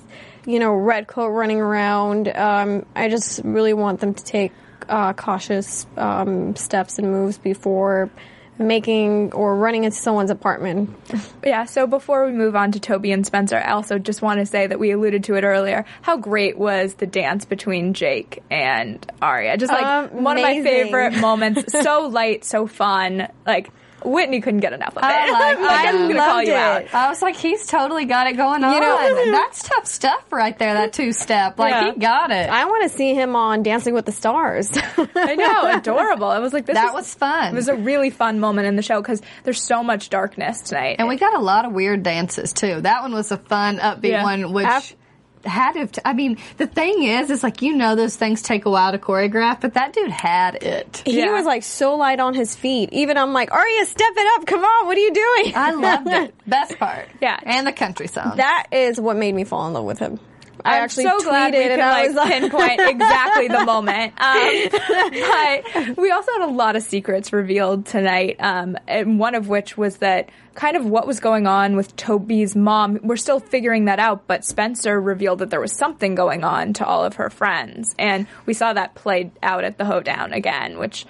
you 0.46 0.60
know 0.60 0.74
Redcoat 0.74 1.32
running 1.34 1.60
around. 1.60 2.28
Um, 2.28 2.86
I 2.96 3.10
just 3.10 3.42
really 3.44 3.74
want 3.74 4.00
them 4.00 4.14
to 4.14 4.24
take 4.24 4.52
uh, 4.90 5.14
cautious 5.14 5.86
um, 5.98 6.56
steps 6.56 7.00
and 7.00 7.12
moves 7.12 7.38
before 7.38 8.10
making 8.58 9.34
or 9.34 9.56
running 9.56 9.84
into 9.84 9.98
someone's 9.98 10.30
apartment. 10.32 10.96
Yeah, 11.46 11.66
so 11.66 11.86
before 11.86 12.26
we 12.26 12.32
move 12.32 12.56
on 12.56 12.72
to 12.72 12.80
Toby 12.80 13.12
and 13.12 13.24
Spencer, 13.24 13.56
I 13.58 13.74
also 13.74 14.00
just 14.00 14.24
want 14.24 14.40
to 14.40 14.48
say 14.48 14.66
that 14.66 14.80
we 14.80 14.90
alluded 14.90 15.26
to 15.26 15.36
it 15.36 15.44
earlier. 15.44 15.86
How 16.02 16.18
great 16.18 16.58
was 16.58 16.96
the 16.96 17.06
dance 17.06 17.46
between 17.46 17.94
Jake 17.94 18.42
and 18.50 19.06
Aria? 19.22 19.56
Just 19.56 19.72
like 19.72 20.12
one 20.12 20.38
of 20.38 20.42
my 20.42 20.64
favorite 20.64 21.18
moments. 21.22 21.72
So 21.72 22.08
light, 22.08 22.44
so 22.46 22.66
fun. 22.66 23.28
Like 23.46 23.70
Whitney 24.06 24.42
couldn't 24.42 24.60
get 24.62 24.74
enough 24.74 24.96
of 24.96 25.04
oh 25.04 25.08
it. 25.08 25.12
I 25.14 25.32
like 25.32 25.60
Like, 25.60 25.88
I'm 25.88 25.96
I 25.96 26.08
gonna 26.08 26.14
call 26.20 26.36
loved 26.36 26.48
you 26.48 26.54
it. 26.54 26.58
out. 26.58 26.94
I 26.94 27.10
was 27.10 27.22
like, 27.22 27.36
he's 27.36 27.66
totally 27.68 28.06
got 28.06 28.28
it 28.28 28.38
going 28.38 28.64
on. 28.64 28.80
know- 28.82 29.26
That's 29.32 29.64
tough 29.64 29.86
stuff 29.88 30.32
right 30.32 30.58
there, 30.58 30.74
that 30.76 30.94
two 30.94 31.12
step. 31.12 31.58
Like, 31.60 31.72
Yeah. 31.74 31.94
he 31.94 32.00
got 32.00 32.32
it. 32.32 32.50
I 32.50 32.66
want 32.66 32.84
to 32.90 32.96
see 32.98 33.14
him 33.14 33.36
on 33.36 33.64
Dancing 33.64 33.94
with 33.94 34.06
the 34.06 34.12
Stars. 34.12 34.72
I 35.16 35.36
know, 35.36 35.78
adorable. 35.78 36.28
I 36.28 36.40
was 36.40 36.54
like, 36.54 36.66
this 36.66 36.76
that 36.76 36.88
is- 36.90 36.94
was 36.94 37.14
fun. 37.14 37.54
It 37.54 37.56
was 37.56 37.68
a 37.68 37.76
really 37.76 38.10
fun 38.10 38.40
moment 38.40 38.68
in 38.68 38.76
the 38.76 38.82
show 38.82 39.02
because 39.02 39.22
there's 39.44 39.62
so 39.62 39.84
much 39.84 40.10
darkness 40.10 40.62
tonight. 40.62 40.98
and 41.00 41.08
we 41.08 41.18
got 41.18 41.36
a 41.36 41.40
lot 41.42 41.66
of 41.66 41.74
weird 41.74 42.04
dances, 42.04 42.54
too. 42.54 42.82
That 42.82 43.02
one 43.02 43.14
was 43.14 43.32
a 43.32 43.38
fun, 43.38 43.78
upbeat 43.80 44.10
Yeah. 44.12 44.24
one, 44.24 44.54
which. 44.54 44.66
Af- 44.68 44.96
had 45.46 45.94
to, 45.94 46.08
I 46.08 46.14
mean, 46.14 46.38
the 46.58 46.68
thing 46.68 47.04
is, 47.04 47.30
it's 47.30 47.44
like 47.44 47.62
you 47.62 47.76
know 47.76 47.96
those 47.96 48.16
things 48.16 48.42
take 48.42 48.66
a 48.66 48.70
while 48.70 48.92
to 48.92 48.98
choreograph, 48.98 49.62
but 49.62 49.74
that 49.76 49.94
dude 49.94 50.10
had 50.12 50.56
it. 50.56 51.02
he 51.06 51.18
Yeah. 51.20 51.32
was 51.34 51.46
like 51.46 51.64
so 51.64 51.96
light 51.96 52.20
on 52.20 52.34
his 52.34 52.56
feet. 52.56 52.90
Even 52.94 53.18
I'm 53.18 53.34
like, 53.34 53.52
Aria, 53.52 53.86
step 53.86 54.12
it 54.16 54.40
up. 54.40 54.46
Come 54.48 54.64
on, 54.64 54.86
what 54.88 54.98
are 54.98 55.02
you 55.02 55.14
doing? 55.14 55.54
I 55.56 55.72
loved 55.72 56.08
it. 56.08 56.34
Best 56.48 56.78
part. 56.80 57.08
Yeah. 57.22 57.40
And 57.44 57.66
the 57.68 57.72
country 57.74 58.08
song. 58.08 58.38
That 58.38 58.68
is 58.72 59.00
what 59.00 59.18
made 59.18 59.34
me 59.36 59.44
fall 59.44 59.68
in 59.68 59.74
love 59.74 59.86
with 59.86 60.00
him. 60.00 60.20
I 60.66 60.78
I'm 60.78 60.84
actually 60.84 61.04
so 61.04 61.20
tweeted 61.20 61.24
glad 61.24 61.54
we 61.54 61.64
could 61.64 61.80
like, 61.80 62.14
like, 62.16 62.32
pinpoint 62.32 62.80
exactly 62.90 63.48
the 63.48 63.64
moment. 63.66 64.14
Um, 64.18 65.88
but 65.96 65.98
we 65.98 66.12
also 66.12 66.32
had 66.34 66.50
a 66.50 66.52
lot 66.52 66.76
of 66.76 66.84
secrets 66.84 67.32
revealed 67.32 67.86
tonight, 67.86 68.38
um, 68.40 68.78
and 68.88 69.20
one 69.20 69.36
of 69.36 69.48
which 69.48 69.78
was 69.78 69.98
that 69.98 70.30
kind 70.56 70.76
of 70.76 70.86
what 70.86 71.06
was 71.06 71.20
going 71.20 71.46
on 71.46 71.76
with 71.76 71.96
Toby's 71.96 72.56
mom. 72.56 73.00
We're 73.04 73.18
still 73.18 73.40
figuring 73.40 73.86
that 73.86 74.00
out, 74.00 74.26
but 74.28 74.44
Spencer 74.44 75.00
revealed 75.00 75.40
that 75.40 75.52
there 75.52 75.62
was 75.62 75.72
something 75.72 76.16
going 76.16 76.44
on 76.44 76.74
to 76.74 76.86
all 76.86 77.06
of 77.06 77.16
her 77.16 77.30
friends, 77.30 77.94
and 78.00 78.26
we 78.46 78.54
saw 78.54 78.74
that 78.74 78.96
played 78.96 79.32
out 79.44 79.64
at 79.64 79.78
the 79.78 79.86
hoedown 79.86 80.34
again, 80.34 80.80
which 80.80 81.06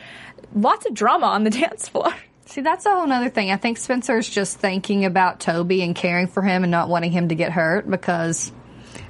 lots 0.54 0.86
of 0.86 0.94
drama 0.94 1.28
on 1.28 1.44
the 1.44 1.50
dance 1.50 1.88
floor. 1.88 2.14
See, 2.48 2.62
that's 2.62 2.86
a 2.86 2.92
whole 2.92 3.12
other 3.12 3.30
thing. 3.30 3.52
I 3.52 3.58
think 3.58 3.78
Spencer's 3.78 4.30
just 4.30 4.60
thinking 4.60 5.04
about 5.06 5.40
Toby 5.40 5.82
and 5.82 5.96
caring 5.96 6.28
for 6.28 6.44
him 6.44 6.64
and 6.64 6.72
not 6.72 6.90
wanting 6.90 7.12
him 7.12 7.30
to 7.30 7.36
get 7.36 7.52
hurt 7.52 7.90
because 7.90 8.52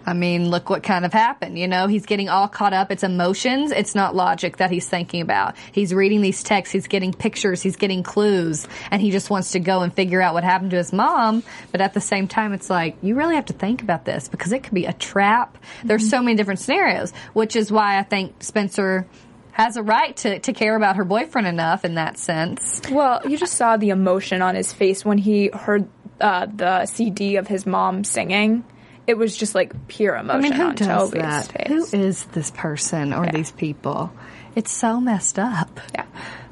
I 0.06 0.14
mean, 0.14 0.50
look 0.50 0.70
what 0.70 0.84
kind 0.84 1.06
of 1.06 1.14
happened. 1.14 1.58
You 1.58 1.68
know, 1.68 1.88
he's 1.88 2.06
getting 2.06 2.30
all 2.30 2.48
caught 2.48 2.74
up. 2.74 2.92
It's 2.92 3.04
emotions. 3.04 3.72
It's 3.72 3.96
not 3.96 4.16
logic 4.16 4.58
that 4.58 4.70
he's 4.70 4.88
thinking 4.88 5.22
about. 5.22 5.56
He's 5.72 5.94
reading 5.94 6.22
these 6.22 6.44
texts. 6.44 6.74
He's 6.74 6.88
getting 6.88 7.12
pictures. 7.12 7.62
He's 7.62 7.76
getting 7.76 8.04
clues 8.04 8.68
and 8.92 9.02
he 9.02 9.12
just 9.12 9.30
wants 9.30 9.52
to 9.52 9.60
go 9.60 9.82
and 9.82 9.94
figure 9.94 10.22
out 10.22 10.34
what 10.34 10.44
happened 10.44 10.72
to 10.72 10.78
his 10.78 10.94
mom. 10.94 11.44
But 11.72 11.82
at 11.82 11.94
the 11.94 12.02
same 12.02 12.28
time, 12.28 12.54
it's 12.54 12.70
like, 12.70 12.98
you 13.02 13.16
really 13.16 13.36
have 13.36 13.46
to 13.46 13.54
think 13.54 13.82
about 13.82 14.06
this 14.06 14.28
because 14.28 14.52
it 14.52 14.64
could 14.64 14.74
be 14.74 14.86
a 14.86 14.94
trap. 14.94 15.58
There's 15.84 16.08
so 16.10 16.22
many 16.22 16.36
different 16.36 16.60
scenarios, 16.60 17.12
which 17.34 17.56
is 17.56 17.72
why 17.72 17.98
I 17.98 18.04
think 18.04 18.44
Spencer 18.44 19.08
has 19.54 19.78
a 19.78 19.84
right 19.84 20.16
to, 20.18 20.38
to 20.40 20.54
care 20.54 20.76
about 20.76 20.98
her 20.98 21.06
boyfriend 21.06 21.48
enough 21.48 21.86
in 21.86 21.96
that 21.96 22.18
sense. 22.18 22.82
Well, 22.92 23.22
you 23.26 23.38
just 23.38 23.54
saw 23.54 23.78
the 23.78 23.90
emotion 23.90 24.42
on 24.42 24.54
his 24.54 24.74
face 24.74 25.06
when 25.06 25.18
he 25.18 25.50
heard 25.54 25.88
uh, 26.20 26.46
the 26.54 26.86
CD 26.86 27.38
of 27.38 27.48
his 27.48 27.66
mom 27.66 28.04
singing. 28.04 28.66
It 29.08 29.18
was 29.18 29.36
just 29.38 29.54
like 29.56 29.88
pure 29.88 30.16
emotion 30.16 30.46
I 30.46 30.48
emotion 30.48 30.52
mean, 30.58 30.60
who 30.62 30.68
on 30.70 30.76
does 30.76 30.88
Toby's 31.12 31.22
that? 31.22 31.52
face. 31.52 31.92
Who 31.92 31.98
is 32.00 32.26
this 32.26 32.52
person 32.52 33.14
or 33.14 33.26
Yeah. 33.26 33.32
these 33.32 33.52
people? 33.52 34.12
It's 34.56 34.72
so 34.72 35.00
messed 35.02 35.38
up. 35.38 35.80
yeah. 35.94 36.06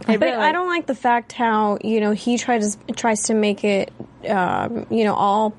But 0.05 0.23
I 0.23 0.51
don't 0.51 0.67
like 0.67 0.85
the 0.85 0.95
fact 0.95 1.31
how 1.31 1.77
you 1.81 2.01
know 2.01 2.11
he 2.11 2.37
tries 2.37 2.77
tries 2.95 3.23
to 3.23 3.33
make 3.33 3.63
it 3.63 3.91
um, 4.29 4.85
you 4.89 5.05
know 5.05 5.13
all 5.15 5.53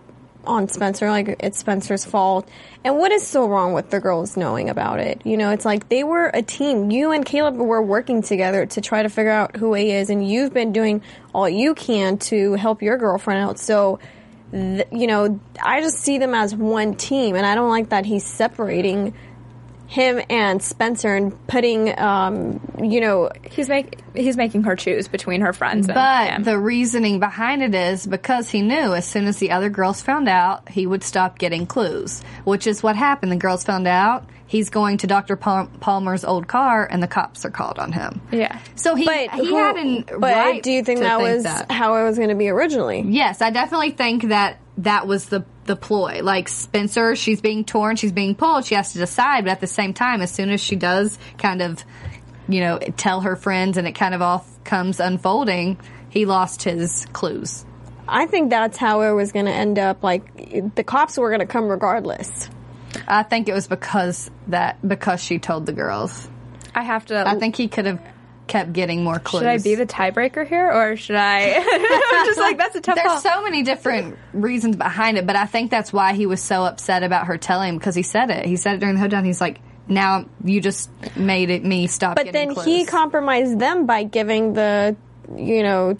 on 0.47 0.69
Spencer 0.69 1.09
like 1.09 1.37
it's 1.41 1.59
Spencer's 1.59 2.05
fault. 2.05 2.47
And 2.85 2.99
what 2.99 3.11
is 3.13 3.27
so 3.27 3.49
wrong 3.49 3.73
with 3.73 3.89
the 3.89 3.99
girls 3.99 4.37
knowing 4.37 4.69
about 4.69 5.01
it? 5.01 5.23
You 5.25 5.39
know, 5.39 5.51
it's 5.53 5.65
like 5.65 5.89
they 5.89 6.05
were 6.05 6.31
a 6.35 6.43
team. 6.43 6.91
You 6.91 7.13
and 7.13 7.25
Caleb 7.25 7.57
were 7.57 7.81
working 7.81 8.21
together 8.21 8.67
to 8.67 8.81
try 8.83 9.03
to 9.03 9.09
figure 9.09 9.31
out 9.31 9.57
who 9.57 9.73
he 9.73 9.91
is, 9.93 10.11
and 10.11 10.29
you've 10.29 10.53
been 10.53 10.73
doing 10.73 11.01
all 11.35 11.49
you 11.49 11.75
can 11.75 12.19
to 12.19 12.53
help 12.53 12.83
your 12.83 12.99
girlfriend 12.99 13.41
out. 13.43 13.59
So. 13.59 13.99
Th- 14.55 14.87
you 14.93 15.09
know, 15.09 15.41
I 15.61 15.81
just 15.81 15.99
see 15.99 16.19
them 16.19 16.33
as 16.33 16.55
one 16.55 16.95
team, 16.95 17.35
and 17.35 17.45
I 17.45 17.57
don't 17.57 17.71
like 17.71 17.89
that 17.89 18.07
he's 18.07 18.25
separating 18.25 19.13
him 19.95 20.21
and 20.29 20.61
Spencer 20.61 21.15
and 21.15 21.47
putting, 21.47 21.97
um, 21.99 22.61
you 22.83 23.01
know, 23.01 23.31
He's 23.49 23.69
make 23.69 24.01
he's 24.15 24.37
making 24.37 24.65
her 24.65 24.75
choose 24.75 25.07
between 25.09 25.41
her 25.43 25.53
friends 25.53 25.87
and 25.87 25.95
But 25.95 26.31
him. 26.31 26.43
the 26.43 26.59
reasoning 26.59 27.21
behind 27.21 27.63
it 27.63 27.75
is 27.75 28.05
because 28.07 28.51
he 28.51 28.61
knew 28.63 28.93
as 28.95 29.07
soon 29.07 29.27
as 29.27 29.39
the 29.39 29.53
other 29.53 29.71
girls 29.71 30.03
found 30.03 30.29
out, 30.29 30.69
he 30.69 30.87
would 30.87 31.05
stop 31.05 31.39
getting 31.39 31.67
clues, 31.67 32.23
which 32.45 32.67
is 32.67 32.83
what 32.83 32.97
happened. 32.97 33.31
The 33.31 33.37
girls 33.37 33.63
found 33.63 33.87
out 33.87 34.29
he's 34.47 34.69
going 34.71 34.99
to 34.99 35.07
Dr. 35.07 35.37
Pal- 35.37 35.71
Palmer's 35.81 36.25
old 36.25 36.49
car, 36.49 36.87
and 36.91 37.01
the 37.03 37.07
cops 37.09 37.45
are 37.45 37.51
called 37.51 37.79
on 37.79 37.93
him. 37.93 38.21
yeah. 38.33 38.59
So 38.75 38.95
he, 38.97 39.05
But 39.05 39.31
he 39.31 39.47
who- 39.47 39.57
had 39.57 39.77
an 39.77 40.05
but 40.19 40.21
right 40.35 40.63
do 40.63 40.73
you 40.73 40.83
think 40.83 40.99
to 40.99 41.05
that 41.05 41.21
was 41.21 41.45
that. 41.45 41.71
how 41.71 41.95
it 41.97 42.05
was 42.05 42.17
going 42.17 42.31
to 42.31 42.35
be 42.35 42.49
originally? 42.49 43.03
Yes, 43.07 43.41
I 43.41 43.51
definitely 43.51 43.93
think 43.93 44.25
that 44.25 44.59
that 44.79 45.07
was 45.07 45.27
the 45.27 45.45
the 45.65 45.77
ploy. 45.77 46.21
Like 46.23 46.49
Spencer, 46.49 47.17
she's 47.17 47.41
being 47.41 47.65
torn, 47.65 47.97
she's 47.97 48.13
being 48.13 48.35
pulled, 48.35 48.65
she 48.65 48.75
has 48.75 48.93
to 48.93 48.99
decide, 48.99 49.45
but 49.45 49.51
at 49.51 49.61
the 49.61 49.67
same 49.67 49.95
time, 49.95 50.21
as 50.21 50.31
soon 50.31 50.51
as 50.51 50.61
she 50.61 50.77
does 50.77 51.19
kind 51.39 51.63
of, 51.63 51.85
you 52.49 52.61
know, 52.61 52.79
tell 52.97 53.23
her 53.23 53.37
friends 53.37 53.77
and 53.77 53.87
it 53.87 53.93
kind 53.93 54.15
of 54.15 54.23
all 54.23 54.47
comes 54.65 55.01
unfolding, 55.01 55.79
he 56.09 56.27
lost 56.27 56.63
his 56.63 57.07
clues. 57.13 57.65
I 58.07 58.27
think 58.27 58.51
that's 58.51 58.77
how 58.77 59.03
it 59.03 59.13
was 59.13 59.33
going 59.33 59.47
to 59.47 59.53
end 59.53 59.79
up. 59.79 60.03
Like 60.03 60.75
the 60.75 60.85
cops 60.85 61.17
were 61.17 61.31
going 61.31 61.41
to 61.41 61.47
come 61.47 61.69
regardless. 61.69 62.49
I 63.09 63.23
think 63.23 63.49
it 63.49 63.55
was 63.55 63.67
because 63.67 64.31
that 64.49 64.87
because 64.87 65.23
she 65.23 65.39
told 65.39 65.67
the 65.67 65.73
girls. 65.73 66.29
I 66.75 66.83
have 66.83 67.07
to. 67.07 67.29
I 67.29 67.39
think 67.39 67.57
he 67.57 67.69
could 67.69 67.87
have 67.87 68.01
kept 68.47 68.73
getting 68.73 69.03
more 69.03 69.19
clues. 69.19 69.43
should 69.43 69.49
I 69.49 69.59
be 69.59 69.75
the 69.75 69.87
tiebreaker 69.87 70.47
here, 70.47 70.71
or 70.71 70.97
should 70.97 71.17
I? 71.17 71.55
I'm 72.13 72.27
just 72.27 72.39
like 72.39 72.59
that's 72.59 72.77
a 72.77 72.81
tough. 72.81 72.97
There's 72.97 73.07
call. 73.07 73.21
so 73.21 73.43
many 73.43 73.63
different 73.63 74.19
reasons 74.33 74.77
behind 74.77 75.19
it, 75.19 75.27
but 75.27 75.37
I 75.37 75.47
think 75.47 75.71
that's 75.71 75.93
why 75.93 76.15
he 76.15 76.27
was 76.27 76.43
so 76.43 76.65
upset 76.65 77.03
about 77.03 77.27
her 77.27 77.39
telling 77.39 77.71
him 77.71 77.79
because 77.79 77.95
he 77.95 78.03
said 78.03 78.31
it. 78.31 78.47
He 78.47 78.57
said 78.57 78.77
it 78.77 78.79
during 78.81 78.97
the 78.97 79.01
hoedown. 79.01 79.25
He's 79.25 79.41
like, 79.41 79.61
"Now 79.89 80.27
you 80.45 80.61
just 80.61 80.91
made 81.17 81.51
it 81.51 81.65
me 81.65 81.87
stop." 81.87 82.17
But 82.17 82.33
then 82.33 82.55
clues. 82.55 82.67
he 82.67 82.85
compromised 82.85 83.59
them 83.59 83.87
by 83.87 84.05
giving 84.05 84.53
the, 84.53 84.97
you 85.37 85.63
know, 85.63 85.97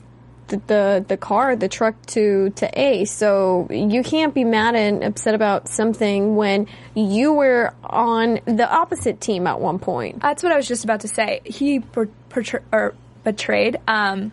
the, 0.49 0.57
the 0.67 1.05
the 1.09 1.17
car, 1.17 1.57
the 1.57 1.69
truck 1.69 1.95
to 2.07 2.51
to 2.51 2.81
A. 2.81 3.05
So 3.05 3.69
you 3.71 4.03
can't 4.03 4.35
be 4.35 4.45
mad 4.45 4.75
and 4.75 5.03
upset 5.03 5.35
about 5.35 5.69
something 5.69 6.37
when 6.37 6.67
you 6.95 7.33
were 7.33 7.75
on 7.83 8.41
the 8.45 8.71
opposite 8.71 9.21
team 9.21 9.47
at 9.47 9.61
one 9.61 9.79
point. 9.79 10.21
That's 10.21 10.43
what 10.43 10.53
I 10.53 10.57
was 10.57 10.69
just 10.69 10.85
about 10.85 11.01
to 11.01 11.09
say. 11.09 11.41
He 11.45 11.81
per- 11.81 12.09
betrayed 13.25 13.79
um, 13.89 14.33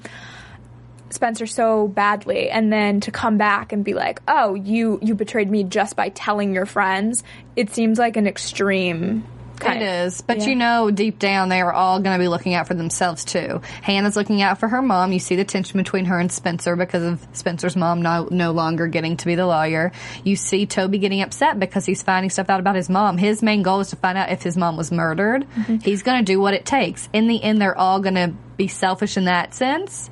Spencer 1.10 1.46
so 1.46 1.88
badly, 1.88 2.50
and 2.50 2.72
then 2.72 3.02
to 3.02 3.12
come 3.12 3.38
back 3.38 3.74
and 3.74 3.84
be 3.84 3.94
like, 3.94 4.22
"Oh, 4.28 4.56
you 4.56 5.00
you 5.02 5.16
betrayed 5.16 5.50
me 5.50 5.64
just 5.64 5.96
by 5.96 6.10
telling 6.10 6.54
your 6.54 6.66
friends." 6.66 7.24
It 7.56 7.72
seems 7.72 8.00
like 8.00 8.18
an 8.18 8.28
extreme. 8.28 9.26
Kind 9.62 9.82
It 9.82 9.86
of- 9.86 10.08
is, 10.08 10.22
but 10.22 10.40
Yeah. 10.40 10.46
you 10.48 10.56
know, 10.56 10.92
deep 10.92 11.20
down, 11.20 11.50
they 11.50 11.62
are 11.62 11.72
all 11.72 12.00
going 12.00 12.18
to 12.18 12.24
be 12.24 12.28
looking 12.28 12.54
out 12.54 12.68
for 12.68 12.74
themselves 12.74 13.24
too. 13.24 13.62
Hannah's 13.82 14.16
looking 14.16 14.42
out 14.42 14.60
for 14.60 14.68
her 14.68 14.82
mom. 14.82 15.12
You 15.12 15.20
see 15.20 15.36
the 15.36 15.44
tension 15.46 15.78
between 15.78 16.06
her 16.06 16.20
and 16.20 16.32
Spencer 16.32 16.76
because 16.76 17.04
of 17.04 17.26
Spencer's 17.34 17.76
mom 17.76 18.02
no, 18.02 18.28
no 18.32 18.52
longer 18.52 18.88
getting 18.88 19.18
to 19.18 19.26
be 19.26 19.36
the 19.36 19.46
lawyer. 19.46 19.92
You 20.24 20.36
see 20.36 20.66
Toby 20.66 20.98
getting 20.98 21.22
upset 21.22 21.60
because 21.60 21.86
he's 21.86 22.02
finding 22.04 22.30
stuff 22.30 22.50
out 22.50 22.60
about 22.60 22.76
his 22.76 22.90
mom. 22.90 23.18
His 23.18 23.42
main 23.44 23.62
goal 23.62 23.80
is 23.82 23.90
to 23.92 23.96
find 23.96 24.18
out 24.18 24.32
if 24.32 24.42
his 24.42 24.58
mom 24.58 24.78
was 24.78 24.92
murdered. 24.92 25.46
Mm-hmm. 25.58 25.78
He's 25.78 26.04
going 26.04 26.18
to 26.26 26.32
do 26.32 26.40
what 26.40 26.54
it 26.54 26.66
takes. 26.66 27.08
In 27.14 27.28
the 27.28 27.42
end, 27.44 27.62
they're 27.62 27.78
all 27.78 28.00
going 28.00 28.16
to 28.16 28.34
be 28.58 28.68
selfish 28.68 29.18
in 29.18 29.26
that 29.26 29.54
sense, 29.54 30.10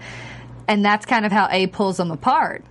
and 0.68 0.84
that's 0.86 1.06
kind 1.06 1.26
of 1.26 1.32
how 1.32 1.48
A 1.52 1.68
pulls 1.68 1.98
them 1.98 2.12
apart. 2.12 2.64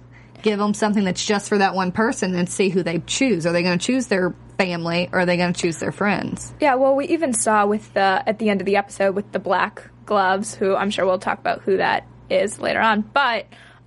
Give 0.43 0.59
them 0.59 0.73
something 0.75 1.05
that's 1.05 1.25
just 1.25 1.49
for 1.49 1.59
that 1.59 1.75
one 1.75 1.91
person 1.91 2.35
and 2.37 2.49
see 2.49 2.69
who 2.69 2.83
they 2.85 3.01
choose. 3.07 3.45
Are 3.47 3.53
they 3.53 3.63
going 3.65 3.77
to 3.79 3.85
choose 3.85 4.07
their 4.07 4.35
family 4.59 5.09
or 5.13 5.21
are 5.21 5.27
they 5.27 5.37
going 5.37 5.53
to 5.53 5.59
choose 5.59 5.79
their 5.79 5.93
friends? 5.93 6.53
Yeah, 6.61 6.75
well, 6.75 6.95
we 6.95 7.07
even 7.09 7.33
saw 7.33 7.65
with 7.65 7.95
the 7.95 8.23
at 8.27 8.39
the 8.39 8.51
end 8.51 8.61
of 8.61 8.67
the 8.67 8.77
episode 8.77 9.15
with 9.15 9.33
the 9.33 9.39
black 9.39 9.89
gloves, 10.05 10.55
who 10.55 10.77
I'm 10.77 10.91
sure 10.91 11.07
we'll 11.07 11.19
talk 11.19 11.39
about 11.39 11.63
who 11.63 11.79
that 11.79 12.07
is 12.29 12.61
later 12.61 12.81
on. 12.81 13.03
But 13.03 13.47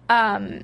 um, 0.10 0.62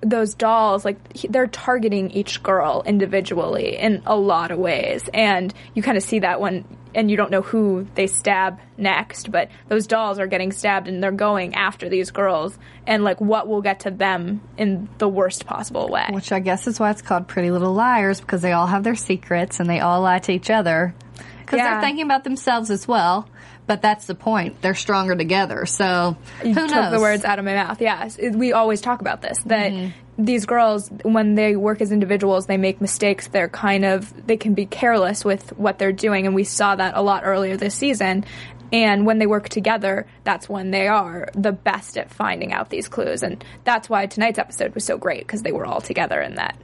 those 0.00 0.34
dolls, 0.34 0.84
like 0.84 0.98
they're 1.28 1.46
targeting 1.46 2.10
each 2.12 2.42
girl 2.42 2.82
individually 2.86 3.76
in 3.76 4.02
a 4.06 4.16
lot 4.16 4.50
of 4.50 4.58
ways, 4.58 5.08
and 5.12 5.52
you 5.74 5.82
kind 5.82 5.96
of 5.96 6.02
see 6.02 6.20
that 6.20 6.40
when. 6.40 6.64
And 6.94 7.10
you 7.10 7.16
don't 7.16 7.30
know 7.30 7.42
who 7.42 7.86
they 7.94 8.06
stab 8.06 8.58
next, 8.76 9.30
but 9.30 9.50
those 9.68 9.86
dolls 9.86 10.18
are 10.18 10.26
getting 10.26 10.52
stabbed 10.52 10.88
and 10.88 11.02
they're 11.02 11.12
going 11.12 11.54
after 11.54 11.88
these 11.88 12.10
girls, 12.10 12.58
and 12.86 13.04
like 13.04 13.20
what 13.20 13.46
will 13.46 13.60
get 13.62 13.80
to 13.80 13.90
them 13.90 14.40
in 14.56 14.88
the 14.98 15.08
worst 15.08 15.46
possible 15.46 15.88
way. 15.88 16.06
Which 16.10 16.32
I 16.32 16.40
guess 16.40 16.66
is 16.66 16.80
why 16.80 16.90
it's 16.90 17.02
called 17.02 17.28
Pretty 17.28 17.50
Little 17.50 17.74
Liars 17.74 18.20
because 18.20 18.40
they 18.42 18.52
all 18.52 18.66
have 18.66 18.84
their 18.84 18.94
secrets 18.94 19.60
and 19.60 19.68
they 19.68 19.80
all 19.80 20.00
lie 20.00 20.18
to 20.20 20.32
each 20.32 20.50
other. 20.50 20.94
Because 21.40 21.58
Yeah. 21.58 21.72
they're 21.72 21.80
thinking 21.82 22.04
about 22.04 22.24
themselves 22.24 22.70
as 22.70 22.88
well. 22.88 23.28
But 23.68 23.82
that's 23.82 24.06
the 24.06 24.16
point. 24.16 24.60
They're 24.62 24.74
stronger 24.74 25.14
together. 25.14 25.64
So 25.66 26.16
who 26.40 26.48
You 26.48 26.54
knows? 26.54 26.72
took 26.72 26.90
the 26.90 26.98
words 27.00 27.24
out 27.24 27.38
of 27.38 27.44
my 27.44 27.54
mouth. 27.54 27.80
Yes, 27.80 28.18
we 28.18 28.52
always 28.52 28.80
talk 28.80 29.00
about 29.00 29.22
this 29.22 29.38
that 29.46 29.70
Mm-hmm. 29.70 30.24
these 30.24 30.46
girls, 30.46 30.90
when 31.02 31.36
they 31.36 31.54
work 31.54 31.80
as 31.80 31.92
individuals, 31.92 32.46
they 32.46 32.56
make 32.56 32.80
mistakes. 32.80 33.28
They're 33.28 33.48
kind 33.48 33.84
of 33.84 34.26
they 34.26 34.36
can 34.36 34.54
be 34.54 34.66
careless 34.66 35.24
with 35.24 35.56
what 35.56 35.78
they're 35.78 35.92
doing, 35.92 36.26
and 36.26 36.34
we 36.34 36.42
saw 36.44 36.74
that 36.74 36.94
a 36.96 37.02
lot 37.02 37.22
earlier 37.24 37.56
this 37.56 37.74
season. 37.76 38.24
And 38.72 39.06
when 39.06 39.18
they 39.18 39.26
work 39.26 39.48
together, 39.48 40.06
that's 40.24 40.46
when 40.48 40.70
they 40.72 40.88
are 40.88 41.28
the 41.34 41.52
best 41.52 41.96
at 41.96 42.10
finding 42.10 42.52
out 42.52 42.68
these 42.68 42.88
clues, 42.88 43.22
and 43.22 43.42
that's 43.64 43.88
why 43.88 44.06
tonight's 44.06 44.38
episode 44.38 44.74
was 44.74 44.84
so 44.84 44.98
great 44.98 45.20
because 45.20 45.42
they 45.42 45.52
were 45.52 45.64
all 45.66 45.80
together 45.80 46.20
in 46.20 46.34
that 46.34 46.56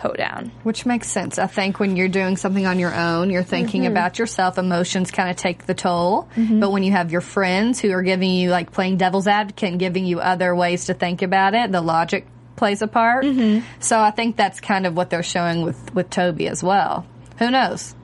hoedown. 0.00 0.50
Which 0.62 0.86
makes 0.86 1.08
sense. 1.08 1.38
I 1.38 1.46
think 1.46 1.78
when 1.78 1.96
you're 1.96 2.08
doing 2.08 2.36
something 2.36 2.66
on 2.66 2.78
your 2.78 2.94
own, 2.94 3.30
you're 3.30 3.42
thinking 3.42 3.82
Mm-hmm. 3.82 3.92
about 3.92 4.18
yourself. 4.18 4.58
Emotions 4.58 5.10
kind 5.10 5.30
of 5.30 5.36
take 5.36 5.66
the 5.66 5.74
toll. 5.74 6.28
But 6.36 6.72
when 6.72 6.82
you 6.82 6.92
have 6.92 7.12
your 7.12 7.20
friends 7.20 7.80
who 7.80 7.92
are 7.92 8.02
giving 8.02 8.30
you, 8.30 8.50
like 8.50 8.72
playing 8.72 8.96
devil's 8.96 9.26
advocate 9.26 9.70
and 9.70 9.78
giving 9.78 10.06
you 10.06 10.20
other 10.20 10.54
ways 10.54 10.86
to 10.86 10.94
think 10.94 11.22
about 11.22 11.54
it, 11.54 11.70
the 11.70 11.80
logic 11.80 12.26
plays 12.56 12.82
a 12.82 12.86
part. 12.86 13.24
Mm-hmm. 13.24 13.64
So 13.80 13.98
I 14.00 14.10
think 14.10 14.36
that's 14.36 14.60
kind 14.60 14.86
of 14.86 14.96
what 14.96 15.10
they're 15.10 15.22
showing 15.22 15.62
with, 15.62 15.94
with 15.94 16.10
Toby 16.10 16.48
as 16.48 16.62
well. 16.62 17.06
Who 17.38 17.50
knows? 17.50 17.94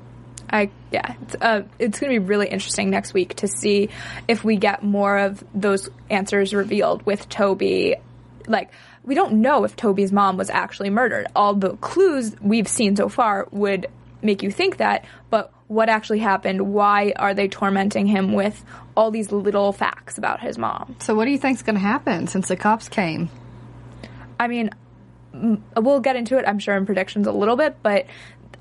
I 0.48 0.70
yeah, 0.92 1.14
it's, 1.22 1.34
uh, 1.40 1.62
it's 1.78 1.98
going 1.98 2.12
to 2.14 2.20
be 2.20 2.24
really 2.24 2.46
interesting 2.48 2.88
next 2.88 3.12
week 3.12 3.34
to 3.36 3.48
see 3.48 3.88
if 4.28 4.44
we 4.44 4.56
get 4.56 4.82
more 4.82 5.18
of 5.18 5.42
those 5.52 5.90
answers 6.08 6.54
revealed 6.54 7.04
with 7.04 7.28
Toby. 7.28 7.96
Like 8.46 8.70
we 9.06 9.14
don't 9.14 9.34
know 9.34 9.64
if 9.64 9.76
Toby's 9.76 10.12
mom 10.12 10.36
was 10.36 10.50
actually 10.50 10.90
murdered. 10.90 11.28
All 11.34 11.54
the 11.54 11.76
clues 11.76 12.34
we've 12.40 12.68
seen 12.68 12.96
so 12.96 13.08
far 13.08 13.46
would 13.52 13.86
make 14.20 14.42
you 14.42 14.50
think 14.50 14.78
that, 14.78 15.04
but 15.30 15.52
what 15.68 15.88
actually 15.88 16.18
happened? 16.18 16.72
Why 16.74 17.12
are 17.16 17.32
they 17.32 17.48
tormenting 17.48 18.06
him 18.06 18.32
with 18.32 18.64
all 18.96 19.10
these 19.10 19.32
little 19.32 19.72
facts 19.72 20.18
about 20.18 20.40
his 20.40 20.58
mom? 20.58 20.96
So 21.00 21.14
what 21.14 21.24
do 21.24 21.30
you 21.30 21.38
think's 21.38 21.62
going 21.62 21.76
to 21.76 21.80
happen 21.80 22.26
since 22.26 22.48
the 22.48 22.56
cops 22.56 22.88
came? 22.88 23.30
I 24.38 24.48
mean, 24.48 24.70
we'll 25.76 26.00
get 26.00 26.16
into 26.16 26.38
it, 26.38 26.44
I'm 26.46 26.58
sure, 26.58 26.76
in 26.76 26.84
predictions 26.84 27.26
a 27.26 27.32
little 27.32 27.56
bit, 27.56 27.76
but 27.82 28.06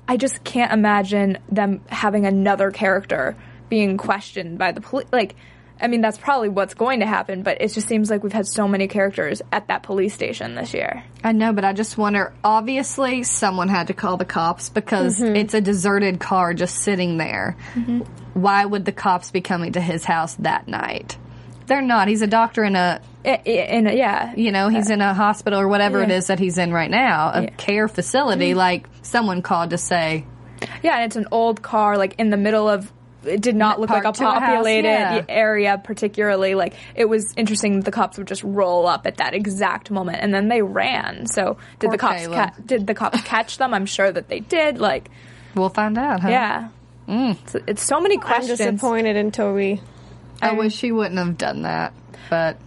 I 0.08 0.16
just 0.16 0.44
can't 0.44 0.72
imagine 0.72 1.38
them 1.50 1.82
having 1.88 2.26
another 2.26 2.70
character 2.70 3.36
being 3.68 3.96
questioned 3.96 4.58
by 4.58 4.72
the 4.72 4.80
police. 4.80 5.08
Like, 5.12 5.34
I 5.80 5.88
mean, 5.88 6.00
that's 6.00 6.16
probably 6.16 6.48
what's 6.48 6.72
going 6.74 7.00
to 7.00 7.06
happen, 7.06 7.42
but 7.42 7.60
it 7.60 7.72
just 7.72 7.86
seems 7.86 8.08
like 8.10 8.22
we've 8.22 8.32
had 8.32 8.46
so 8.46 8.66
many 8.66 8.88
characters 8.88 9.42
at 9.52 9.68
that 9.68 9.82
police 9.82 10.14
station 10.14 10.54
this 10.54 10.72
year. 10.72 11.04
I 11.22 11.32
know, 11.32 11.52
but 11.52 11.64
I 11.66 11.72
just 11.74 11.98
wonder. 11.98 12.32
Obviously, 12.42 13.22
someone 13.24 13.68
had 13.68 13.88
to 13.88 13.92
call 13.94 14.16
the 14.16 14.24
cops 14.24 14.70
because 14.70 15.20
Mm-hmm. 15.20 15.36
it's 15.36 15.52
a 15.54 15.60
deserted 15.60 16.18
car 16.18 16.54
just 16.54 16.76
sitting 16.78 17.18
there. 17.18 17.56
Why 18.34 18.64
would 18.64 18.84
the 18.84 18.92
cops 18.92 19.30
be 19.30 19.40
coming 19.40 19.72
to 19.72 19.80
his 19.80 20.04
house 20.04 20.34
that 20.36 20.66
night? 20.68 21.16
They're 21.66 21.82
not. 21.82 22.08
He's 22.08 22.22
a 22.22 22.26
doctor 22.26 22.64
in 22.64 22.76
a, 22.76 23.00
I- 23.24 23.40
I- 23.46 23.50
And 23.50 23.90
yeah, 23.90 24.34
you 24.36 24.52
know, 24.52 24.68
he's 24.68 24.88
in 24.88 25.00
a 25.00 25.12
hospital 25.14 25.58
or 25.60 25.68
whatever 25.68 26.02
it 26.02 26.08
Yeah. 26.10 26.16
is 26.16 26.26
that 26.28 26.38
he's 26.38 26.58
in 26.58 26.72
right 26.72 26.90
now, 26.90 27.32
a 27.34 27.42
Yeah. 27.42 27.50
care 27.56 27.88
facility. 27.88 28.50
Mm-hmm. 28.50 28.58
Like 28.58 28.86
someone 29.02 29.42
called 29.42 29.70
to 29.70 29.78
say, 29.78 30.24
yeah, 30.82 30.94
and 30.96 31.04
it's 31.04 31.16
an 31.16 31.26
old 31.32 31.60
car, 31.60 31.98
like 31.98 32.14
in 32.18 32.30
the 32.30 32.36
middle 32.36 32.68
of. 32.68 32.90
It 33.26 33.40
did 33.40 33.56
not 33.56 33.80
look 33.80 33.90
like 33.90 34.00
a 34.00 34.12
Parked 34.12 34.18
to 34.18 34.28
a 34.28 34.30
house, 34.32 34.40
populated 34.40 34.88
yeah. 34.88 35.24
area, 35.28 35.80
particularly. 35.82 36.54
Like 36.54 36.74
it 36.94 37.06
was 37.06 37.32
interesting. 37.36 37.76
that 37.76 37.84
The 37.84 37.90
cops 37.90 38.18
would 38.18 38.26
just 38.26 38.42
roll 38.42 38.86
up 38.86 39.06
at 39.06 39.16
that 39.18 39.34
exact 39.34 39.90
moment, 39.90 40.18
and 40.22 40.32
then 40.32 40.48
they 40.48 40.62
ran. 40.62 41.26
So 41.26 41.56
did 41.78 41.88
Poor 41.88 41.92
the 41.92 41.98
cops? 41.98 42.26
Ca- 42.26 42.54
did 42.64 42.86
the 42.86 42.94
cops 42.94 43.20
catch 43.22 43.58
them? 43.58 43.74
I'm 43.74 43.86
sure 43.86 44.10
that 44.10 44.28
they 44.28 44.40
did. 44.40 44.78
Like, 44.78 45.10
"We'll 45.54 45.68
find 45.68 45.98
out." 45.98 46.20
Huh? 46.20 46.28
yeah, 46.28 46.68
mm. 47.08 47.36
it's, 47.42 47.54
it's 47.66 47.82
so 47.82 48.00
many 48.00 48.16
I'm 48.16 48.22
questions. 48.22 48.58
disappointed 48.58 49.16
in 49.16 49.32
Toby. 49.32 49.80
I 50.42 50.52
wish 50.52 50.80
he 50.80 50.92
wouldn't 50.92 51.18
have 51.18 51.38
done 51.38 51.62
that, 51.62 51.92
but 52.28 52.58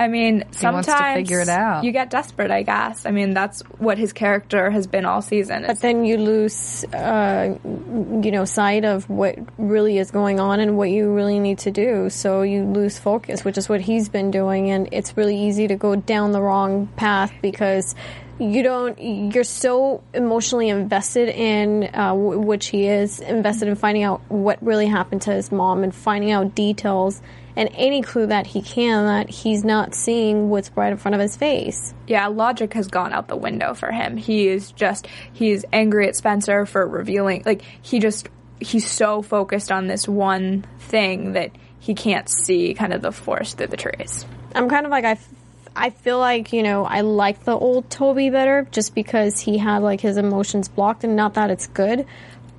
I 0.00 0.08
mean, 0.08 0.40
to 0.40 0.58
sometimes 0.58 1.18
figure 1.18 1.40
it 1.42 1.50
out. 1.50 1.84
You 1.84 1.92
get 1.92 2.08
desperate, 2.08 2.50
I 2.50 2.62
guess. 2.62 3.04
I 3.04 3.10
mean, 3.10 3.34
that's 3.34 3.60
what 3.76 3.98
his 3.98 4.14
character 4.14 4.70
has 4.70 4.86
been 4.86 5.04
all 5.04 5.20
season. 5.20 5.64
But 5.66 5.80
then 5.80 6.06
you 6.06 6.16
lose, 6.16 6.84
uh, 6.86 7.58
you 7.64 8.30
know, 8.30 8.46
sight 8.46 8.86
of 8.86 9.10
what 9.10 9.38
really 9.58 9.98
is 9.98 10.10
going 10.10 10.40
on 10.40 10.58
and 10.58 10.78
what 10.78 10.88
you 10.88 11.12
really 11.12 11.38
need 11.38 11.58
to 11.58 11.70
do. 11.70 12.08
So 12.08 12.40
you 12.40 12.64
lose 12.64 12.98
focus, 12.98 13.44
which 13.44 13.58
is 13.58 13.68
what 13.68 13.82
he's 13.82 14.08
been 14.08 14.30
doing, 14.30 14.70
and 14.70 14.88
it's 14.90 15.18
really 15.18 15.36
easy 15.36 15.68
to 15.68 15.76
go 15.76 15.96
down 15.96 16.32
the 16.32 16.40
wrong 16.40 16.86
path 16.96 17.30
because 17.42 17.94
you 18.38 18.62
don't. 18.62 18.98
You're 18.98 19.44
so 19.44 20.02
emotionally 20.14 20.70
invested 20.70 21.28
in 21.28 21.90
uh, 21.92 22.14
w- 22.14 22.38
which 22.38 22.68
he 22.68 22.86
is 22.86 23.20
invested 23.20 23.68
in 23.68 23.74
finding 23.74 24.02
out 24.02 24.22
what 24.30 24.62
really 24.62 24.86
happened 24.86 25.20
to 25.22 25.32
his 25.32 25.52
mom 25.52 25.84
and 25.84 25.94
finding 25.94 26.30
out 26.30 26.54
details 26.54 27.20
and 27.60 27.68
any 27.74 28.00
clue 28.00 28.26
that 28.26 28.46
he 28.46 28.62
can 28.62 29.04
that 29.04 29.28
he's 29.28 29.64
not 29.64 29.94
seeing 29.94 30.48
what's 30.48 30.70
right 30.74 30.92
in 30.92 30.96
front 30.96 31.14
of 31.14 31.20
his 31.20 31.36
face. 31.36 31.92
yeah, 32.06 32.26
logic 32.26 32.72
has 32.72 32.88
gone 32.88 33.12
out 33.12 33.28
the 33.28 33.36
window 33.36 33.74
for 33.74 33.92
him. 33.92 34.16
He 34.16 34.48
is 34.48 34.72
just 34.72 35.06
he's 35.34 35.66
angry 35.70 36.08
at 36.08 36.16
Spencer 36.16 36.64
for 36.64 36.86
revealing 36.86 37.42
like 37.44 37.60
he 37.82 37.98
just 37.98 38.30
he's 38.60 38.90
so 38.90 39.20
focused 39.20 39.70
on 39.70 39.88
this 39.88 40.08
one 40.08 40.64
thing 40.78 41.34
that 41.34 41.50
he 41.78 41.94
can't 41.94 42.30
see 42.30 42.72
kind 42.72 42.94
of 42.94 43.02
the 43.02 43.12
forest 43.12 43.58
through 43.58 43.66
the 43.66 43.76
trees. 43.76 44.24
I'm 44.54 44.70
kind 44.70 44.86
of 44.86 44.90
like 44.90 45.04
I, 45.04 45.12
f- 45.12 45.28
I 45.76 45.90
feel 45.90 46.18
like 46.18 46.54
you 46.54 46.62
know 46.62 46.86
I 46.86 47.02
like 47.02 47.44
the 47.44 47.52
old 47.54 47.90
Toby 47.90 48.30
better 48.30 48.66
just 48.70 48.94
because 48.94 49.38
he 49.38 49.58
had 49.58 49.82
like 49.82 50.00
his 50.00 50.16
emotions 50.16 50.68
blocked 50.68 51.04
and 51.04 51.14
not 51.14 51.34
that 51.34 51.50
it's 51.50 51.66
good, 51.66 52.06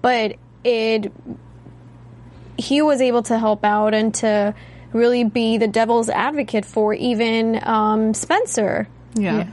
but 0.04 0.36
it 0.64 1.12
he 2.56 2.84
was 2.84 3.02
able 3.02 3.24
to 3.24 3.40
help 3.40 3.66
out 3.66 3.96
and 3.96 4.14
to 4.14 4.54
really 4.93 5.23
be 5.23 5.58
the 5.58 5.67
devil's 5.67 6.10
advocate 6.10 6.65
for 6.65 6.93
even 6.93 7.60
um, 7.63 8.13
Spencer. 8.13 8.88
yeah. 9.15 9.47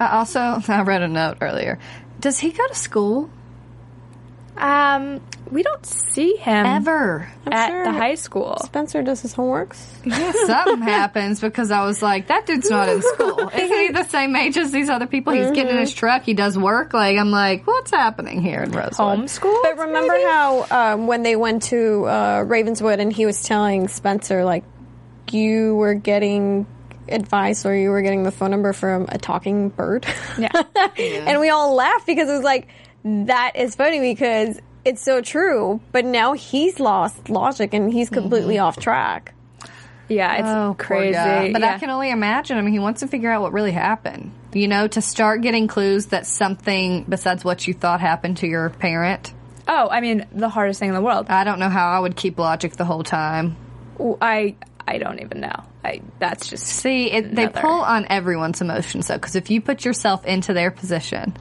I 0.00 0.16
also 0.18 0.40
I 0.68 0.82
read 0.82 1.02
a 1.02 1.08
note 1.08 1.38
earlier. 1.40 1.78
Does 2.20 2.38
he 2.38 2.50
go 2.52 2.66
to 2.68 2.74
school 2.74 3.30
Um, 4.56 5.20
we 5.50 5.62
don't 5.62 5.86
see 5.86 6.34
him 6.36 6.66
ever? 6.66 7.28
at 7.50 7.68
sure. 7.70 7.84
the 7.84 7.92
high 7.92 8.16
school. 8.16 8.58
Spencer 8.64 9.02
does 9.02 9.22
his 9.22 9.34
homeworks. 9.34 9.78
Yeah, 10.04 10.32
something 10.46 10.82
happens 10.82 11.40
because 11.40 11.70
I 11.70 11.84
was 11.84 12.02
like, 12.02 12.26
that 12.28 12.44
dude's 12.46 12.68
not 12.68 12.88
in 12.88 13.00
school. 13.02 13.48
Isn't 13.54 13.78
he 13.78 13.88
the 13.92 14.04
same 14.04 14.36
age 14.36 14.56
as 14.58 14.70
these 14.72 14.88
other 14.90 15.06
people? 15.06 15.32
He's 15.32 15.50
getting 15.52 15.72
in 15.74 15.78
his 15.78 15.94
truck. 15.94 16.22
He 16.24 16.34
does 16.34 16.58
work. 16.58 16.92
Like, 16.92 17.16
I'm 17.16 17.30
like, 17.30 17.66
what's 17.66 17.90
happening 17.90 18.42
here 18.42 18.62
in 18.62 18.72
Rosewood? 18.72 19.20
Homeschool. 19.20 19.62
But 19.62 19.78
remember 19.78 20.14
how 20.26 20.66
um, 20.70 21.06
when 21.06 21.22
they 21.22 21.36
went 21.36 21.62
to 21.64 22.04
uh, 22.06 22.44
Ravenswood 22.46 23.00
and 23.00 23.12
he 23.12 23.24
was 23.26 23.42
telling 23.42 23.88
Spencer 23.88 24.44
like 24.44 24.64
you 25.32 25.74
were 25.76 25.94
getting 25.94 26.66
advice 27.08 27.64
or 27.64 27.74
you 27.74 27.90
were 27.90 28.02
getting 28.02 28.22
the 28.22 28.30
phone 28.30 28.50
number 28.50 28.72
from 28.72 29.06
a 29.08 29.18
talking 29.18 29.70
bird. 29.70 30.06
Yeah. 30.38 30.50
and 30.98 31.40
we 31.40 31.48
all 31.48 31.74
laughed 31.74 32.06
because 32.06 32.28
it 32.28 32.32
was 32.32 32.44
like 32.44 32.68
that 33.04 33.52
is 33.56 33.74
funny 33.74 34.00
because 34.00 34.60
it's 34.84 35.02
so 35.02 35.20
true. 35.20 35.80
But 35.92 36.04
now 36.04 36.34
he's 36.34 36.80
lost 36.80 37.28
logic 37.28 37.74
and 37.74 37.92
he's 37.92 38.10
completely 38.10 38.56
mm-hmm. 38.56 38.64
off 38.64 38.78
track. 38.78 39.34
Yeah, 40.08 40.34
it's 40.36 40.48
Oh, 40.48 40.74
crazy. 40.78 41.52
But 41.52 41.60
yeah. 41.60 41.74
I 41.74 41.78
can 41.78 41.90
only 41.90 42.10
imagine. 42.10 42.56
I 42.56 42.62
mean, 42.62 42.72
he 42.72 42.78
wants 42.78 43.00
to 43.00 43.08
figure 43.08 43.30
out 43.30 43.42
what 43.42 43.52
really 43.52 43.72
happened. 43.72 44.32
You 44.54 44.66
know, 44.66 44.88
to 44.88 45.02
start 45.02 45.42
getting 45.42 45.68
clues 45.68 46.06
that 46.06 46.26
something 46.26 47.04
besides 47.06 47.44
what 47.44 47.66
you 47.66 47.74
thought 47.74 48.00
happened 48.00 48.38
to 48.38 48.46
your 48.46 48.70
parent. 48.70 49.34
Oh, 49.66 49.88
I 49.90 50.00
mean, 50.00 50.26
the 50.32 50.48
hardest 50.48 50.80
thing 50.80 50.88
in 50.88 50.94
the 50.94 51.02
world. 51.02 51.26
I 51.28 51.44
don't 51.44 51.58
know 51.58 51.68
how 51.68 51.88
I 51.88 52.00
would 52.00 52.16
keep 52.16 52.38
logic 52.38 52.76
the 52.76 52.86
whole 52.86 53.02
time. 53.02 53.56
I 54.22 54.56
I 54.88 54.96
don't 54.96 55.20
even 55.20 55.40
know. 55.40 55.64
I 55.84 56.00
that's 56.18 56.48
just 56.48 56.64
See, 56.66 57.12
it, 57.12 57.34
they 57.34 57.42
Another. 57.44 57.60
pull 57.60 57.80
on 57.82 58.06
everyone's 58.08 58.62
emotions 58.62 59.08
though, 59.08 59.16
because 59.16 59.36
if 59.36 59.50
you 59.50 59.60
put 59.60 59.84
yourself 59.84 60.24
into 60.24 60.54
their 60.54 60.70
position, 60.70 61.36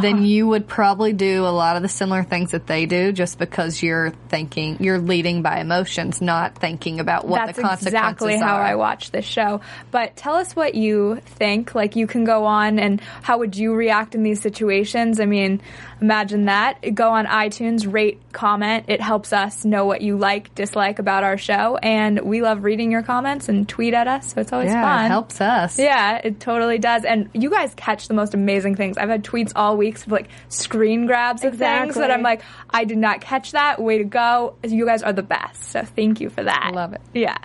then 0.00 0.16
uh-huh. 0.16 0.24
you 0.24 0.46
would 0.48 0.68
probably 0.68 1.12
do 1.12 1.44
a 1.46 1.48
lot 1.48 1.76
of 1.76 1.82
the 1.82 1.88
similar 1.88 2.22
things 2.22 2.52
that 2.52 2.66
they 2.66 2.86
do, 2.86 3.12
just 3.12 3.38
because 3.38 3.82
you're 3.82 4.10
thinking 4.28 4.76
you're 4.80 4.98
leading 4.98 5.42
by 5.42 5.60
emotions, 5.60 6.20
not 6.20 6.56
thinking 6.56 7.00
about 7.00 7.26
what 7.26 7.46
that's 7.46 7.56
the 7.56 7.62
consequences 7.62 7.86
exactly 7.86 8.36
how 8.38 8.56
are. 8.56 8.62
I 8.62 8.74
watch 8.74 9.10
this 9.10 9.24
show. 9.24 9.60
But 9.90 10.16
tell 10.16 10.34
us 10.34 10.54
what 10.54 10.74
you 10.74 11.20
think. 11.24 11.74
Like 11.74 11.96
you 11.96 12.06
can 12.06 12.24
go 12.24 12.44
on 12.44 12.78
and 12.78 13.00
how 13.22 13.38
would 13.38 13.56
you 13.56 13.74
react 13.74 14.14
in 14.14 14.22
these 14.22 14.40
situations? 14.40 15.20
I 15.20 15.26
mean, 15.26 15.60
imagine 16.00 16.46
that. 16.46 16.94
Go 16.94 17.10
on 17.10 17.26
iTunes, 17.26 17.90
rate, 17.90 18.20
comment. 18.32 18.86
It 18.88 19.00
helps 19.00 19.32
us 19.32 19.64
know 19.64 19.86
what 19.86 20.02
you 20.02 20.16
like, 20.16 20.54
dislike 20.54 20.98
about 20.98 21.24
our 21.24 21.38
show, 21.38 21.76
and 21.76 22.20
we 22.20 22.42
love 22.42 22.64
reading 22.64 22.90
your 22.90 23.02
comments 23.02 23.48
and 23.48 23.68
tweet 23.68 23.94
at 23.94 24.08
us. 24.08 24.32
So 24.32 24.40
it's 24.40 24.52
always 24.52 24.70
yeah, 24.70 24.82
fun. 24.82 25.06
it 25.06 25.08
helps 25.08 25.40
us. 25.40 25.78
Yeah, 25.78 26.20
it 26.22 26.40
totally 26.40 26.78
does. 26.78 27.04
And 27.04 27.30
you 27.32 27.50
guys 27.50 27.74
catch 27.74 28.08
the 28.08 28.14
most 28.14 28.34
amazing 28.34 28.76
things. 28.76 28.96
I've 28.98 29.08
had 29.08 29.24
tweets 29.24 29.52
all 29.56 29.76
week 29.80 29.96
of 29.96 30.12
like 30.12 30.28
screen 30.48 31.06
grabs 31.06 31.42
of 31.42 31.56
things 31.56 31.96
that 31.96 32.10
I'm 32.10 32.22
like, 32.22 32.42
I 32.70 32.84
did 32.84 32.98
not 32.98 33.20
catch 33.20 33.52
that. 33.52 33.80
Way 33.80 33.98
to 33.98 34.04
go. 34.04 34.54
You 34.62 34.86
guys 34.86 35.02
are 35.02 35.12
the 35.12 35.22
best. 35.22 35.64
So 35.64 35.82
thank 35.82 36.20
you 36.20 36.30
for 36.30 36.44
that. 36.44 36.72
Love 36.74 36.92
it. 36.92 37.00
Yeah. 37.14 37.38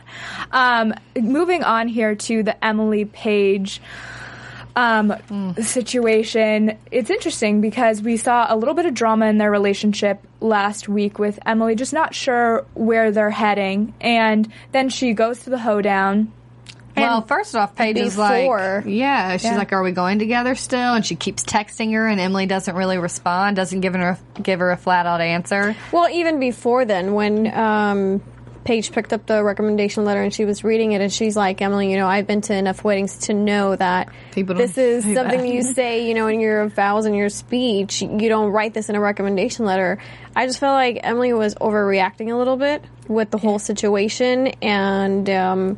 Um, 0.52 0.94
moving 1.20 1.64
on 1.64 1.88
here 1.88 2.16
to 2.16 2.44
the 2.44 2.64
Emily 2.64 3.06
Paige 3.06 3.82
um, 4.76 5.56
situation. 5.62 6.78
It's 6.92 7.10
interesting 7.10 7.62
because 7.62 8.02
we 8.02 8.18
saw 8.18 8.54
a 8.54 8.56
little 8.56 8.74
bit 8.74 8.86
of 8.86 8.94
drama 8.94 9.28
in 9.28 9.38
their 9.38 9.52
relationship 9.52 10.22
last 10.42 10.90
week 10.90 11.18
with 11.18 11.40
Emily, 11.46 11.76
just 11.76 11.94
not 11.94 12.14
sure 12.14 12.66
where 12.74 13.12
they're 13.12 13.30
heading. 13.32 13.94
And 14.02 14.52
then 14.72 14.90
she 14.90 15.14
goes 15.14 15.44
to 15.44 15.50
the 15.50 15.58
hoedown. 15.60 16.32
Well, 16.98 17.22
first 17.22 17.56
off, 17.56 17.76
Paige 17.76 17.98
is 17.98 18.16
Before- 18.16 18.84
like, 18.86 18.94
yeah, 18.94 19.38
she's 19.38 19.52
Yeah. 19.52 19.58
like, 19.58 19.74
"Are 19.74 19.84
we 19.84 19.92
going 19.92 20.20
together 20.20 20.56
still?" 20.56 20.94
And 20.94 21.06
she 21.06 21.16
keeps 21.16 21.44
texting 21.44 21.94
her, 21.94 22.08
and 22.08 22.20
Emily 22.20 22.46
doesn't 22.46 22.76
really 22.76 22.98
respond, 22.98 23.56
doesn't 23.56 23.82
give 23.82 23.94
her 23.94 24.18
give 24.42 24.60
her 24.60 24.72
a 24.72 24.78
flat 24.78 25.06
out 25.06 25.22
answer. 25.22 25.76
Well, 25.92 26.10
even 26.10 26.40
before 26.40 26.86
then, 26.86 27.14
when 27.14 27.54
um, 27.58 28.22
Paige 28.64 28.92
picked 28.92 29.14
up 29.14 29.26
the 29.28 29.44
recommendation 29.44 30.06
letter 30.06 30.24
and 30.24 30.34
she 30.34 30.44
was 30.46 30.64
reading 30.64 30.94
it, 30.94 31.02
and 31.02 31.14
she's 31.14 31.36
like, 31.38 31.62
Emily, 31.62 31.92
you 31.92 31.98
know, 31.98 32.08
I've 32.08 32.26
been 32.26 32.42
to 32.42 32.56
enough 32.56 32.84
weddings 32.84 33.18
to 33.28 33.34
know 33.34 33.76
that 33.76 34.10
People 34.32 34.56
don't 34.56 34.62
this 34.66 34.78
is 34.78 35.04
say 35.04 35.14
something 35.14 35.42
that. 35.42 35.48
you 35.50 35.62
say, 35.76 36.08
you 36.08 36.14
know, 36.16 36.28
in 36.28 36.40
your 36.40 36.68
vows 36.70 37.06
and 37.06 37.16
your 37.16 37.30
speech. 37.30 38.02
You 38.02 38.28
don't 38.30 38.52
write 38.52 38.74
this 38.74 38.90
in 38.90 38.96
a 38.96 39.00
recommendation 39.00 39.66
letter. 39.66 40.00
I 40.36 40.48
just 40.48 40.60
felt 40.60 40.74
like 40.74 41.00
Emily 41.04 41.32
was 41.34 41.54
overreacting 41.56 42.32
a 42.32 42.36
little 42.36 42.58
bit 42.58 42.84
with 43.08 43.30
the 43.30 43.38
whole 43.38 43.60
situation, 43.60 44.48
and 44.64 45.30
um, 45.30 45.78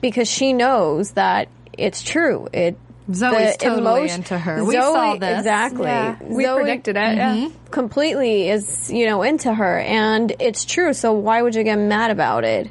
because 0.00 0.28
she 0.28 0.52
knows 0.52 1.12
that 1.12 1.48
it's 1.76 2.02
true. 2.02 2.48
It 2.52 2.76
Zoe's 3.12 3.56
the 3.56 3.58
totally 3.58 3.80
emotion- 3.80 4.20
into 4.20 4.38
her. 4.38 4.64
We 4.64 4.74
Zoe- 4.74 4.80
saw 4.82 5.16
this. 5.16 5.38
exactly. 5.38 5.86
Yeah, 5.86 6.16
we 6.22 6.44
Zoe- 6.44 6.56
predicted 6.62 6.96
it. 6.96 7.16
Yeah. 7.16 7.34
Mm-hmm. 7.34 7.70
completely 7.70 8.48
is 8.48 8.90
you 8.92 9.06
know 9.06 9.22
into 9.22 9.52
her 9.52 9.78
and 9.80 10.32
it's 10.38 10.64
true 10.64 10.92
so 10.92 11.12
why 11.12 11.42
would 11.42 11.54
you 11.56 11.64
get 11.64 11.76
mad 11.76 12.10
about 12.12 12.44
it 12.44 12.70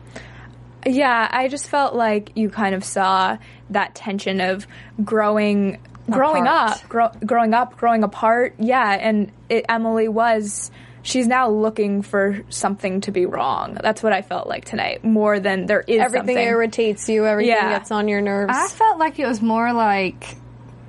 Yeah, 0.85 1.27
I 1.29 1.49
just 1.49 1.67
felt 1.69 1.93
like 1.93 2.31
you 2.35 2.49
kind 2.49 2.73
of 2.73 2.83
saw 2.85 3.37
that 3.69 3.95
tension 3.95 4.39
of 4.41 4.65
growing, 5.03 5.77
growing 6.09 6.43
Apart. 6.47 6.71
up, 6.83 6.89
grow, 6.89 7.09
growing 7.25 7.53
up, 7.53 7.77
growing 7.77 8.03
apart. 8.03 8.55
Yeah, 8.59 8.91
and 8.91 9.31
it, 9.49 9.65
Emily 9.69 10.07
was. 10.09 10.71
She's 11.03 11.27
now 11.27 11.49
looking 11.49 12.01
for 12.01 12.41
something 12.49 13.01
to 13.01 13.11
be 13.11 13.25
wrong. 13.25 13.77
That's 13.81 14.01
what 14.01 14.13
I 14.13 14.21
felt 14.21 14.47
like 14.47 14.65
tonight, 14.65 15.03
more 15.03 15.39
than 15.39 15.65
there 15.67 15.81
is 15.81 15.99
everything 15.99 16.27
something. 16.35 16.37
irritates 16.37 17.07
you 17.09 17.25
everything 17.27 17.51
Yeah. 17.55 17.77
gets 17.77 17.91
on 17.91 18.07
your 18.07 18.21
nerves 18.21 18.53
I 18.55 18.67
felt 18.69 18.97
like 18.99 19.19
it 19.19 19.27
was 19.27 19.41
more 19.41 19.73
like 19.73 20.37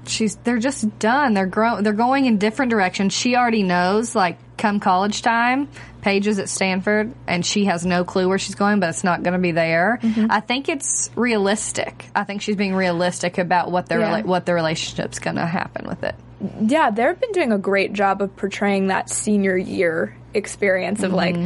she's 0.07 0.37
they're 0.37 0.59
just 0.59 0.98
done. 0.98 1.35
They're 1.35 1.46
grow 1.46 1.81
they're 1.83 1.92
going 1.92 2.27
in 2.27 2.38
different 2.38 2.70
directions. 2.70 3.12
She 3.12 3.35
already 3.37 3.62
knows 3.64 4.14
like 4.14 4.38
come 4.57 4.79
college 4.79 5.22
time, 5.22 5.66
Paige 6.03 6.29
is 6.29 6.38
at 6.38 6.48
Stanford 6.48 7.12
and 7.27 7.44
she 7.44 7.64
has 7.64 7.85
no 7.85 8.05
clue 8.05 8.29
where 8.29 8.38
she's 8.38 8.55
going, 8.55 8.79
but 8.79 8.90
it's 8.90 9.03
not 9.03 9.22
going 9.24 9.33
to 9.33 9.38
be 9.40 9.50
there. 9.50 9.98
Mm-hmm. 10.00 10.27
I 10.31 10.38
think 10.40 10.68
it's 10.68 11.11
realistic. 11.16 12.07
I 12.14 12.22
think 12.24 12.40
she's 12.42 12.55
being 12.57 12.74
realistic 12.77 13.38
about 13.38 13.70
what 13.72 13.88
the 13.88 13.98
Yeah. 13.98 14.20
rela- 14.20 14.24
what 14.24 14.46
the 14.46 14.55
relationship's 14.55 15.18
going 15.18 15.37
to 15.37 15.46
happen 15.46 15.88
with 15.88 16.05
it. 16.05 16.14
Yeah, 16.61 16.90
they've 16.90 17.18
been 17.18 17.33
doing 17.33 17.52
a 17.52 17.59
great 17.59 17.92
job 17.92 18.20
of 18.22 18.35
portraying 18.37 18.88
that 18.88 19.09
senior 19.11 19.57
year 19.57 20.16
experience 20.35 21.02
of 21.02 21.12
like 21.12 21.37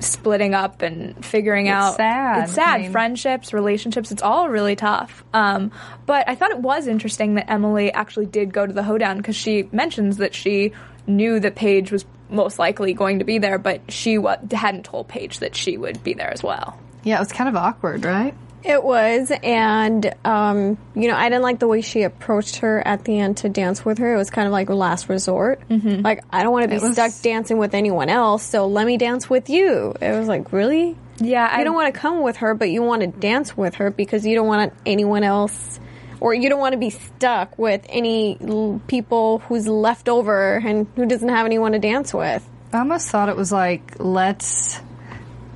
splitting 0.00 0.54
up 0.54 0.82
and 0.82 1.24
figuring 1.24 1.68
out. 1.68 1.96
sad. 1.96 2.44
It's 2.44 2.54
sad. 2.54 2.76
I 2.76 2.82
mean- 2.82 2.92
Friendships, 2.92 3.52
relationships, 3.52 4.10
it's 4.12 4.22
all 4.22 4.48
really 4.48 4.76
tough. 4.76 5.24
Um, 5.34 5.72
but 6.06 6.28
I 6.28 6.34
thought 6.34 6.50
it 6.52 6.58
was 6.60 6.86
interesting 6.86 7.34
that 7.34 7.50
Emily 7.50 7.92
actually 7.92 8.26
did 8.26 8.52
go 8.52 8.64
to 8.66 8.72
the 8.72 8.82
hoedown 8.84 9.16
because 9.16 9.36
she 9.36 9.68
mentions 9.72 10.18
that 10.18 10.34
she 10.34 10.72
knew 11.06 11.40
that 11.40 11.56
Paige 11.56 11.90
was 11.90 12.04
most 12.30 12.58
likely 12.58 12.92
going 12.92 13.18
to 13.18 13.24
be 13.24 13.38
there, 13.38 13.58
but 13.58 13.80
she 13.90 14.18
wa- 14.18 14.36
hadn't 14.52 14.84
told 14.84 15.08
Paige 15.08 15.40
that 15.40 15.56
she 15.56 15.76
would 15.76 16.02
be 16.04 16.14
there 16.14 16.30
as 16.30 16.42
well. 16.42 16.78
Yeah, 17.02 17.16
it 17.16 17.20
was 17.20 17.32
kind 17.32 17.48
of 17.48 17.56
awkward, 17.56 18.04
right? 18.04 18.34
It 18.64 18.82
was, 18.82 19.30
and 19.42 20.14
um, 20.24 20.78
you 20.94 21.08
know, 21.08 21.16
I 21.16 21.28
didn't 21.28 21.42
like 21.42 21.58
the 21.60 21.68
way 21.68 21.80
she 21.80 22.02
approached 22.02 22.56
her 22.56 22.84
at 22.86 23.04
the 23.04 23.18
end 23.18 23.38
to 23.38 23.48
dance 23.48 23.84
with 23.84 23.98
her. 23.98 24.14
It 24.14 24.16
was 24.16 24.30
kind 24.30 24.46
of 24.46 24.52
like 24.52 24.68
a 24.68 24.74
last 24.74 25.08
resort. 25.08 25.60
Mm-hmm. 25.68 26.02
Like, 26.02 26.24
I 26.30 26.42
don't 26.42 26.52
want 26.52 26.64
to 26.64 26.68
be 26.68 26.78
was- 26.82 26.92
stuck 26.92 27.12
dancing 27.22 27.58
with 27.58 27.74
anyone 27.74 28.08
else, 28.08 28.42
so 28.42 28.66
let 28.66 28.86
me 28.86 28.96
dance 28.98 29.30
with 29.30 29.48
you. 29.48 29.94
It 30.00 30.10
was 30.18 30.26
like, 30.28 30.52
really? 30.52 30.96
Yeah, 31.20 31.52
You 31.54 31.60
I 31.60 31.64
don't 31.64 31.74
want 31.74 31.92
to 31.94 32.00
come 32.00 32.20
with 32.22 32.36
her, 32.38 32.54
but 32.54 32.68
you 32.70 32.82
want 32.82 33.00
to 33.02 33.06
dance 33.08 33.56
with 33.56 33.76
her 33.76 33.90
because 33.90 34.26
you 34.26 34.34
don't 34.34 34.46
want 34.46 34.72
anyone 34.86 35.24
else, 35.24 35.78
or 36.20 36.34
you 36.34 36.48
don't 36.48 36.60
want 36.60 36.72
to 36.72 36.78
be 36.78 36.90
stuck 36.90 37.56
with 37.58 37.84
any 37.88 38.38
l- 38.40 38.80
people 38.86 39.38
who's 39.40 39.66
left 39.66 40.08
over 40.08 40.54
and 40.56 40.86
who 40.96 41.06
doesn't 41.06 41.28
have 41.28 41.46
anyone 41.46 41.72
to 41.72 41.78
dance 41.78 42.12
with. 42.12 42.48
I 42.72 42.78
almost 42.80 43.08
thought 43.08 43.28
it 43.28 43.36
was 43.36 43.50
like, 43.50 43.94
let's 43.98 44.80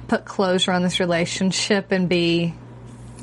put 0.08 0.24
closure 0.24 0.72
on 0.72 0.82
this 0.82 0.98
relationship 1.00 1.92
and 1.92 2.08
be 2.08 2.54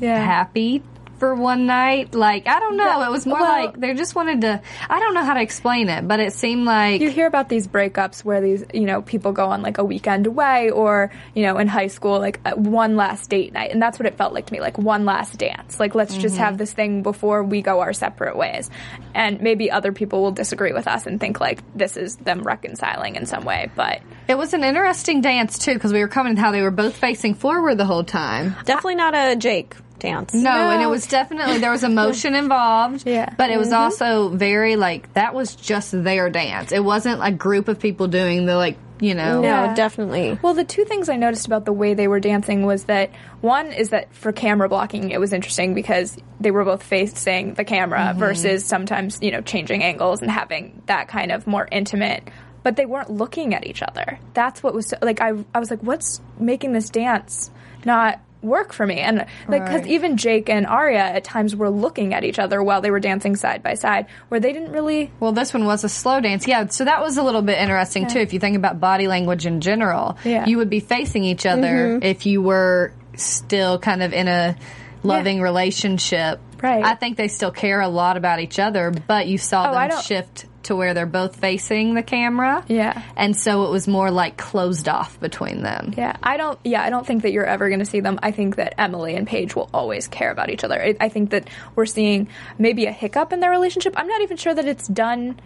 yeah. 0.00 0.22
happy 0.24 0.82
for 1.18 1.34
one 1.34 1.66
night. 1.66 2.14
Like, 2.14 2.46
I 2.48 2.58
don't 2.60 2.78
know. 2.78 2.84
Yeah, 3.00 3.06
it 3.06 3.10
was 3.10 3.26
more 3.26 3.38
well- 3.38 3.64
like 3.66 3.78
they 3.78 3.92
just 3.92 4.14
wanted 4.14 4.40
to, 4.40 4.62
I 4.88 5.00
don't 5.00 5.12
know 5.12 5.22
how 5.22 5.34
to 5.34 5.42
explain 5.42 5.90
it, 5.90 6.08
but 6.08 6.18
it 6.18 6.32
seemed 6.32 6.64
like. 6.64 7.02
You 7.02 7.10
hear 7.10 7.26
about 7.26 7.50
these 7.50 7.68
breakups 7.68 8.24
where 8.24 8.40
these, 8.40 8.64
you 8.72 8.86
know, 8.86 9.02
people 9.02 9.32
go 9.32 9.50
on 9.50 9.60
like 9.60 9.76
a 9.76 9.84
weekend 9.84 10.26
away 10.26 10.70
or, 10.70 11.12
you 11.34 11.42
know, 11.42 11.58
in 11.58 11.68
high 11.68 11.88
school, 11.88 12.18
like 12.20 12.40
uh, 12.46 12.52
one 12.52 12.96
last 12.96 13.28
date 13.28 13.52
night. 13.52 13.70
And 13.70 13.82
that's 13.82 13.98
what 13.98 14.06
it 14.06 14.16
felt 14.16 14.32
like 14.32 14.46
to 14.46 14.52
me, 14.54 14.60
like 14.62 14.78
one 14.78 15.04
last 15.04 15.36
dance. 15.38 15.78
Like, 15.78 15.94
let's 15.94 16.14
just 16.16 16.36
Mm-hmm. 16.36 16.44
have 16.44 16.56
this 16.56 16.72
thing 16.72 17.02
before 17.02 17.42
we 17.44 17.60
go 17.60 17.80
our 17.80 17.92
separate 17.92 18.38
ways. 18.38 18.70
And 19.14 19.42
maybe 19.42 19.70
other 19.70 19.92
people 19.92 20.22
will 20.22 20.32
disagree 20.32 20.72
with 20.72 20.88
us 20.88 21.06
and 21.06 21.20
think 21.20 21.38
like 21.38 21.60
this 21.76 21.98
is 21.98 22.16
them 22.16 22.44
reconciling 22.44 23.16
in 23.16 23.26
some 23.26 23.44
way. 23.44 23.70
But 23.76 24.00
It 24.26 24.38
was 24.38 24.54
an 24.54 24.64
interesting 24.64 25.20
dance 25.20 25.58
too 25.58 25.74
because 25.74 25.92
we 25.92 26.00
were 26.00 26.08
coming 26.08 26.36
how 26.38 26.50
they 26.50 26.62
were 26.62 26.70
both 26.70 26.96
facing 26.96 27.34
forward 27.34 27.76
the 27.76 27.84
whole 27.84 28.04
time. 28.04 28.56
Definitely 28.64 28.94
not 28.94 29.14
a 29.14 29.36
Jake 29.36 29.74
dance. 30.00 30.34
No, 30.34 30.50
and 30.50 30.82
it 30.82 30.88
was 30.88 31.06
definitely 31.06 31.58
there 31.58 31.70
was 31.70 31.84
emotion 31.84 32.34
involved. 32.34 33.04
Yeah. 33.06 33.26
Mm-hmm. 33.26 33.36
but 33.36 33.50
it 33.50 33.58
was 33.58 33.72
also 33.72 34.28
very 34.28 34.76
like 34.76 35.12
that 35.14 35.34
was 35.34 35.54
just 35.54 35.92
their 35.92 36.30
dance. 36.30 36.72
It 36.72 36.84
wasn't 36.84 37.20
a 37.24 37.30
group 37.30 37.68
of 37.68 37.78
people 37.78 38.08
doing 38.08 38.46
the 38.46 38.56
like 38.56 38.76
you 39.00 39.14
know. 39.14 39.40
No, 39.40 39.48
Yeah. 39.48 39.74
definitely. 39.74 40.38
Well, 40.42 40.52
the 40.54 40.64
two 40.64 40.84
things 40.84 41.08
I 41.08 41.16
noticed 41.16 41.46
about 41.46 41.64
the 41.64 41.72
way 41.72 41.94
they 41.94 42.06
were 42.06 42.20
dancing 42.20 42.66
was 42.66 42.84
that 42.84 43.10
one 43.40 43.72
is 43.72 43.90
that 43.90 44.12
for 44.14 44.30
camera 44.32 44.68
blocking, 44.68 45.10
it 45.10 45.18
was 45.18 45.32
interesting 45.32 45.72
because 45.72 46.18
they 46.38 46.50
were 46.50 46.64
both 46.64 46.82
facing 46.82 47.54
the 47.54 47.64
camera 47.64 48.12
versus 48.16 48.64
sometimes, 48.64 49.18
you 49.22 49.30
know, 49.30 49.40
changing 49.40 49.82
angles 49.82 50.20
and 50.20 50.30
having 50.30 50.82
that 50.86 51.08
kind 51.08 51.32
of 51.32 51.46
more 51.46 51.66
intimate. 51.72 52.28
But 52.62 52.76
they 52.76 52.84
weren't 52.84 53.08
looking 53.10 53.54
at 53.54 53.66
each 53.66 53.82
other. 53.82 54.18
That's 54.34 54.62
what 54.62 54.74
was 54.74 54.88
so, 54.88 54.98
like. 55.00 55.22
I 55.22 55.32
I 55.54 55.58
was 55.60 55.70
like, 55.70 55.80
what's 55.82 56.20
making 56.38 56.72
this 56.72 56.90
dance 56.90 57.50
not 57.86 58.20
work 58.42 58.72
for 58.72 58.86
me? 58.86 58.98
And 58.98 59.26
like, 59.48 59.64
because 59.64 59.82
Right. 59.82 59.90
even 59.90 60.16
Jake 60.16 60.48
and 60.48 60.66
Aria 60.66 61.00
at 61.02 61.24
times 61.24 61.54
were 61.54 61.70
looking 61.70 62.14
at 62.14 62.24
each 62.24 62.38
other 62.38 62.62
while 62.62 62.80
they 62.80 62.90
were 62.90 63.00
dancing 63.00 63.36
side 63.36 63.62
by 63.62 63.74
side, 63.74 64.06
where 64.28 64.40
they 64.40 64.52
didn't 64.52 64.72
really 64.72 65.10
Well, 65.20 65.32
this 65.32 65.52
one 65.52 65.64
was 65.64 65.84
a 65.84 65.88
slow 65.88 66.20
dance. 66.20 66.46
Yeah, 66.46 66.66
so 66.68 66.84
that 66.84 67.02
was 67.02 67.16
a 67.18 67.22
little 67.22 67.42
bit 67.42 67.58
interesting 67.58 68.06
too. 68.06 68.18
If 68.18 68.32
you 68.32 68.40
think 68.40 68.56
about 68.56 68.80
body 68.80 69.06
language 69.08 69.46
in 69.46 69.60
general, 69.60 70.16
Yeah. 70.24 70.46
you 70.46 70.58
would 70.58 70.70
be 70.70 70.80
facing 70.80 71.24
each 71.24 71.46
other 71.46 71.62
mm-hmm. 71.98 72.02
if 72.02 72.26
you 72.26 72.40
were 72.42 72.92
still 73.16 73.78
kind 73.78 74.02
of 74.02 74.12
in 74.12 74.28
a 74.28 74.56
loving 75.02 75.40
relationship. 75.40 76.40
Right. 76.62 76.84
I 76.84 76.94
think 76.94 77.16
they 77.16 77.28
still 77.28 77.50
care 77.50 77.80
a 77.80 77.88
lot 77.88 78.16
about 78.16 78.40
each 78.40 78.58
other, 78.58 78.90
but 78.90 79.26
you 79.26 79.38
saw 79.38 79.70
Oh, 79.70 79.72
them 79.72 80.02
shift 80.02 80.44
to 80.64 80.76
where 80.76 80.94
they're 80.94 81.06
both 81.06 81.36
facing 81.36 81.94
the 81.94 82.02
camera. 82.02 82.64
Yeah. 82.68 83.02
And 83.16 83.36
so 83.36 83.64
it 83.64 83.70
was 83.70 83.88
more 83.88 84.10
like 84.10 84.36
closed 84.36 84.88
off 84.88 85.18
between 85.20 85.62
them. 85.62 85.94
Yeah, 85.96 86.16
I 86.22 86.36
don't. 86.36 86.58
Yeah, 86.64 86.82
I 86.82 86.90
don't 86.90 87.06
think 87.06 87.22
that 87.22 87.32
you're 87.32 87.46
ever 87.46 87.68
going 87.68 87.80
to 87.80 87.86
see 87.86 88.00
them. 88.00 88.18
I 88.22 88.30
think 88.30 88.56
that 88.56 88.74
Emily 88.78 89.14
and 89.14 89.26
Paige 89.26 89.56
will 89.56 89.70
always 89.72 90.08
care 90.08 90.30
about 90.30 90.50
each 90.50 90.64
other. 90.64 90.80
I, 90.82 90.96
I 91.00 91.08
think 91.08 91.30
that 91.30 91.48
we're 91.74 91.86
seeing 91.86 92.28
maybe 92.58 92.86
a 92.86 92.92
hiccup 92.92 93.32
in 93.32 93.40
their 93.40 93.50
relationship. 93.50 93.94
I'm 93.96 94.08
not 94.08 94.20
even 94.22 94.36
sure 94.36 94.54
that 94.54 94.66
it's 94.66 94.86
done 94.86 95.40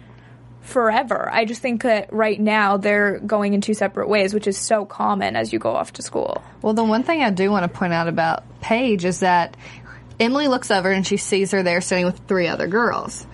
forever. 0.61 1.29
I 1.31 1.45
just 1.45 1.61
think 1.61 1.83
that 1.83 2.11
right 2.11 2.39
now 2.39 2.77
they're 2.77 3.19
going 3.19 3.53
in 3.53 3.61
two 3.61 3.73
separate 3.75 4.09
ways, 4.09 4.33
which 4.33 4.47
is 4.47 4.57
so 4.57 4.83
common 4.83 5.35
as 5.35 5.53
you 5.53 5.59
go 5.59 5.75
off 5.75 5.93
to 5.93 6.01
school. 6.01 6.43
Well, 6.61 6.73
the 6.73 6.83
one 6.83 7.03
thing 7.03 7.21
I 7.21 7.29
do 7.29 7.51
want 7.51 7.71
to 7.71 7.77
point 7.77 7.93
out 7.93 8.07
about 8.07 8.43
Paige 8.61 9.05
is 9.05 9.19
that 9.19 9.55
Emily 10.19 10.47
looks 10.47 10.71
over 10.71 10.91
and 10.91 11.05
she 11.05 11.17
sees 11.17 11.51
her 11.51 11.61
there 11.61 11.81
sitting 11.81 12.05
with 12.05 12.19
three 12.27 12.47
other 12.47 12.67
girls. 12.67 13.27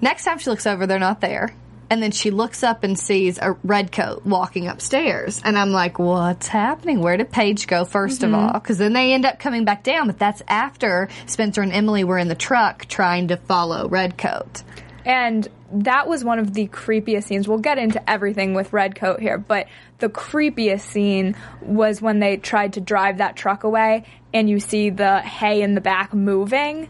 Next 0.00 0.24
time 0.24 0.38
she 0.38 0.50
looks 0.50 0.66
over, 0.66 0.86
they're 0.86 0.98
not 0.98 1.20
there. 1.20 1.54
And 1.90 2.02
then 2.02 2.10
she 2.10 2.30
looks 2.30 2.62
up 2.62 2.84
and 2.84 2.98
sees 2.98 3.38
a 3.38 3.52
red 3.64 3.92
coat 3.92 4.26
walking 4.26 4.68
upstairs. 4.68 5.40
And 5.42 5.56
I'm 5.58 5.70
like, 5.70 5.98
what's 5.98 6.46
happening? 6.46 7.00
Where 7.00 7.16
did 7.16 7.30
Paige 7.30 7.66
go 7.66 7.84
1st 7.84 8.24
of 8.24 8.30
mm-hmm. 8.30 8.34
all? 8.34 8.52
Because 8.52 8.76
then 8.76 8.92
they 8.92 9.14
end 9.14 9.24
up 9.24 9.38
coming 9.38 9.64
back 9.64 9.84
down, 9.84 10.06
but 10.06 10.18
that's 10.18 10.42
after 10.48 11.08
Spencer 11.26 11.62
and 11.62 11.72
Emily 11.72 12.04
were 12.04 12.18
in 12.18 12.28
the 12.28 12.34
truck 12.34 12.84
trying 12.86 13.28
to 13.28 13.38
follow 13.38 13.88
Redcoat. 13.88 14.62
And 15.06 15.48
that 15.72 16.06
was 16.08 16.24
one 16.24 16.38
of 16.38 16.52
the 16.52 16.68
creepiest 16.68 17.24
scenes. 17.24 17.48
We'll 17.48 17.58
get 17.58 17.78
into 17.78 18.08
everything 18.08 18.52
with 18.52 18.74
Redcoat 18.74 19.20
here, 19.20 19.38
but 19.38 19.68
the 19.98 20.08
creepiest 20.08 20.80
scene 20.80 21.36
was 21.62 22.02
when 22.02 22.18
they 22.18 22.36
tried 22.36 22.74
to 22.74 22.80
drive 22.80 23.18
that 23.18 23.36
truck 23.36 23.64
away 23.64 24.04
and 24.32 24.48
you 24.48 24.60
see 24.60 24.90
the 24.90 25.20
hay 25.20 25.62
in 25.62 25.74
the 25.74 25.80
back 25.80 26.12
moving 26.12 26.88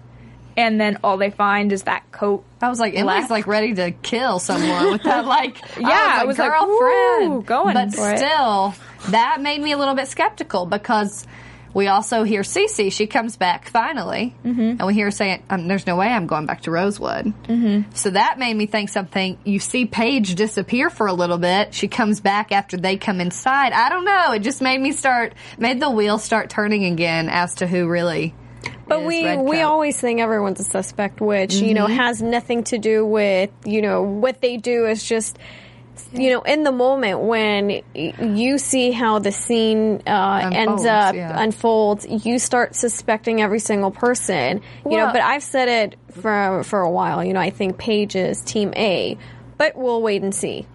and 0.58 0.78
then 0.80 0.98
all 1.02 1.16
they 1.16 1.30
find 1.30 1.72
is 1.72 1.84
that 1.84 2.10
coat. 2.12 2.44
I 2.60 2.68
was 2.68 2.78
like, 2.80 2.92
Emily's 2.94 3.20
left. 3.20 3.30
like 3.30 3.46
ready 3.46 3.72
to 3.74 3.92
kill 3.92 4.38
someone 4.40 4.90
with 4.92 5.04
that, 5.04 5.24
like, 5.38 5.56
Yeah, 5.78 5.88
I 5.88 6.24
was 6.24 6.36
was 6.36 6.38
like, 6.38 6.50
like, 6.50 6.60
girlfriend, 6.68 7.32
"Ooh, 7.32 7.42
going 7.42 7.74
But 7.74 7.94
for 7.94 8.10
it." 8.12 8.18
still, 8.18 8.74
that 9.10 9.40
made 9.40 9.60
me 9.62 9.72
a 9.72 9.78
little 9.78 9.94
bit 9.94 10.08
skeptical 10.08 10.66
because 10.66 11.26
we 11.74 11.86
also 11.86 12.24
hear 12.24 12.40
Cece. 12.40 12.90
She 12.92 13.06
comes 13.06 13.36
back 13.36 13.68
finally, 13.68 14.34
Mm-hmm. 14.44 14.60
and 14.60 14.86
we 14.86 14.94
hear 14.94 15.04
her 15.06 15.10
saying, 15.12 15.42
um, 15.50 15.68
"There's 15.68 15.86
no 15.86 15.96
way 15.96 16.08
I'm 16.08 16.26
going 16.26 16.46
back 16.46 16.62
to 16.62 16.70
Rosewood." 16.72 17.26
Mm-hmm. 17.44 17.92
So 17.94 18.10
that 18.10 18.38
made 18.38 18.54
me 18.56 18.66
think 18.66 18.88
something. 18.88 19.38
You 19.44 19.60
see 19.60 19.84
Paige 19.86 20.34
disappear 20.34 20.90
for 20.90 21.06
a 21.06 21.12
little 21.12 21.38
bit. 21.38 21.74
She 21.74 21.86
comes 21.86 22.20
back 22.20 22.50
after 22.52 22.76
they 22.78 22.96
come 22.96 23.20
inside. 23.20 23.72
I 23.74 23.90
don't 23.90 24.04
know. 24.06 24.32
It 24.32 24.40
just 24.40 24.60
made 24.62 24.80
me 24.80 24.90
start, 24.92 25.34
made 25.58 25.78
the 25.78 25.90
wheel 25.90 26.18
start 26.18 26.50
turning 26.50 26.84
again 26.86 27.28
as 27.28 27.54
to 27.56 27.66
who 27.68 27.86
really. 27.86 28.34
But 28.88 29.04
we 29.04 29.36
we 29.36 29.60
always 29.60 30.00
think 30.00 30.20
everyone's 30.20 30.60
a 30.60 30.64
suspect, 30.64 31.20
which 31.20 31.54
you 31.54 31.74
know 31.74 31.86
has 31.86 32.22
nothing 32.22 32.64
to 32.64 32.78
do 32.78 33.04
with 33.04 33.50
you 33.64 33.82
know 33.82 34.02
what 34.02 34.40
they 34.40 34.56
do 34.56 34.86
is 34.86 35.04
just 35.04 35.38
you 36.12 36.30
know 36.30 36.40
in 36.42 36.62
the 36.62 36.72
moment 36.72 37.20
when 37.20 37.82
you 37.94 38.58
see 38.58 38.92
how 38.92 39.18
the 39.18 39.32
scene 39.32 40.02
uh, 40.06 40.50
ends 40.52 40.86
up 40.86 41.14
yeah. 41.14 41.40
unfolds, 41.40 42.06
you 42.06 42.38
start 42.38 42.74
suspecting 42.74 43.42
every 43.42 43.60
single 43.60 43.90
person. 43.90 44.62
You 44.84 44.96
know, 44.96 45.12
but 45.12 45.20
I've 45.20 45.42
said 45.42 45.68
it 45.68 45.98
for 46.20 46.62
for 46.64 46.80
a 46.80 46.90
while. 46.90 47.22
You 47.22 47.34
know, 47.34 47.40
I 47.40 47.50
think 47.50 47.76
Paige 47.78 48.16
is 48.16 48.40
Team 48.42 48.72
A, 48.74 49.18
but 49.58 49.76
we'll 49.76 50.00
wait 50.00 50.22
and 50.22 50.34
see. 50.34 50.66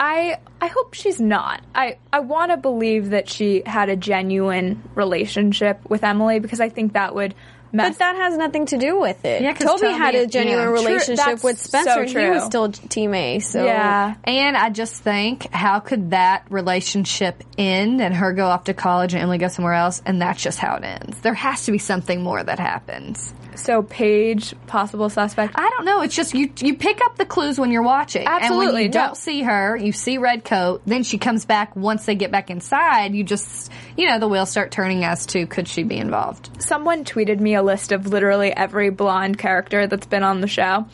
I 0.00 0.38
I 0.62 0.68
hope 0.68 0.94
she's 0.94 1.20
not. 1.20 1.62
I 1.74 1.98
I 2.10 2.20
want 2.20 2.52
to 2.52 2.56
believe 2.56 3.10
that 3.10 3.28
she 3.28 3.62
had 3.64 3.90
a 3.90 3.96
genuine 3.96 4.82
relationship 4.94 5.78
with 5.88 6.02
Emily 6.02 6.40
because 6.40 6.60
I 6.60 6.70
think 6.70 6.94
that 6.94 7.14
would 7.14 7.34
mess 7.70 7.90
But 7.90 7.98
that 7.98 8.16
has 8.16 8.36
nothing 8.36 8.64
to 8.66 8.78
do 8.78 8.98
with 8.98 9.24
it. 9.26 9.42
Yeah, 9.42 9.52
Toby, 9.52 9.88
had 9.88 10.14
a 10.14 10.26
genuine 10.26 10.64
yeah. 10.64 10.70
Relationship 10.70 11.16
that's 11.16 11.44
with 11.44 11.60
Spencer, 11.60 11.90
so 11.90 12.00
and 12.00 12.10
he 12.10 12.30
was 12.30 12.44
still 12.44 12.70
Team 12.70 13.12
A. 13.12 13.40
So 13.40 13.62
yeah. 13.62 14.14
And 14.24 14.56
I 14.56 14.70
just 14.70 15.02
think, 15.02 15.52
how 15.52 15.80
could 15.80 16.12
that 16.12 16.46
relationship 16.48 17.44
end 17.58 18.00
and 18.00 18.14
her 18.14 18.32
go 18.32 18.46
off 18.46 18.64
to 18.64 18.74
college 18.74 19.12
and 19.12 19.22
Emily 19.22 19.38
go 19.38 19.48
somewhere 19.48 19.74
else 19.74 20.00
and 20.06 20.22
that's 20.22 20.42
just 20.42 20.58
how 20.58 20.76
it 20.76 20.84
ends? 20.84 21.20
There 21.20 21.34
has 21.34 21.66
to 21.66 21.72
be 21.72 21.78
something 21.78 22.22
more 22.22 22.42
that 22.42 22.58
happens. 22.58 23.34
So 23.56 23.82
Paige, 23.82 24.54
possible 24.66 25.08
suspect. 25.08 25.54
I 25.56 25.70
don't 25.70 25.84
know. 25.84 26.02
It's 26.02 26.14
just 26.14 26.34
you. 26.34 26.50
You 26.58 26.76
pick 26.76 27.00
up 27.04 27.16
the 27.16 27.24
clues 27.26 27.58
when 27.58 27.70
you're 27.70 27.82
watching, 27.82 28.26
and 28.26 28.34
when 28.34 28.42
Absolutely, 28.42 28.82
you 28.84 28.88
no. 28.88 28.92
don't 28.92 29.16
see 29.16 29.42
her, 29.42 29.76
you 29.76 29.92
see 29.92 30.18
red 30.18 30.44
coat. 30.44 30.82
Then 30.86 31.02
she 31.02 31.18
comes 31.18 31.44
back. 31.44 31.74
Once 31.76 32.06
they 32.06 32.14
get 32.14 32.30
back 32.30 32.50
inside, 32.50 33.14
you 33.14 33.24
just, 33.24 33.70
you 33.96 34.08
know, 34.08 34.18
the 34.18 34.28
wheels 34.28 34.50
start 34.50 34.70
turning 34.70 35.04
as 35.04 35.26
to 35.26 35.46
could 35.46 35.68
she 35.68 35.82
be 35.82 35.96
involved? 35.96 36.50
Someone 36.62 37.04
tweeted 37.04 37.40
me 37.40 37.54
a 37.54 37.62
list 37.62 37.92
of 37.92 38.06
literally 38.06 38.54
every 38.54 38.90
blonde 38.90 39.38
character 39.38 39.86
that's 39.86 40.06
been 40.06 40.22
on 40.22 40.40
the 40.40 40.48
show. 40.48 40.86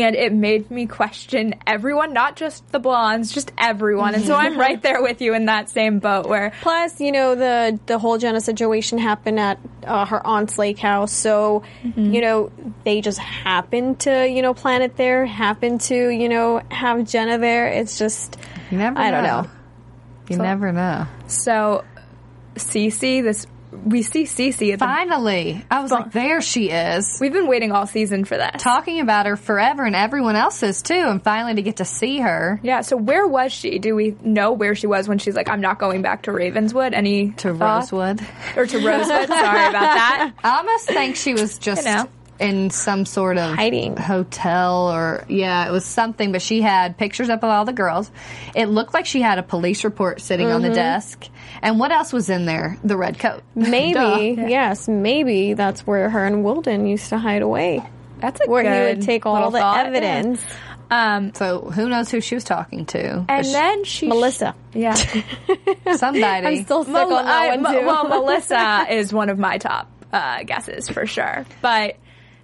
And 0.00 0.16
it 0.16 0.32
made 0.32 0.70
me 0.70 0.86
question 0.86 1.54
everyone, 1.66 2.14
not 2.14 2.36
just 2.36 2.66
the 2.72 2.78
blondes, 2.78 3.30
just 3.32 3.52
everyone. 3.58 4.14
And 4.14 4.24
so 4.24 4.34
I'm 4.34 4.58
right 4.58 4.80
there 4.86 5.02
with 5.02 5.20
you 5.20 5.34
in 5.34 5.44
that 5.46 5.68
same 5.68 5.98
boat 5.98 6.26
where 6.26 6.52
Plus, 6.62 7.00
you 7.00 7.12
know, 7.12 7.34
the 7.34 7.78
the 7.86 7.98
whole 7.98 8.16
Jenna 8.16 8.40
situation 8.40 8.96
happened 8.96 9.38
at 9.38 9.58
uh, 9.86 10.06
her 10.06 10.26
aunt's 10.26 10.56
lake 10.56 10.78
house, 10.78 11.12
so 11.12 11.62
Mm-hmm. 11.84 12.12
you 12.14 12.20
know 12.22 12.52
they 12.84 13.00
just 13.00 13.18
happened 13.18 13.98
to 14.00 14.26
you 14.28 14.40
know 14.40 14.54
plan 14.54 14.82
it 14.82 14.96
there, 14.96 15.26
happened 15.26 15.80
to 15.82 16.08
you 16.08 16.28
know 16.28 16.62
have 16.70 17.04
Jenna 17.06 17.36
there. 17.38 17.66
It's 17.68 17.98
just 17.98 18.38
You 18.70 18.78
never 18.78 18.98
I 18.98 19.10
don't 19.10 19.24
know. 19.24 19.42
know. 19.42 19.50
You 20.30 20.36
never 20.38 20.72
know. 20.72 21.06
so 21.26 21.84
Cece, 22.54 23.22
this 23.22 23.46
we 23.72 24.02
see 24.02 24.24
Cece 24.24 24.72
at 24.72 24.78
the 24.78 24.84
Finally, 24.84 25.64
I 25.70 25.80
was 25.80 25.90
like, 25.90 26.12
there 26.12 26.40
she 26.40 26.70
is. 26.70 27.18
We've 27.20 27.32
been 27.32 27.48
waiting 27.48 27.72
all 27.72 27.86
season 27.86 28.24
for 28.24 28.36
that. 28.36 28.58
Talking 28.58 29.00
about 29.00 29.26
her 29.26 29.36
forever, 29.36 29.84
and 29.84 29.96
everyone 29.96 30.36
else 30.36 30.62
is 30.62 30.82
too. 30.82 30.94
And 30.94 31.22
finally, 31.22 31.54
to 31.54 31.62
get 31.62 31.76
to 31.76 31.84
see 31.84 32.20
her 32.20 32.60
Yeah, 32.62 32.82
so 32.82 32.96
where 32.96 33.26
was 33.26 33.52
she? 33.52 33.78
Do 33.78 33.94
we 33.94 34.16
know 34.22 34.52
where 34.52 34.74
she 34.74 34.86
was 34.86 35.08
when 35.08 35.18
she's 35.18 35.34
like, 35.34 35.48
I'm 35.48 35.60
not 35.60 35.78
going 35.78 36.02
back 36.02 36.22
to 36.24 36.32
Ravenswood? 36.32 36.94
Any 36.94 37.30
to 37.32 37.54
thought? 37.54 37.80
Rosewood. 37.90 38.20
Or 38.56 38.66
to 38.66 38.76
Rosewood? 38.78 39.28
Sorry 39.28 39.68
about 39.68 39.72
that. 39.72 40.32
I 40.44 40.58
almost 40.58 40.86
think 40.88 41.16
she 41.16 41.32
was 41.32 41.58
just 41.58 41.84
You 41.86 41.92
know. 41.92 42.08
In 42.42 42.70
some 42.70 43.06
sort 43.06 43.38
of 43.38 43.54
Hiding. 43.54 43.96
hotel 43.96 44.92
or 44.92 45.24
yeah, 45.28 45.66
it 45.68 45.70
was 45.70 45.84
something. 45.84 46.32
But 46.32 46.42
she 46.42 46.60
had 46.60 46.98
pictures 46.98 47.30
up 47.30 47.42
of 47.42 47.48
all 47.50 47.64
the 47.64 47.72
girls. 47.72 48.10
It 48.54 48.66
looked 48.66 48.92
like 48.94 49.06
she 49.06 49.20
had 49.22 49.38
a 49.38 49.42
police 49.42 49.84
report 49.84 50.20
sitting 50.20 50.48
on 50.50 50.60
the 50.62 50.68
Mm-hmm. 50.68 50.74
desk. 50.74 51.28
And 51.62 51.78
what 51.78 51.92
else 51.92 52.12
was 52.12 52.28
in 52.28 52.44
there? 52.44 52.76
The 52.82 52.96
red 52.96 53.18
coat. 53.18 53.42
Maybe 53.54 54.34
yes, 54.50 54.88
maybe 54.88 55.54
that's 55.54 55.86
where 55.86 56.10
her 56.10 56.24
and 56.26 56.44
Wilden 56.44 56.86
used 56.86 57.10
to 57.10 57.18
hide 57.18 57.42
away, 57.42 57.82
That's 58.18 58.40
a 58.40 58.44
good. 58.44 58.50
where 58.50 58.88
he 58.88 58.94
would 58.94 59.02
take 59.02 59.24
all 59.26 59.50
the 59.50 59.58
thought, 59.58 59.86
evidence. 59.86 60.42
yeah. 60.90 61.16
Um, 61.16 61.32
So 61.34 61.60
who 61.70 61.88
knows 61.88 62.10
who 62.10 62.20
she 62.20 62.34
was 62.34 62.44
talking 62.44 62.84
to? 62.86 63.24
and 63.28 63.46
then 63.46 63.84
she 63.84 64.08
Melissa. 64.08 64.54
Yeah. 64.74 64.94
Somebody. 65.96 66.22
I'm 66.58 66.64
still 66.64 66.84
stuck 66.84 67.08
Mel- 67.08 67.18
on 67.18 67.24
that 67.24 67.42
I- 67.52 67.56
one 67.56 67.72
too. 67.72 67.86
Well, 67.86 68.08
Melissa 68.08 68.86
is 68.90 69.12
one 69.12 69.28
of 69.30 69.38
my 69.38 69.58
top 69.58 69.90
uh, 70.12 70.42
guesses 70.42 70.88
for 70.88 71.06
sure. 71.06 71.46
But 71.60 71.96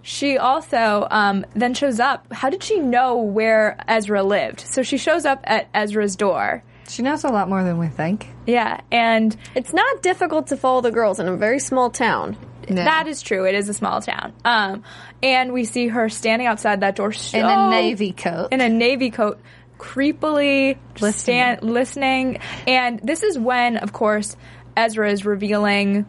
she 0.02 0.38
also 0.38 1.06
um, 1.10 1.44
then 1.54 1.74
shows 1.74 2.00
up. 2.00 2.32
How 2.32 2.50
did 2.50 2.62
she 2.62 2.78
know 2.80 3.16
where 3.18 3.76
Ezra 3.88 4.22
lived? 4.22 4.60
So 4.60 4.82
she 4.82 4.96
shows 4.98 5.24
up 5.26 5.40
at 5.44 5.68
Ezra's 5.74 6.16
door. 6.16 6.62
she 6.88 7.02
knows 7.02 7.24
a 7.24 7.28
lot 7.28 7.48
more 7.48 7.62
than 7.64 7.78
we 7.78 7.88
think. 7.88 8.28
Yeah, 8.46 8.80
and 8.90 9.36
it's 9.54 9.72
not 9.72 10.02
difficult 10.02 10.46
to 10.48 10.56
follow 10.56 10.80
the 10.80 10.90
girls 10.90 11.20
in 11.20 11.28
a 11.28 11.36
very 11.36 11.58
small 11.58 11.90
town. 11.90 12.36
No. 12.70 12.84
that 12.84 13.06
is 13.08 13.22
true. 13.22 13.46
It 13.46 13.54
is 13.54 13.68
a 13.70 13.74
small 13.74 14.02
town. 14.02 14.34
Um, 14.44 14.82
and 15.22 15.54
we 15.54 15.64
see 15.64 15.88
her 15.88 16.10
standing 16.10 16.46
outside 16.46 16.80
that 16.80 16.96
door 16.96 17.12
so 17.12 17.38
in 17.38 17.46
a 17.46 17.70
navy 17.70 18.12
coat. 18.12 18.48
in 18.52 18.60
a 18.60 18.68
navy 18.68 19.10
coat, 19.10 19.40
creepily 19.78 20.76
Listening. 21.00 21.12
stand, 21.12 21.62
listening. 21.62 22.38
And 22.66 23.00
this 23.00 23.22
is 23.22 23.38
when, 23.38 23.78
of 23.78 23.92
course, 23.94 24.36
Ezra 24.76 25.10
is 25.10 25.24
revealing 25.24 26.04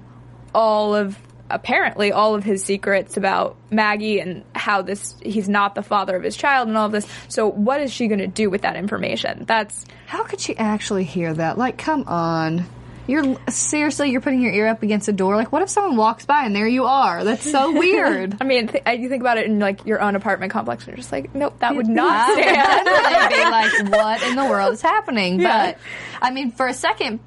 all 0.54 0.96
of 0.96 1.18
apparently 1.50 2.12
all 2.12 2.36
of 2.36 2.44
his 2.44 2.64
secrets 2.64 3.18
about 3.18 3.56
Maggie 3.72 4.20
and 4.20 4.44
how 4.54 4.82
this 4.82 5.16
he's 5.22 5.50
not 5.50 5.76
the 5.76 5.84
father 5.84 6.16
of 6.16 6.24
his 6.24 6.36
child 6.36 6.68
and 6.68 6.78
all 6.78 6.86
of 6.88 6.92
this. 6.92 7.08
So 7.28 7.48
what 7.50 7.82
is 7.82 7.92
she 7.92 8.08
going 8.08 8.20
to 8.20 8.28
do 8.28 8.50
with 8.50 8.62
that 8.62 8.76
information? 8.76 9.46
That's 9.46 9.86
How 10.08 10.24
could 10.24 10.40
she 10.40 10.58
actually 10.58 11.04
hear 11.04 11.34
that? 11.34 11.58
Like, 11.58 11.78
come 11.78 12.04
on. 12.08 12.66
You're 13.08 13.38
seriously, 13.50 14.12
you're 14.12 14.22
putting 14.22 14.40
your 14.40 14.54
ear 14.54 14.68
up 14.68 14.84
against 14.84 15.08
a 15.08 15.12
door. 15.12 15.36
Like, 15.36 15.52
what 15.52 15.64
if 15.64 15.70
someone 15.70 15.98
walks 15.98 16.28
by 16.28 16.46
and 16.46 16.56
there 16.56 16.68
you 16.68 16.86
are? 16.86 17.24
That's 17.24 17.50
so 17.50 17.72
weird. 17.80 18.38
I 18.40 18.44
mean, 18.44 18.68
th- 18.68 18.84
you 19.00 19.10
think 19.10 19.22
about 19.22 19.40
it 19.40 19.48
in 19.48 19.58
like 19.58 19.84
your 19.88 20.00
own 20.00 20.16
apartment 20.16 20.52
complex, 20.52 20.84
and 20.84 20.90
you're 20.90 20.98
just 20.98 21.12
like, 21.12 21.34
nope, 21.34 21.58
that 21.58 21.76
would 21.76 21.88
not 21.88 22.32
stand. 22.34 22.86
be 23.30 23.90
like, 23.90 23.92
what 24.00 24.22
in 24.22 24.36
the 24.36 24.46
world 24.46 24.74
is 24.74 24.84
happening? 24.84 25.40
Yeah. 25.40 25.72
But 25.72 25.80
I 26.22 26.30
mean, 26.30 26.52
for 26.52 26.68
a 26.68 26.74
second, 26.74 27.20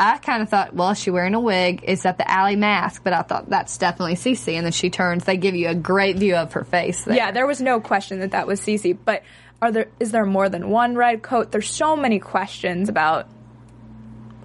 I 0.00 0.16
kind 0.16 0.42
of 0.42 0.48
thought, 0.48 0.74
well, 0.74 0.90
is 0.90 0.98
she 0.98 1.10
wearing 1.10 1.34
a 1.34 1.40
wig? 1.40 1.84
Is 1.84 2.04
that 2.04 2.16
the 2.16 2.28
alley 2.28 2.56
mask? 2.56 3.04
But 3.04 3.12
I 3.12 3.20
thought 3.20 3.50
that's 3.50 3.76
definitely 3.76 4.14
Cece. 4.14 4.54
And 4.54 4.64
then 4.64 4.72
she 4.72 4.88
turns. 4.88 5.24
They 5.24 5.36
give 5.36 5.54
you 5.54 5.68
a 5.68 5.74
great 5.74 6.16
view 6.16 6.36
of 6.36 6.54
her 6.54 6.64
face. 6.64 7.04
There. 7.04 7.14
Yeah, 7.14 7.32
there 7.32 7.46
was 7.46 7.60
no 7.60 7.80
question 7.80 8.20
that 8.20 8.30
that 8.30 8.46
was 8.46 8.62
Cece. 8.62 8.96
But 9.04 9.22
are 9.60 9.70
there? 9.70 9.88
Is 10.00 10.10
there 10.10 10.24
more 10.24 10.48
than 10.48 10.70
one 10.70 10.96
red 10.96 11.22
coat? 11.22 11.52
There's 11.52 11.68
so 11.68 11.96
many 11.96 12.18
questions 12.18 12.88
about 12.88 13.28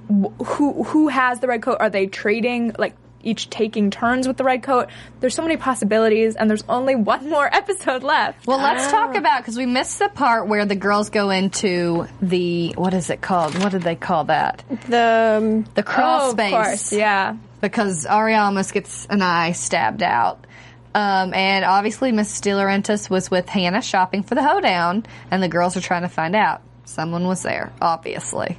who 0.09 0.83
who 0.83 1.07
has 1.07 1.39
the 1.39 1.47
red 1.47 1.61
coat. 1.61 1.77
Are 1.79 1.89
they 1.89 2.07
trading 2.07 2.75
like? 2.77 2.97
Each 3.25 3.49
taking 3.49 3.89
turns 3.89 4.27
with 4.27 4.37
the 4.37 4.43
red 4.43 4.63
coat. 4.63 4.89
There's 5.19 5.35
so 5.35 5.41
many 5.41 5.57
possibilities, 5.57 6.35
and 6.35 6.49
there's 6.49 6.63
only 6.69 6.95
one 6.95 7.29
more 7.29 7.53
episode 7.53 8.03
left. 8.03 8.45
Well, 8.47 8.59
let's 8.59 8.89
talk 8.91 9.15
about 9.15 9.39
because 9.41 9.57
we 9.57 9.65
missed 9.65 9.99
the 9.99 10.09
part 10.09 10.47
where 10.47 10.65
the 10.65 10.75
girls 10.75 11.09
go 11.09 11.31
into 11.31 12.07
the 12.21 12.73
what 12.77 12.93
is 12.93 13.09
it 13.09 13.21
called? 13.21 13.57
What 13.57 13.71
did 13.71 13.81
they 13.81 13.95
call 13.95 14.25
that? 14.25 14.63
The 14.87 15.37
um, 15.37 15.63
The 15.73 15.83
crawl 15.83 16.21
oh, 16.21 16.25
of 16.27 16.31
space. 16.33 16.51
course, 16.51 16.93
yeah. 16.93 17.35
because 17.61 18.05
Ariel 18.05 18.43
almost 18.43 18.73
gets 18.73 19.05
an 19.09 19.21
eye 19.21 19.51
stabbed 19.53 20.03
out. 20.03 20.45
Um, 20.93 21.33
and 21.33 21.65
obviously, 21.65 22.13
Miss 22.13 22.39
DiLaurentis 22.39 23.09
was 23.09 23.29
with 23.29 23.49
Hannah 23.49 23.81
shopping 23.81 24.23
for 24.23 24.35
the 24.35 24.43
hoedown, 24.43 25.05
and 25.29 25.43
the 25.43 25.49
girls 25.49 25.75
are 25.75 25.81
trying 25.81 26.03
to 26.03 26.07
find 26.07 26.35
out. 26.37 26.61
Someone 26.85 27.27
was 27.27 27.43
there, 27.43 27.73
obviously. 27.81 28.57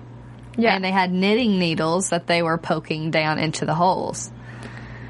Yeah. 0.59 0.75
And 0.75 0.85
they 0.85 0.91
had 0.91 1.13
knitting 1.13 1.59
needles 1.59 2.11
that 2.11 2.27
they 2.27 2.43
were 2.43 2.59
poking 2.59 3.11
down 3.11 3.39
into 3.39 3.65
the 3.65 3.75
holes. 3.75 4.31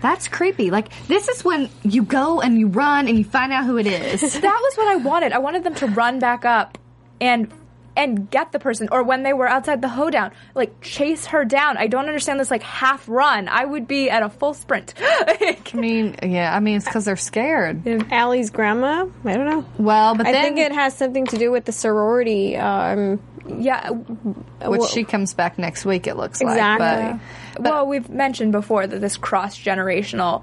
That's 0.01 0.29
creepy. 0.29 0.71
Like, 0.71 0.89
this 1.09 1.29
is 1.29 1.45
when 1.45 1.69
you 1.83 2.03
go 2.03 2.41
and 2.41 2.59
you 2.59 2.69
run 2.69 3.09
and 3.09 3.19
you 3.19 3.25
find 3.25 3.53
out 3.53 3.65
who 3.65 3.79
it 3.79 3.87
is. 3.87 4.21
that 4.41 4.43
was 4.43 4.77
what 4.77 4.89
I 4.89 4.97
wanted. 4.97 5.33
I 5.33 5.39
wanted 5.39 5.65
them 5.65 5.75
to 5.77 5.87
run 5.87 6.19
back 6.19 6.45
up 6.45 6.79
and 7.21 7.53
and 7.97 8.31
get 8.31 8.53
the 8.53 8.59
person 8.59 8.89
or 8.93 9.03
when 9.03 9.23
they 9.23 9.33
were 9.33 9.49
outside 9.49 9.81
the 9.81 9.89
hoedown, 9.89 10.31
like 10.55 10.81
chase 10.83 11.27
her 11.27 11.45
down. 11.45 11.79
I 11.79 11.87
don't 11.87 12.07
understand 12.07 12.39
this 12.39 12.51
like 12.51 12.63
half 12.63 13.09
run. 13.09 13.49
I 13.49 13.65
would 13.65 13.89
be 13.89 14.11
at 14.11 14.23
a 14.23 14.29
full 14.29 14.55
sprint. 14.55 14.93
I 15.01 15.57
mean, 15.73 16.15
yeah, 16.23 16.55
I 16.55 16.61
mean, 16.61 16.77
it's 16.77 16.85
because 16.85 17.07
they're 17.07 17.17
scared. 17.17 17.87
Allie's 18.13 18.51
grandma. 18.51 19.07
I 19.25 19.35
don't 19.35 19.47
know. 19.47 19.65
Well, 19.79 20.15
but 20.15 20.27
I 20.27 20.33
then, 20.33 20.45
think 20.45 20.59
it 20.59 20.73
has 20.73 20.95
something 20.95 21.27
to 21.27 21.39
do 21.39 21.51
with 21.51 21.65
the 21.65 21.73
sorority. 21.73 22.57
Um, 22.57 23.21
yeah. 23.49 23.91
which 23.91 24.81
well- 24.81 24.87
she 24.89 25.05
comes 25.05 25.35
back 25.35 25.59
next 25.59 25.85
week, 25.85 26.07
it 26.07 26.17
looks 26.17 26.41
Exactly. 26.41 26.87
like. 26.87 27.21
But, 27.55 27.63
well, 27.73 27.87
we've 27.87 28.09
mentioned 28.09 28.53
before 28.53 28.87
that 28.87 29.01
this 29.01 29.17
cross 29.17 29.59
generational, 29.59 30.43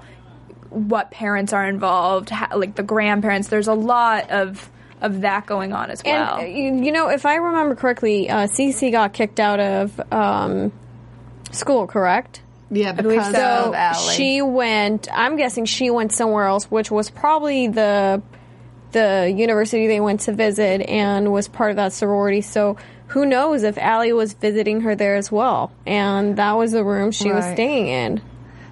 what 0.70 1.10
parents 1.10 1.52
are 1.52 1.66
involved, 1.66 2.30
ha- 2.30 2.56
like 2.56 2.74
the 2.74 2.82
grandparents. 2.82 3.48
There's 3.48 3.68
a 3.68 3.74
lot 3.74 4.30
of 4.30 4.70
of 5.00 5.20
that 5.20 5.44
going 5.44 5.72
on 5.74 5.90
as 5.90 6.02
well. 6.04 6.36
uh, 6.36 6.40
you, 6.40 6.82
you 6.82 6.90
know, 6.90 7.08
if 7.08 7.26
I 7.26 7.36
remember 7.36 7.74
correctly, 7.74 8.30
uh, 8.30 8.46
Cece 8.46 8.90
got 8.90 9.12
kicked 9.12 9.38
out 9.38 9.60
of 9.60 10.00
um, 10.12 10.72
school. 11.50 11.86
Correct. 11.86 12.40
yeah, 12.70 12.92
believe 12.92 13.18
because 13.18 13.34
so. 13.34 13.64
of 13.68 13.74
Allie. 13.74 14.14
She 14.14 14.40
went. 14.40 15.08
I'm 15.12 15.36
guessing 15.36 15.66
she 15.66 15.90
went 15.90 16.12
somewhere 16.12 16.46
else, 16.46 16.64
which 16.70 16.90
was 16.90 17.10
probably 17.10 17.68
the 17.68 18.22
the 18.92 19.32
university 19.36 19.88
they 19.88 20.00
went 20.00 20.20
to 20.20 20.32
visit 20.32 20.80
and 20.88 21.32
was 21.32 21.48
part 21.48 21.70
of 21.70 21.76
that 21.76 21.92
sorority. 21.92 22.40
So 22.40 22.76
who 23.08 23.26
knows 23.26 23.62
if 23.62 23.76
Allie 23.78 24.12
was 24.12 24.32
visiting 24.34 24.82
her 24.82 24.94
there 24.94 25.16
as 25.16 25.30
well, 25.30 25.72
and 25.86 26.36
that 26.36 26.52
was 26.52 26.72
the 26.72 26.84
room 26.84 27.10
she 27.12 27.30
was 27.30 27.44
staying 27.52 27.88
in. 27.88 28.22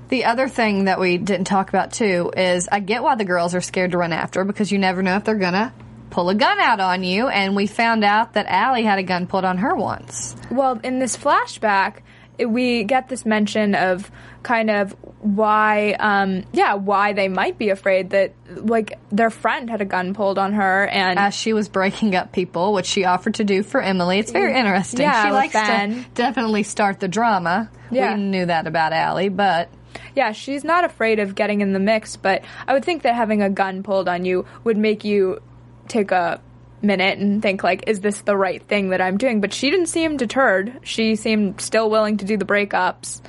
The 0.09 0.24
other 0.26 0.49
thing 0.49 0.85
that 0.85 1.01
we 1.01 1.16
didn't 1.16 1.47
talk 1.47 1.68
about 1.70 1.93
too 1.93 2.30
is 2.37 2.68
I 2.70 2.80
get 2.80 3.03
why 3.03 3.14
the 3.14 3.24
girls 3.24 3.55
are 3.55 3.61
scared 3.62 3.93
to 3.93 3.99
run 3.99 4.12
after 4.12 4.45
because 4.45 4.70
you 4.70 4.78
never 4.78 5.03
know 5.03 5.16
if 5.16 5.24
they're 5.24 5.37
gonna 5.37 5.72
pull 6.11 6.28
a 6.28 6.35
gun 6.35 6.61
out 6.61 6.80
on 6.80 7.03
you. 7.03 7.28
And 7.28 7.57
we 7.57 7.66
found 7.66 8.05
out 8.05 8.35
that 8.35 8.45
Allie 8.47 8.83
had 8.83 8.99
a 8.99 9.03
gun 9.03 9.26
pulled 9.26 9.47
on 9.47 9.57
her 9.59 9.74
once. 9.74 10.37
Well, 10.51 10.78
in 10.85 10.99
this 10.99 11.16
flashback, 11.16 11.97
it- 11.97 12.03
we 12.45 12.84
get 12.84 13.09
this 13.09 13.24
mention 13.24 13.74
of 13.74 14.11
kind 14.43 14.70
of 14.70 14.93
why, 15.20 15.93
um, 15.93 16.45
yeah, 16.53 16.74
why 16.74 17.12
they 17.12 17.28
might 17.28 17.59
be 17.59 17.70
afraid 17.70 18.11
that, 18.11 18.32
like, 18.49 18.99
their 19.11 19.30
friend 19.30 19.70
had 19.70 19.80
a 19.80 19.84
gun 19.84 20.14
pulled 20.14 20.38
on 20.38 20.53
her, 20.55 20.86
and 20.88 21.18
As 21.18 21.34
she 21.34 21.53
was 21.53 21.68
breaking 21.68 22.14
up 22.16 22.32
people, 22.32 22.72
which 22.72 22.86
she 22.86 23.05
offered 23.05 23.34
to 23.34 23.45
do 23.45 23.62
for 23.62 23.80
Emily. 23.80 24.18
It's 24.18 24.32
very 24.32 24.59
interesting. 24.59 25.03
Yeah, 25.03 25.26
she 25.26 25.30
likes 25.30 25.53
to 25.53 26.05
definitely 26.14 26.64
start 26.64 27.01
the 27.01 27.09
drama. 27.09 27.70
Yeah. 27.90 28.14
We 28.14 28.22
knew 28.22 28.47
that 28.47 28.66
about 28.66 28.93
Allie, 28.93 29.28
but 29.28 29.68
yeah, 30.16 30.32
she's 30.32 30.64
not 30.64 30.84
afraid 30.84 31.18
of 31.20 31.34
getting 31.34 31.61
in 31.61 31.72
the 31.72 31.78
mix. 31.78 32.16
But 32.16 32.43
I 32.66 32.72
would 32.72 32.84
think 32.84 33.03
that 33.03 33.14
having 33.14 33.43
a 33.43 33.51
gun 33.51 33.82
pulled 33.82 34.09
on 34.09 34.24
you 34.24 34.47
would 34.64 34.76
make 34.76 35.05
you 35.05 35.40
take 35.88 36.11
a 36.11 36.40
minute 36.83 37.18
and 37.18 37.43
think, 37.43 37.62
like, 37.62 37.85
is 37.87 38.01
this 38.01 38.20
the 38.22 38.37
right 38.37 38.62
thing 38.62 38.91
that 38.91 39.01
I'm 39.01 39.18
doing? 39.18 39.41
But 39.41 39.53
she 39.53 39.70
didn't 39.70 39.87
seem 39.87 40.16
deterred. 40.16 40.80
She 40.83 41.16
seemed 41.16 41.61
still 41.61 41.91
willing 41.91 42.18
to 42.18 42.24
do 42.24 42.37
the 42.37 42.45
breakups. 42.45 43.20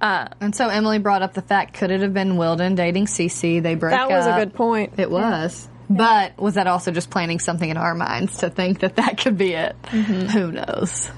Uh, 0.00 0.28
and 0.40 0.54
so 0.54 0.68
Emily 0.68 0.98
brought 0.98 1.22
up 1.22 1.34
the 1.34 1.42
fact 1.42 1.74
could 1.74 1.90
it 1.90 2.02
have 2.02 2.12
been 2.12 2.36
Wilden 2.36 2.74
dating 2.74 3.06
Cece? 3.06 3.62
They 3.62 3.74
break 3.74 3.92
That 3.92 4.10
was 4.10 4.26
a 4.26 4.34
good 4.36 4.54
point. 4.54 4.94
It 4.98 5.10
was. 5.10 5.68
But 5.88 6.36
was 6.36 6.54
that 6.54 6.66
also 6.66 6.90
just 6.90 7.10
planning 7.10 7.38
something 7.38 7.68
in 7.68 7.76
our 7.76 7.94
minds 7.94 8.38
to 8.38 8.50
think 8.50 8.80
that 8.80 8.96
that 8.96 9.18
could 9.18 9.38
be 9.38 9.52
it? 9.52 9.76
Who 9.86 10.50
knows? 10.50 11.10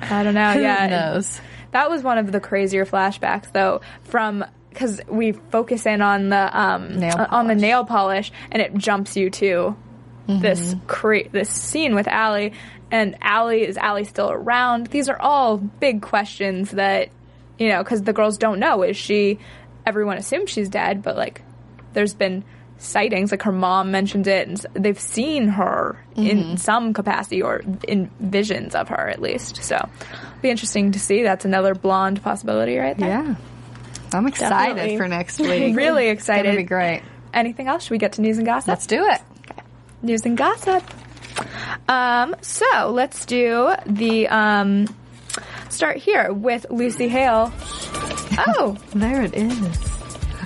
I 0.00 0.22
don't 0.24 0.34
know. 0.34 0.40
Yeah. 0.40 0.54
Who 0.54 0.60
yeah, 0.60 0.86
knows? 0.88 1.40
That 1.70 1.90
was 1.90 2.02
one 2.02 2.18
of 2.18 2.32
the 2.32 2.40
crazier 2.40 2.84
flashbacks, 2.84 3.52
though, 3.52 3.80
from 4.04 4.44
because 4.70 5.00
we 5.08 5.32
focus 5.32 5.86
in 5.86 6.02
on 6.02 6.28
the 6.28 6.60
um, 6.60 6.98
Nail 6.98 7.16
uh, 7.18 7.26
on 7.30 7.46
the 7.46 7.54
nail 7.54 7.84
polish, 7.84 8.30
and 8.50 8.60
it 8.60 8.74
jumps 8.74 9.16
you 9.16 9.30
to 9.30 9.76
this 10.26 10.74
mm-hmm. 10.74 10.86
cra- 10.86 11.28
this 11.28 11.50
scene 11.50 11.94
with 11.94 12.08
Allie, 12.08 12.52
and 12.90 13.16
Allie 13.20 13.64
is 13.66 13.76
Allie 13.76 14.04
still 14.04 14.30
around? 14.30 14.88
These 14.88 15.08
are 15.08 15.20
all 15.20 15.56
big 15.58 16.02
questions 16.02 16.72
that 16.72 17.10
you 17.58 17.68
know 17.68 17.82
because 17.82 18.02
the 18.02 18.12
girls 18.12 18.38
don't 18.38 18.58
know. 18.58 18.82
Is 18.82 18.96
she? 18.96 19.38
Everyone 19.84 20.16
assumes 20.18 20.50
she's 20.50 20.68
dead, 20.68 21.02
but 21.02 21.16
like 21.16 21.42
there's 21.92 22.14
been 22.14 22.44
sightings 22.78 23.30
like 23.30 23.42
her 23.42 23.52
mom 23.52 23.90
mentioned 23.90 24.26
it 24.26 24.46
and 24.46 24.58
they've 24.74 25.00
seen 25.00 25.48
her 25.48 25.98
in 26.14 26.38
mm-hmm. 26.38 26.56
some 26.56 26.92
capacity 26.92 27.40
or 27.40 27.62
in 27.88 28.10
visions 28.20 28.74
of 28.74 28.88
her 28.90 29.08
at 29.08 29.18
least 29.22 29.62
so 29.62 29.88
be 30.42 30.50
interesting 30.50 30.92
to 30.92 31.00
see 31.00 31.22
that's 31.22 31.46
another 31.46 31.74
blonde 31.74 32.22
possibility 32.22 32.76
right 32.76 32.98
there 32.98 33.08
Yeah. 33.08 33.34
I'm 34.12 34.26
excited 34.26 34.74
Definitely. 34.76 34.96
for 34.98 35.08
next 35.08 35.38
week. 35.40 35.74
really 35.74 36.08
It's 36.08 36.20
excited 36.20 36.44
gonna 36.44 36.56
be 36.58 36.64
great. 36.64 37.02
anything 37.32 37.66
else 37.66 37.84
should 37.84 37.92
we 37.92 37.98
get 37.98 38.12
to 38.14 38.20
news 38.20 38.36
and 38.36 38.46
gossip 38.46 38.68
Let's 38.68 38.86
do 38.86 39.02
it. 39.06 39.22
News 40.06 40.24
and 40.24 40.36
gossip 40.36 40.82
um, 41.88 42.34
so 42.40 42.90
let's 42.90 43.26
do 43.26 43.74
the 43.84 44.26
um, 44.28 44.86
start 45.68 45.96
here 45.98 46.32
with 46.32 46.64
lucy 46.70 47.08
hale 47.08 47.52
oh 48.46 48.76
There 48.94 49.22
it 49.22 49.34
is. 49.34 49.96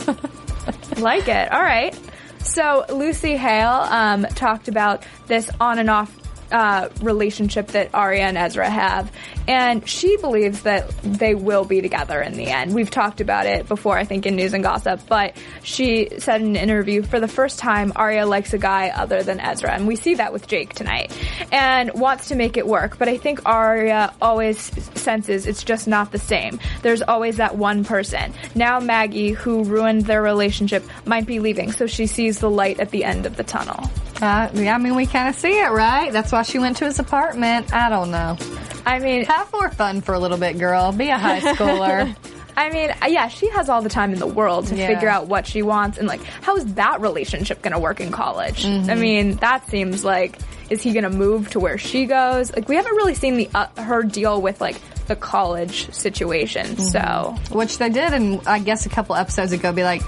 like 0.98 1.28
it. 1.28 1.52
All 1.52 1.62
right. 1.62 1.98
So 2.42 2.84
Lucy 2.90 3.36
Hale 3.36 3.68
um, 3.68 4.24
talked 4.34 4.68
about 4.68 5.04
this 5.26 5.50
on 5.60 5.78
and 5.78 5.90
off 5.90 6.14
uh, 6.50 6.88
relationship 7.00 7.68
that 7.68 7.90
Aria 7.94 8.22
and 8.22 8.36
Ezra 8.36 8.68
have, 8.68 9.10
and 9.48 9.88
she 9.88 10.16
believes 10.16 10.62
that 10.62 10.88
they 11.02 11.34
will 11.34 11.64
be 11.64 11.80
together 11.80 12.20
in 12.20 12.34
the 12.34 12.46
end. 12.46 12.74
We've 12.74 12.90
talked 12.90 13.20
about 13.20 13.46
it 13.46 13.68
before, 13.68 13.96
I 13.96 14.04
think, 14.04 14.26
in 14.26 14.36
News 14.36 14.54
and 14.54 14.62
Gossip, 14.62 15.00
but 15.08 15.36
she 15.62 16.08
said 16.18 16.40
in 16.40 16.48
an 16.48 16.56
interview, 16.56 17.02
for 17.02 17.20
the 17.20 17.28
first 17.28 17.58
time, 17.58 17.92
Aria 17.96 18.26
likes 18.26 18.52
a 18.52 18.58
guy 18.58 18.90
other 18.90 19.22
than 19.22 19.40
Ezra, 19.40 19.72
and 19.72 19.86
we 19.86 19.96
see 19.96 20.14
that 20.14 20.32
with 20.32 20.46
Jake 20.46 20.74
tonight, 20.74 21.12
and 21.52 21.92
wants 21.94 22.28
to 22.28 22.34
make 22.34 22.56
it 22.56 22.66
work. 22.66 22.98
But 22.98 23.08
I 23.08 23.16
think 23.16 23.40
Aria 23.46 24.12
always 24.20 24.58
senses 24.98 25.46
it's 25.46 25.64
just 25.64 25.88
not 25.88 26.12
the 26.12 26.18
same. 26.18 26.60
There's 26.82 27.02
always 27.02 27.36
that 27.36 27.56
one 27.56 27.84
person. 27.84 28.32
Now 28.54 28.80
Maggie, 28.80 29.30
who 29.30 29.64
ruined 29.64 30.06
their 30.06 30.22
relationship, 30.22 30.84
might 31.04 31.26
be 31.26 31.40
leaving, 31.40 31.72
so 31.72 31.86
she 31.86 32.06
sees 32.06 32.38
the 32.38 32.50
light 32.50 32.80
at 32.80 32.90
the 32.90 33.04
end 33.04 33.26
of 33.26 33.36
the 33.36 33.44
tunnel. 33.44 33.90
Uh, 34.20 34.50
yeah, 34.54 34.74
I 34.74 34.78
mean, 34.78 34.94
we 34.94 35.06
kind 35.06 35.28
of 35.28 35.34
see 35.34 35.58
it, 35.58 35.70
right? 35.70 36.12
That's 36.12 36.30
why 36.32 36.42
she 36.42 36.58
went 36.58 36.76
to 36.78 36.84
his 36.84 36.98
apartment. 36.98 37.72
I 37.72 37.88
don't 37.88 38.10
know. 38.10 38.36
I 38.84 38.98
mean, 38.98 39.24
Have 39.24 39.52
more 39.52 39.70
fun 39.70 40.00
for 40.00 40.14
a 40.14 40.18
little 40.18 40.36
bit, 40.38 40.58
girl. 40.58 40.92
Be 40.92 41.08
a 41.08 41.18
high 41.18 41.40
schooler. 41.40 42.14
I 42.56 42.68
mean, 42.70 42.90
yeah, 43.08 43.28
she 43.28 43.48
has 43.50 43.68
all 43.70 43.80
the 43.80 43.88
time 43.88 44.12
in 44.12 44.18
the 44.18 44.26
world 44.26 44.66
to 44.66 44.76
Yeah. 44.76 44.88
figure 44.88 45.08
out 45.08 45.28
what 45.28 45.46
she 45.46 45.62
wants 45.62 45.96
and 45.96 46.06
like 46.06 46.22
how 46.22 46.56
is 46.56 46.74
that 46.74 47.00
relationship 47.00 47.62
going 47.62 47.72
to 47.72 47.78
work 47.78 48.00
in 48.00 48.10
college? 48.10 48.66
I 48.66 48.94
mean, 48.96 49.36
that 49.36 49.66
seems 49.70 50.04
like 50.04 50.38
is 50.68 50.82
he 50.82 50.92
going 50.92 51.04
to 51.04 51.10
move 51.10 51.50
to 51.50 51.60
where 51.60 51.78
she 51.78 52.04
goes? 52.06 52.52
Like 52.54 52.68
we 52.68 52.76
haven't 52.76 52.94
really 52.96 53.14
seen 53.14 53.36
the 53.38 53.48
uh, 53.54 53.66
her 53.82 54.02
deal 54.02 54.42
with 54.42 54.60
like 54.60 54.76
the 55.06 55.16
college 55.16 55.90
situation. 55.92 56.76
So, 56.78 57.34
Which 57.50 57.78
they 57.78 57.88
did, 57.88 58.12
and 58.12 58.46
I 58.46 58.58
guess 58.58 58.84
a 58.84 58.90
couple 58.90 59.14
episodes 59.16 59.52
ago, 59.52 59.72
be 59.72 59.82
like, 59.82 60.02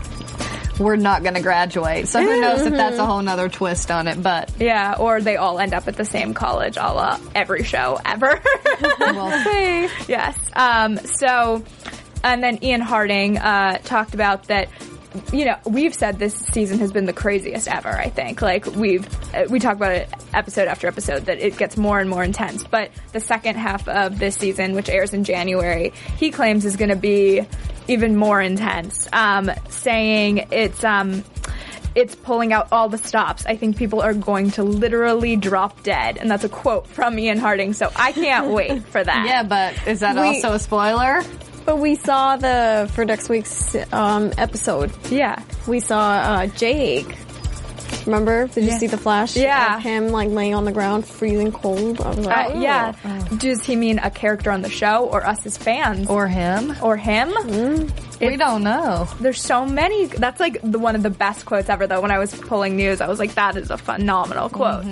we're 0.82 0.96
not 0.96 1.22
going 1.22 1.34
to 1.34 1.40
graduate. 1.42 2.08
So 2.08 2.20
who 2.20 2.40
knows 2.40 2.62
if 2.62 2.72
that's 2.72 2.98
a 2.98 3.06
whole 3.06 3.22
nother 3.22 3.48
twist 3.48 3.90
on 3.90 4.08
it, 4.08 4.22
but 4.22 4.50
yeah, 4.58 4.96
or 4.98 5.20
they 5.20 5.36
all 5.36 5.58
end 5.58 5.74
up 5.74 5.88
at 5.88 5.96
the 5.96 6.04
same 6.04 6.34
college, 6.34 6.76
a 6.76 6.80
la 6.92 7.18
every 7.34 7.62
show 7.64 7.98
ever. 8.04 8.40
we'll 9.00 9.44
see. 9.44 9.88
Yes. 10.08 10.38
Um, 10.54 10.98
so, 10.98 11.64
and 12.24 12.42
then 12.42 12.62
Ian 12.62 12.80
Harding 12.80 13.38
uh, 13.38 13.78
talked 13.78 14.14
about 14.14 14.44
that. 14.48 14.68
You 15.32 15.44
know, 15.46 15.56
we've 15.66 15.94
said 15.94 16.18
this 16.18 16.34
season 16.34 16.78
has 16.78 16.92
been 16.92 17.06
the 17.06 17.12
craziest 17.12 17.68
ever. 17.68 17.88
I 17.90 18.08
think, 18.08 18.40
like 18.42 18.66
we've 18.66 19.06
uh, 19.34 19.44
we 19.50 19.58
talk 19.58 19.76
about 19.76 19.92
it 19.92 20.08
episode 20.34 20.68
after 20.68 20.86
episode 20.88 21.26
that 21.26 21.38
it 21.38 21.56
gets 21.56 21.76
more 21.76 21.98
and 22.00 22.08
more 22.08 22.22
intense. 22.24 22.64
But 22.64 22.90
the 23.12 23.20
second 23.20 23.56
half 23.56 23.86
of 23.88 24.18
this 24.18 24.36
season, 24.36 24.74
which 24.74 24.88
airs 24.88 25.12
in 25.12 25.24
January, 25.24 25.92
he 26.18 26.30
claims 26.30 26.64
is 26.64 26.76
going 26.76 26.90
to 26.90 26.96
be 26.96 27.46
even 27.88 28.16
more 28.16 28.40
intense. 28.40 29.08
Um, 29.12 29.50
saying 29.68 30.48
it's 30.50 30.82
um, 30.84 31.24
it's 31.94 32.14
pulling 32.14 32.52
out 32.54 32.68
all 32.72 32.88
the 32.88 32.96
stops. 32.98 33.44
I 33.44 33.56
think 33.56 33.76
people 33.76 34.00
are 34.00 34.14
going 34.14 34.50
to 34.52 34.62
literally 34.62 35.36
drop 35.36 35.82
dead, 35.82 36.16
and 36.16 36.30
that's 36.30 36.44
a 36.44 36.48
quote 36.48 36.86
from 36.86 37.18
Ian 37.18 37.38
Harding. 37.38 37.74
So 37.74 37.90
I 37.94 38.12
can't 38.12 38.48
wait 38.50 38.84
for 38.86 39.02
that. 39.04 39.26
Yeah, 39.28 39.42
but 39.42 39.86
is 39.86 40.00
that 40.00 40.14
We- 40.16 40.22
also 40.22 40.54
a 40.54 40.58
spoiler? 40.58 41.22
But 41.64 41.76
we 41.78 41.94
saw 41.94 42.36
the 42.36 42.90
for 42.94 43.04
next 43.04 43.28
week's 43.28 43.76
um, 43.92 44.32
episode. 44.38 44.90
Yeah. 45.10 45.42
We 45.66 45.80
saw 45.80 46.00
uh, 46.00 46.46
Jake. 46.48 47.16
Remember? 48.06 48.48
Did 48.48 48.64
you 48.64 48.72
see 48.72 48.86
the 48.88 48.98
flash? 48.98 49.36
Yeah. 49.36 49.76
Of 49.76 49.82
him 49.82 50.08
like 50.08 50.28
laying 50.30 50.54
on 50.54 50.64
the 50.64 50.72
ground, 50.72 51.06
freezing 51.06 51.52
cold. 51.52 52.00
I 52.00 52.08
was 52.08 52.18
like, 52.26 52.46
Uh, 52.48 52.52
oh. 52.54 52.60
yeah. 52.60 52.92
Does 53.36 53.62
he 53.62 53.76
mean 53.76 53.98
a 54.00 54.10
character 54.10 54.50
on 54.50 54.62
the 54.62 54.70
show 54.70 55.06
or 55.08 55.24
us 55.24 55.44
as 55.46 55.56
fans? 55.56 56.08
Or 56.08 56.26
him? 56.26 56.74
or 56.82 56.96
him? 56.96 57.30
We 58.28 58.36
don't 58.36 58.62
know. 58.62 59.08
There's 59.20 59.40
so 59.40 59.66
many. 59.66 60.06
That's 60.06 60.40
like 60.40 60.58
the, 60.62 60.78
one 60.78 60.94
of 60.94 61.02
the 61.02 61.10
best 61.10 61.44
quotes 61.44 61.68
ever, 61.68 61.86
though. 61.86 62.00
When 62.00 62.10
I 62.10 62.18
was 62.18 62.34
pulling 62.34 62.76
news, 62.76 63.00
I 63.00 63.08
was 63.08 63.18
like, 63.18 63.34
that 63.34 63.56
is 63.56 63.70
a 63.70 63.76
phenomenal 63.78 64.48
quote. 64.48 64.84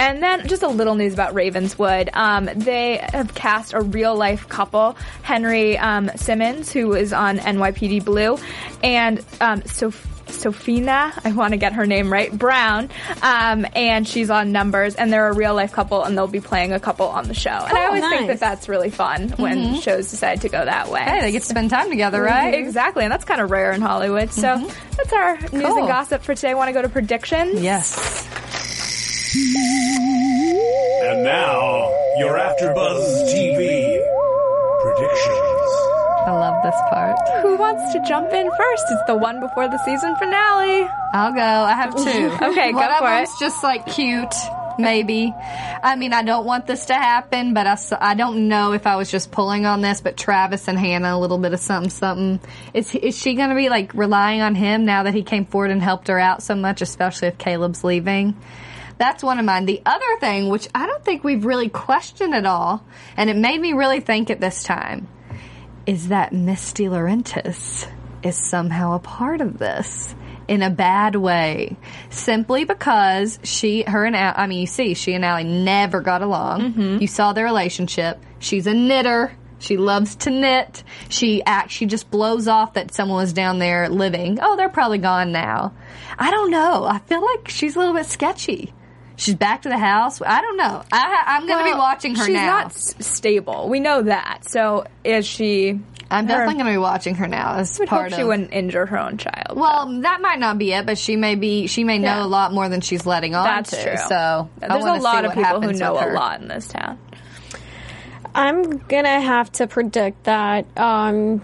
And 0.00 0.22
then 0.22 0.46
just 0.48 0.62
a 0.62 0.68
little 0.68 0.94
news 0.94 1.12
about 1.14 1.34
Ravenswood. 1.34 2.10
Um, 2.12 2.48
they 2.54 3.04
have 3.12 3.34
cast 3.34 3.72
a 3.74 3.80
real 3.80 4.14
life 4.14 4.48
couple, 4.48 4.96
Henry 5.22 5.78
um, 5.78 6.10
Simmons, 6.16 6.72
who 6.72 6.94
is 6.94 7.12
on 7.12 7.38
NYPD 7.38 8.04
Blue, 8.04 8.38
and 8.82 9.24
um, 9.40 9.62
Sophie. 9.64 10.10
Sophina, 10.34 11.12
I 11.24 11.32
want 11.32 11.52
to 11.52 11.56
get 11.56 11.72
her 11.74 11.86
name 11.86 12.12
right, 12.12 12.30
Brown, 12.32 12.90
um, 13.22 13.66
and 13.74 14.06
she's 14.06 14.30
on 14.30 14.52
Numbers, 14.52 14.94
and 14.94 15.12
they're 15.12 15.28
a 15.28 15.34
real 15.34 15.54
life 15.54 15.72
couple, 15.72 16.02
and 16.04 16.16
they'll 16.16 16.26
be 16.26 16.40
playing 16.40 16.72
a 16.72 16.80
couple 16.80 17.06
on 17.08 17.28
the 17.28 17.34
show. 17.34 17.50
And 17.50 17.76
I 17.76 17.84
Oh, 17.84 17.86
always 17.88 18.02
think 18.08 18.26
that 18.28 18.40
that's 18.40 18.68
really 18.68 18.90
fun 18.90 19.30
when 19.36 19.80
shows 19.80 20.10
decide 20.10 20.40
to 20.42 20.48
go 20.48 20.64
that 20.64 20.90
way. 20.90 21.00
Hey, 21.02 21.20
they 21.20 21.32
get 21.32 21.42
to 21.42 21.48
spend 21.48 21.70
time 21.70 21.90
together, 21.90 22.20
right? 22.22 22.54
Exactly, 22.54 23.04
and 23.04 23.12
that's 23.12 23.24
kind 23.24 23.40
of 23.40 23.50
rare 23.50 23.72
in 23.72 23.80
Hollywood. 23.80 24.32
So 24.32 24.56
that's 24.96 25.12
our 25.12 25.36
news 25.52 25.52
and 25.76 25.88
gossip 25.88 26.22
for 26.22 26.34
today. 26.34 26.54
Want 26.54 26.68
to 26.68 26.72
go 26.72 26.82
to 26.82 26.88
predictions? 26.88 27.60
Yes. 27.60 28.28
And 31.02 31.24
now, 31.24 31.90
your 32.18 32.38
AfterBuzz 32.38 33.32
TV 33.34 33.98
predictions. 34.82 35.33
I 36.26 36.30
love 36.32 36.62
this 36.62 36.74
part. 36.90 37.16
Who 37.42 37.56
wants 37.56 37.92
to 37.92 38.02
jump 38.08 38.32
in 38.32 38.48
first? 38.56 38.84
It's 38.90 39.02
the 39.06 39.16
one 39.16 39.40
before 39.40 39.68
the 39.68 39.78
season 39.84 40.16
finale. 40.16 40.88
I'll 41.12 41.32
go. 41.34 41.40
I 41.40 41.72
have 41.74 41.94
two. 41.94 42.30
Okay, 42.50 42.72
go 42.72 42.78
One 42.78 42.98
for 42.98 43.06
it. 43.08 43.16
them's 43.26 43.38
just 43.38 43.62
like 43.62 43.84
cute, 43.86 44.34
maybe. 44.78 45.34
I 45.82 45.96
mean, 45.96 46.12
I 46.14 46.22
don't 46.22 46.46
want 46.46 46.66
this 46.66 46.86
to 46.86 46.94
happen, 46.94 47.52
but 47.52 47.66
I, 47.66 47.76
I 48.00 48.14
don't 48.14 48.48
know 48.48 48.72
if 48.72 48.86
I 48.86 48.96
was 48.96 49.10
just 49.10 49.30
pulling 49.32 49.66
on 49.66 49.82
this, 49.82 50.00
but 50.00 50.16
Travis 50.16 50.66
and 50.66 50.78
Hannah, 50.78 51.14
a 51.14 51.18
little 51.18 51.36
bit 51.38 51.52
of 51.52 51.60
something, 51.60 51.90
something. 51.90 52.40
Is, 52.72 52.94
is 52.94 53.18
she 53.18 53.34
going 53.34 53.50
to 53.50 53.54
be 53.54 53.68
like 53.68 53.92
relying 53.92 54.40
on 54.40 54.54
him 54.54 54.86
now 54.86 55.02
that 55.02 55.12
he 55.14 55.22
came 55.22 55.44
forward 55.44 55.70
and 55.70 55.82
helped 55.82 56.08
her 56.08 56.18
out 56.18 56.42
so 56.42 56.54
much, 56.54 56.80
especially 56.80 57.28
if 57.28 57.36
Caleb's 57.38 57.84
leaving? 57.84 58.34
That's 58.96 59.22
one 59.22 59.38
of 59.38 59.44
mine. 59.44 59.66
The 59.66 59.82
other 59.84 60.18
thing, 60.20 60.48
which 60.48 60.68
I 60.74 60.86
don't 60.86 61.04
think 61.04 61.22
we've 61.24 61.44
really 61.44 61.68
questioned 61.68 62.32
at 62.34 62.46
all, 62.46 62.82
and 63.16 63.28
it 63.28 63.36
made 63.36 63.60
me 63.60 63.72
really 63.74 64.00
think 64.00 64.30
at 64.30 64.40
this 64.40 64.62
time, 64.62 65.08
is 65.86 66.08
that 66.08 66.32
Miss 66.32 66.72
DiLaurentis 66.72 67.88
is 68.22 68.36
somehow 68.36 68.94
a 68.94 68.98
part 68.98 69.40
of 69.40 69.58
this 69.58 70.14
in 70.48 70.62
a 70.62 70.70
bad 70.70 71.16
way, 71.16 71.76
simply 72.10 72.64
because 72.64 73.38
she, 73.42 73.82
her 73.82 74.04
and 74.04 74.14
Al, 74.14 74.34
I 74.36 74.46
mean, 74.46 74.60
you 74.60 74.66
see, 74.66 74.94
she 74.94 75.14
and 75.14 75.24
Allie 75.24 75.44
never 75.44 76.00
got 76.00 76.22
along. 76.22 76.60
Mm-hmm. 76.60 76.98
You 77.00 77.06
saw 77.06 77.32
their 77.32 77.44
relationship. 77.44 78.22
She's 78.38 78.66
a 78.66 78.74
knitter. 78.74 79.32
She 79.58 79.78
loves 79.78 80.16
to 80.16 80.30
knit. 80.30 80.84
She 81.08 81.42
act. 81.44 81.70
She 81.70 81.86
just 81.86 82.10
blows 82.10 82.48
off 82.48 82.74
that 82.74 82.92
someone 82.92 83.16
was 83.16 83.32
down 83.32 83.58
there 83.58 83.88
living. 83.88 84.38
Oh, 84.42 84.56
they're 84.56 84.68
probably 84.68 84.98
gone 84.98 85.32
now. 85.32 85.72
I 86.18 86.30
don't 86.30 86.50
know. 86.50 86.84
I 86.84 86.98
feel 86.98 87.24
like 87.24 87.48
she's 87.48 87.74
a 87.76 87.78
little 87.78 87.94
bit 87.94 88.06
sketchy. 88.06 88.74
She's 89.16 89.36
back 89.36 89.62
to 89.62 89.68
the 89.68 89.78
house. 89.78 90.20
I 90.20 90.40
don't 90.40 90.56
know. 90.56 90.82
I, 90.92 91.22
I'm 91.26 91.46
going 91.46 91.64
to 91.64 91.72
be 91.72 91.78
watching 91.78 92.16
her 92.16 92.24
She's 92.26 92.34
now. 92.34 92.46
not 92.46 92.66
s- 92.66 92.94
stable. 92.98 93.68
We 93.68 93.78
know 93.80 94.02
that. 94.02 94.40
So 94.48 94.86
is 95.04 95.24
she? 95.26 95.78
I'm 96.10 96.24
her- 96.26 96.28
definitely 96.28 96.54
going 96.54 96.66
to 96.66 96.72
be 96.72 96.78
watching 96.78 97.14
her 97.14 97.28
now 97.28 97.54
as 97.56 97.78
I 97.78 97.82
would 97.82 97.88
part 97.88 98.10
hope 98.10 98.16
she 98.16 98.22
of. 98.22 98.28
wouldn't 98.28 98.52
injure 98.52 98.86
her 98.86 98.98
own 98.98 99.16
child. 99.18 99.56
Well, 99.56 100.00
that 100.02 100.20
might 100.20 100.40
not 100.40 100.58
be 100.58 100.72
it, 100.72 100.84
but 100.84 100.98
she 100.98 101.14
may 101.16 101.36
be. 101.36 101.68
She 101.68 101.84
may 101.84 101.98
know 101.98 102.08
Yeah. 102.18 102.24
a 102.24 102.26
lot 102.26 102.52
more 102.52 102.68
than 102.68 102.80
she's 102.80 103.06
letting 103.06 103.34
on 103.36 103.44
that's 103.44 103.70
to. 103.70 103.82
true. 103.82 103.96
So 104.08 104.50
there's 104.58 104.82
wanna 104.82 104.98
a 104.98 105.02
lot 105.02 105.20
see 105.22 105.26
of 105.28 105.34
people 105.34 105.60
who 105.62 105.72
know 105.72 105.92
a 105.94 106.10
lot 106.12 106.40
in 106.40 106.48
this 106.48 106.66
town. 106.68 106.98
I'm 108.34 108.78
gonna 108.78 109.20
have 109.20 109.50
to 109.52 109.66
predict 109.68 110.24
that 110.24 110.66
um, 110.76 111.40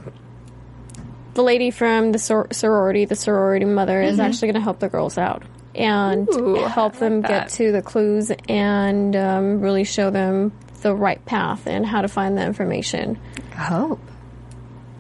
the 1.35 1.43
lady 1.43 1.71
from 1.71 2.11
the 2.11 2.19
sor- 2.19 2.49
sorority, 2.53 3.05
the 3.05 3.15
sorority 3.15 3.65
mother, 3.65 4.01
is 4.03 4.19
actually 4.19 4.49
gonna 4.53 4.65
help 4.65 4.81
the 4.81 4.89
girls 4.89 5.17
out 5.17 5.45
and 5.75 6.29
Ooh, 6.29 6.55
help 6.65 6.97
I 6.97 6.99
them 6.99 7.21
like 7.21 7.29
get 7.29 7.49
to 7.51 7.73
the 7.73 7.83
clues 7.83 8.31
and 8.49 9.15
um, 9.17 9.61
really 9.61 9.85
show 9.85 10.11
them 10.11 10.53
the 10.83 10.95
right 10.95 11.25
path 11.27 11.67
and 11.67 11.85
how 11.87 12.03
to 12.03 12.09
find 12.09 12.37
the 12.39 12.45
information. 12.45 13.19
I 13.53 13.65
hope. 13.65 14.01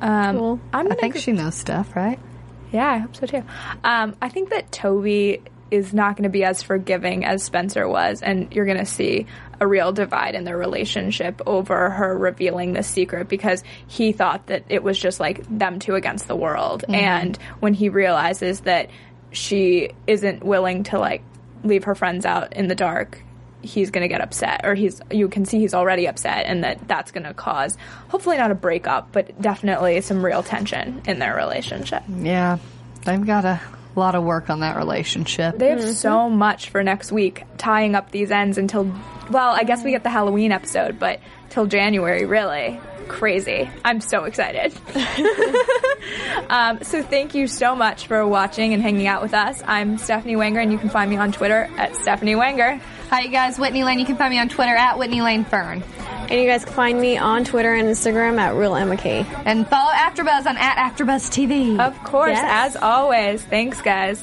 Um, 0.01 0.37
Cool. 0.39 0.61
I'm 0.73 0.87
I 0.87 0.89
gonna 0.91 1.01
think 1.01 1.15
go- 1.15 1.21
she 1.21 1.33
knows 1.33 1.55
stuff, 1.55 1.95
right? 1.97 2.19
Yeah, 2.73 2.89
I 2.89 2.99
hope 2.99 3.17
so 3.17 3.27
too. 3.27 3.43
Um, 3.83 4.15
I 4.23 4.29
think 4.29 4.51
that 4.51 4.71
Toby 4.71 5.43
is 5.73 5.93
not 5.95 6.17
going 6.17 6.25
to 6.25 6.29
be 6.31 6.43
as 6.45 6.63
forgiving 6.65 7.25
as 7.25 7.43
Spencer 7.45 7.87
was, 7.89 8.23
and 8.23 8.53
you're 8.53 8.65
going 8.65 8.79
to 8.79 8.85
see 8.87 9.27
a 9.61 9.67
real 9.67 9.93
divide 9.93 10.35
in 10.35 10.43
their 10.45 10.57
relationship 10.57 11.41
over 11.47 11.91
her 11.91 12.17
revealing 12.17 12.73
this 12.73 12.89
secret 12.89 13.29
because 13.29 13.63
he 13.87 14.11
thought 14.13 14.47
that 14.47 14.65
it 14.69 14.83
was 14.83 14.99
just 14.99 15.21
like 15.21 15.45
them 15.49 15.79
two 15.79 15.95
against 15.95 16.27
the 16.27 16.35
world. 16.35 16.85
And 16.89 17.37
when 17.61 17.73
he 17.75 17.89
realizes 17.89 18.61
that 18.61 18.91
she 19.33 19.91
isn't 20.07 20.45
willing 20.45 20.85
to 20.85 20.99
like 20.99 21.23
leave 21.63 21.85
her 21.85 21.95
friends 21.95 22.25
out 22.27 22.55
in 22.55 22.69
the 22.69 22.75
dark, 22.75 23.23
he's 23.63 23.91
going 23.91 24.03
to 24.03 24.09
get 24.09 24.21
upset 24.21 24.63
or 24.65 24.75
he's 24.75 25.01
you 25.11 25.29
can 25.29 25.45
see 25.45 25.59
he's 25.59 25.75
already 25.75 26.07
upset 26.07 26.47
and 26.47 26.65
that 26.65 26.89
that's 26.89 27.11
going 27.11 27.25
to 27.25 27.35
cause 27.35 27.77
hopefully 28.09 28.39
not 28.39 28.51
a 28.51 28.55
breakup 28.55 29.13
but 29.13 29.39
definitely 29.39 30.01
some 30.01 30.25
real 30.25 30.43
tension 30.43 31.03
in 31.07 31.19
their 31.19 31.37
relationship. 31.37 32.03
Yeah, 32.09 32.59
they've 33.05 33.25
got 33.25 33.45
a 33.45 33.61
lot 33.97 34.15
of 34.15 34.25
work 34.25 34.51
on 34.51 34.61
that 34.61 34.77
relationship. 34.77 35.59
They 35.59 35.69
have 35.69 35.81
mm-hmm. 35.81 35.93
so 35.93 36.29
much 36.29 36.71
for 36.71 36.83
next 36.83 37.13
week, 37.13 37.45
tying 37.59 37.95
up 37.95 38.11
these 38.11 38.31
ends 38.31 38.59
until, 38.59 38.93
well, 39.31 39.51
I 39.51 39.65
guess 39.65 39.85
we 39.85 39.91
get 39.91 40.03
the 40.03 40.11
Halloween 40.11 40.53
episode, 40.53 40.99
but 40.99 41.21
till 41.51 41.67
January, 41.67 42.25
really. 42.25 42.81
Crazy. 43.11 43.69
I'm 43.85 44.01
so 44.01 44.25
excited. 44.25 44.73
um, 46.49 46.83
so 46.83 47.03
thank 47.03 47.35
you 47.35 47.49
so 47.49 47.75
much 47.75 48.07
for 48.07 48.25
watching 48.27 48.73
and 48.73 48.81
hanging 48.81 49.09
out 49.09 49.21
with 49.21 49.35
us. 49.35 49.63
I'm 49.67 49.99
Stephanie 49.99 50.37
Wanger, 50.37 50.63
and 50.63 50.71
you 50.71 50.79
can 50.79 50.89
find 50.91 51.11
me 51.11 51.17
on 51.17 51.33
Twitter 51.33 51.69
at 51.77 51.97
Stephanie 51.97 52.35
Wanger. 52.35 52.81
Hi, 53.11 53.23
you 53.23 53.29
guys. 53.31 53.59
Whitney 53.59 53.83
Lane. 53.83 53.99
You 53.99 54.07
can 54.07 54.17
find 54.17 54.33
me 54.33 54.39
on 54.39 54.49
Twitter 54.49 54.75
at 54.75 54.97
Whitney 54.97 55.23
Lane 55.23 55.45
Fern. 55.45 55.83
And 56.31 56.41
you 56.41 56.47
guys 56.47 56.65
can 56.65 56.73
find 56.73 57.01
me 57.01 57.19
on 57.19 57.45
Twitter 57.45 57.75
and 57.75 57.89
Instagram 57.89 58.39
at 58.39 58.55
Real 58.55 58.77
Emma 58.77 58.97
K. 58.97 59.27
And 59.45 59.67
follow 59.67 59.91
AfterBuzz 59.91 60.47
on 60.47 60.57
at 60.57 60.77
AfterBuzz 60.77 61.29
TV. 61.31 61.81
Of 61.81 62.03
course, 62.05 62.31
Yes. 62.31 62.75
as 62.75 62.77
always. 62.81 63.43
Thanks, 63.43 63.83
guys. 63.83 64.23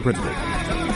interpretable. 0.00 0.89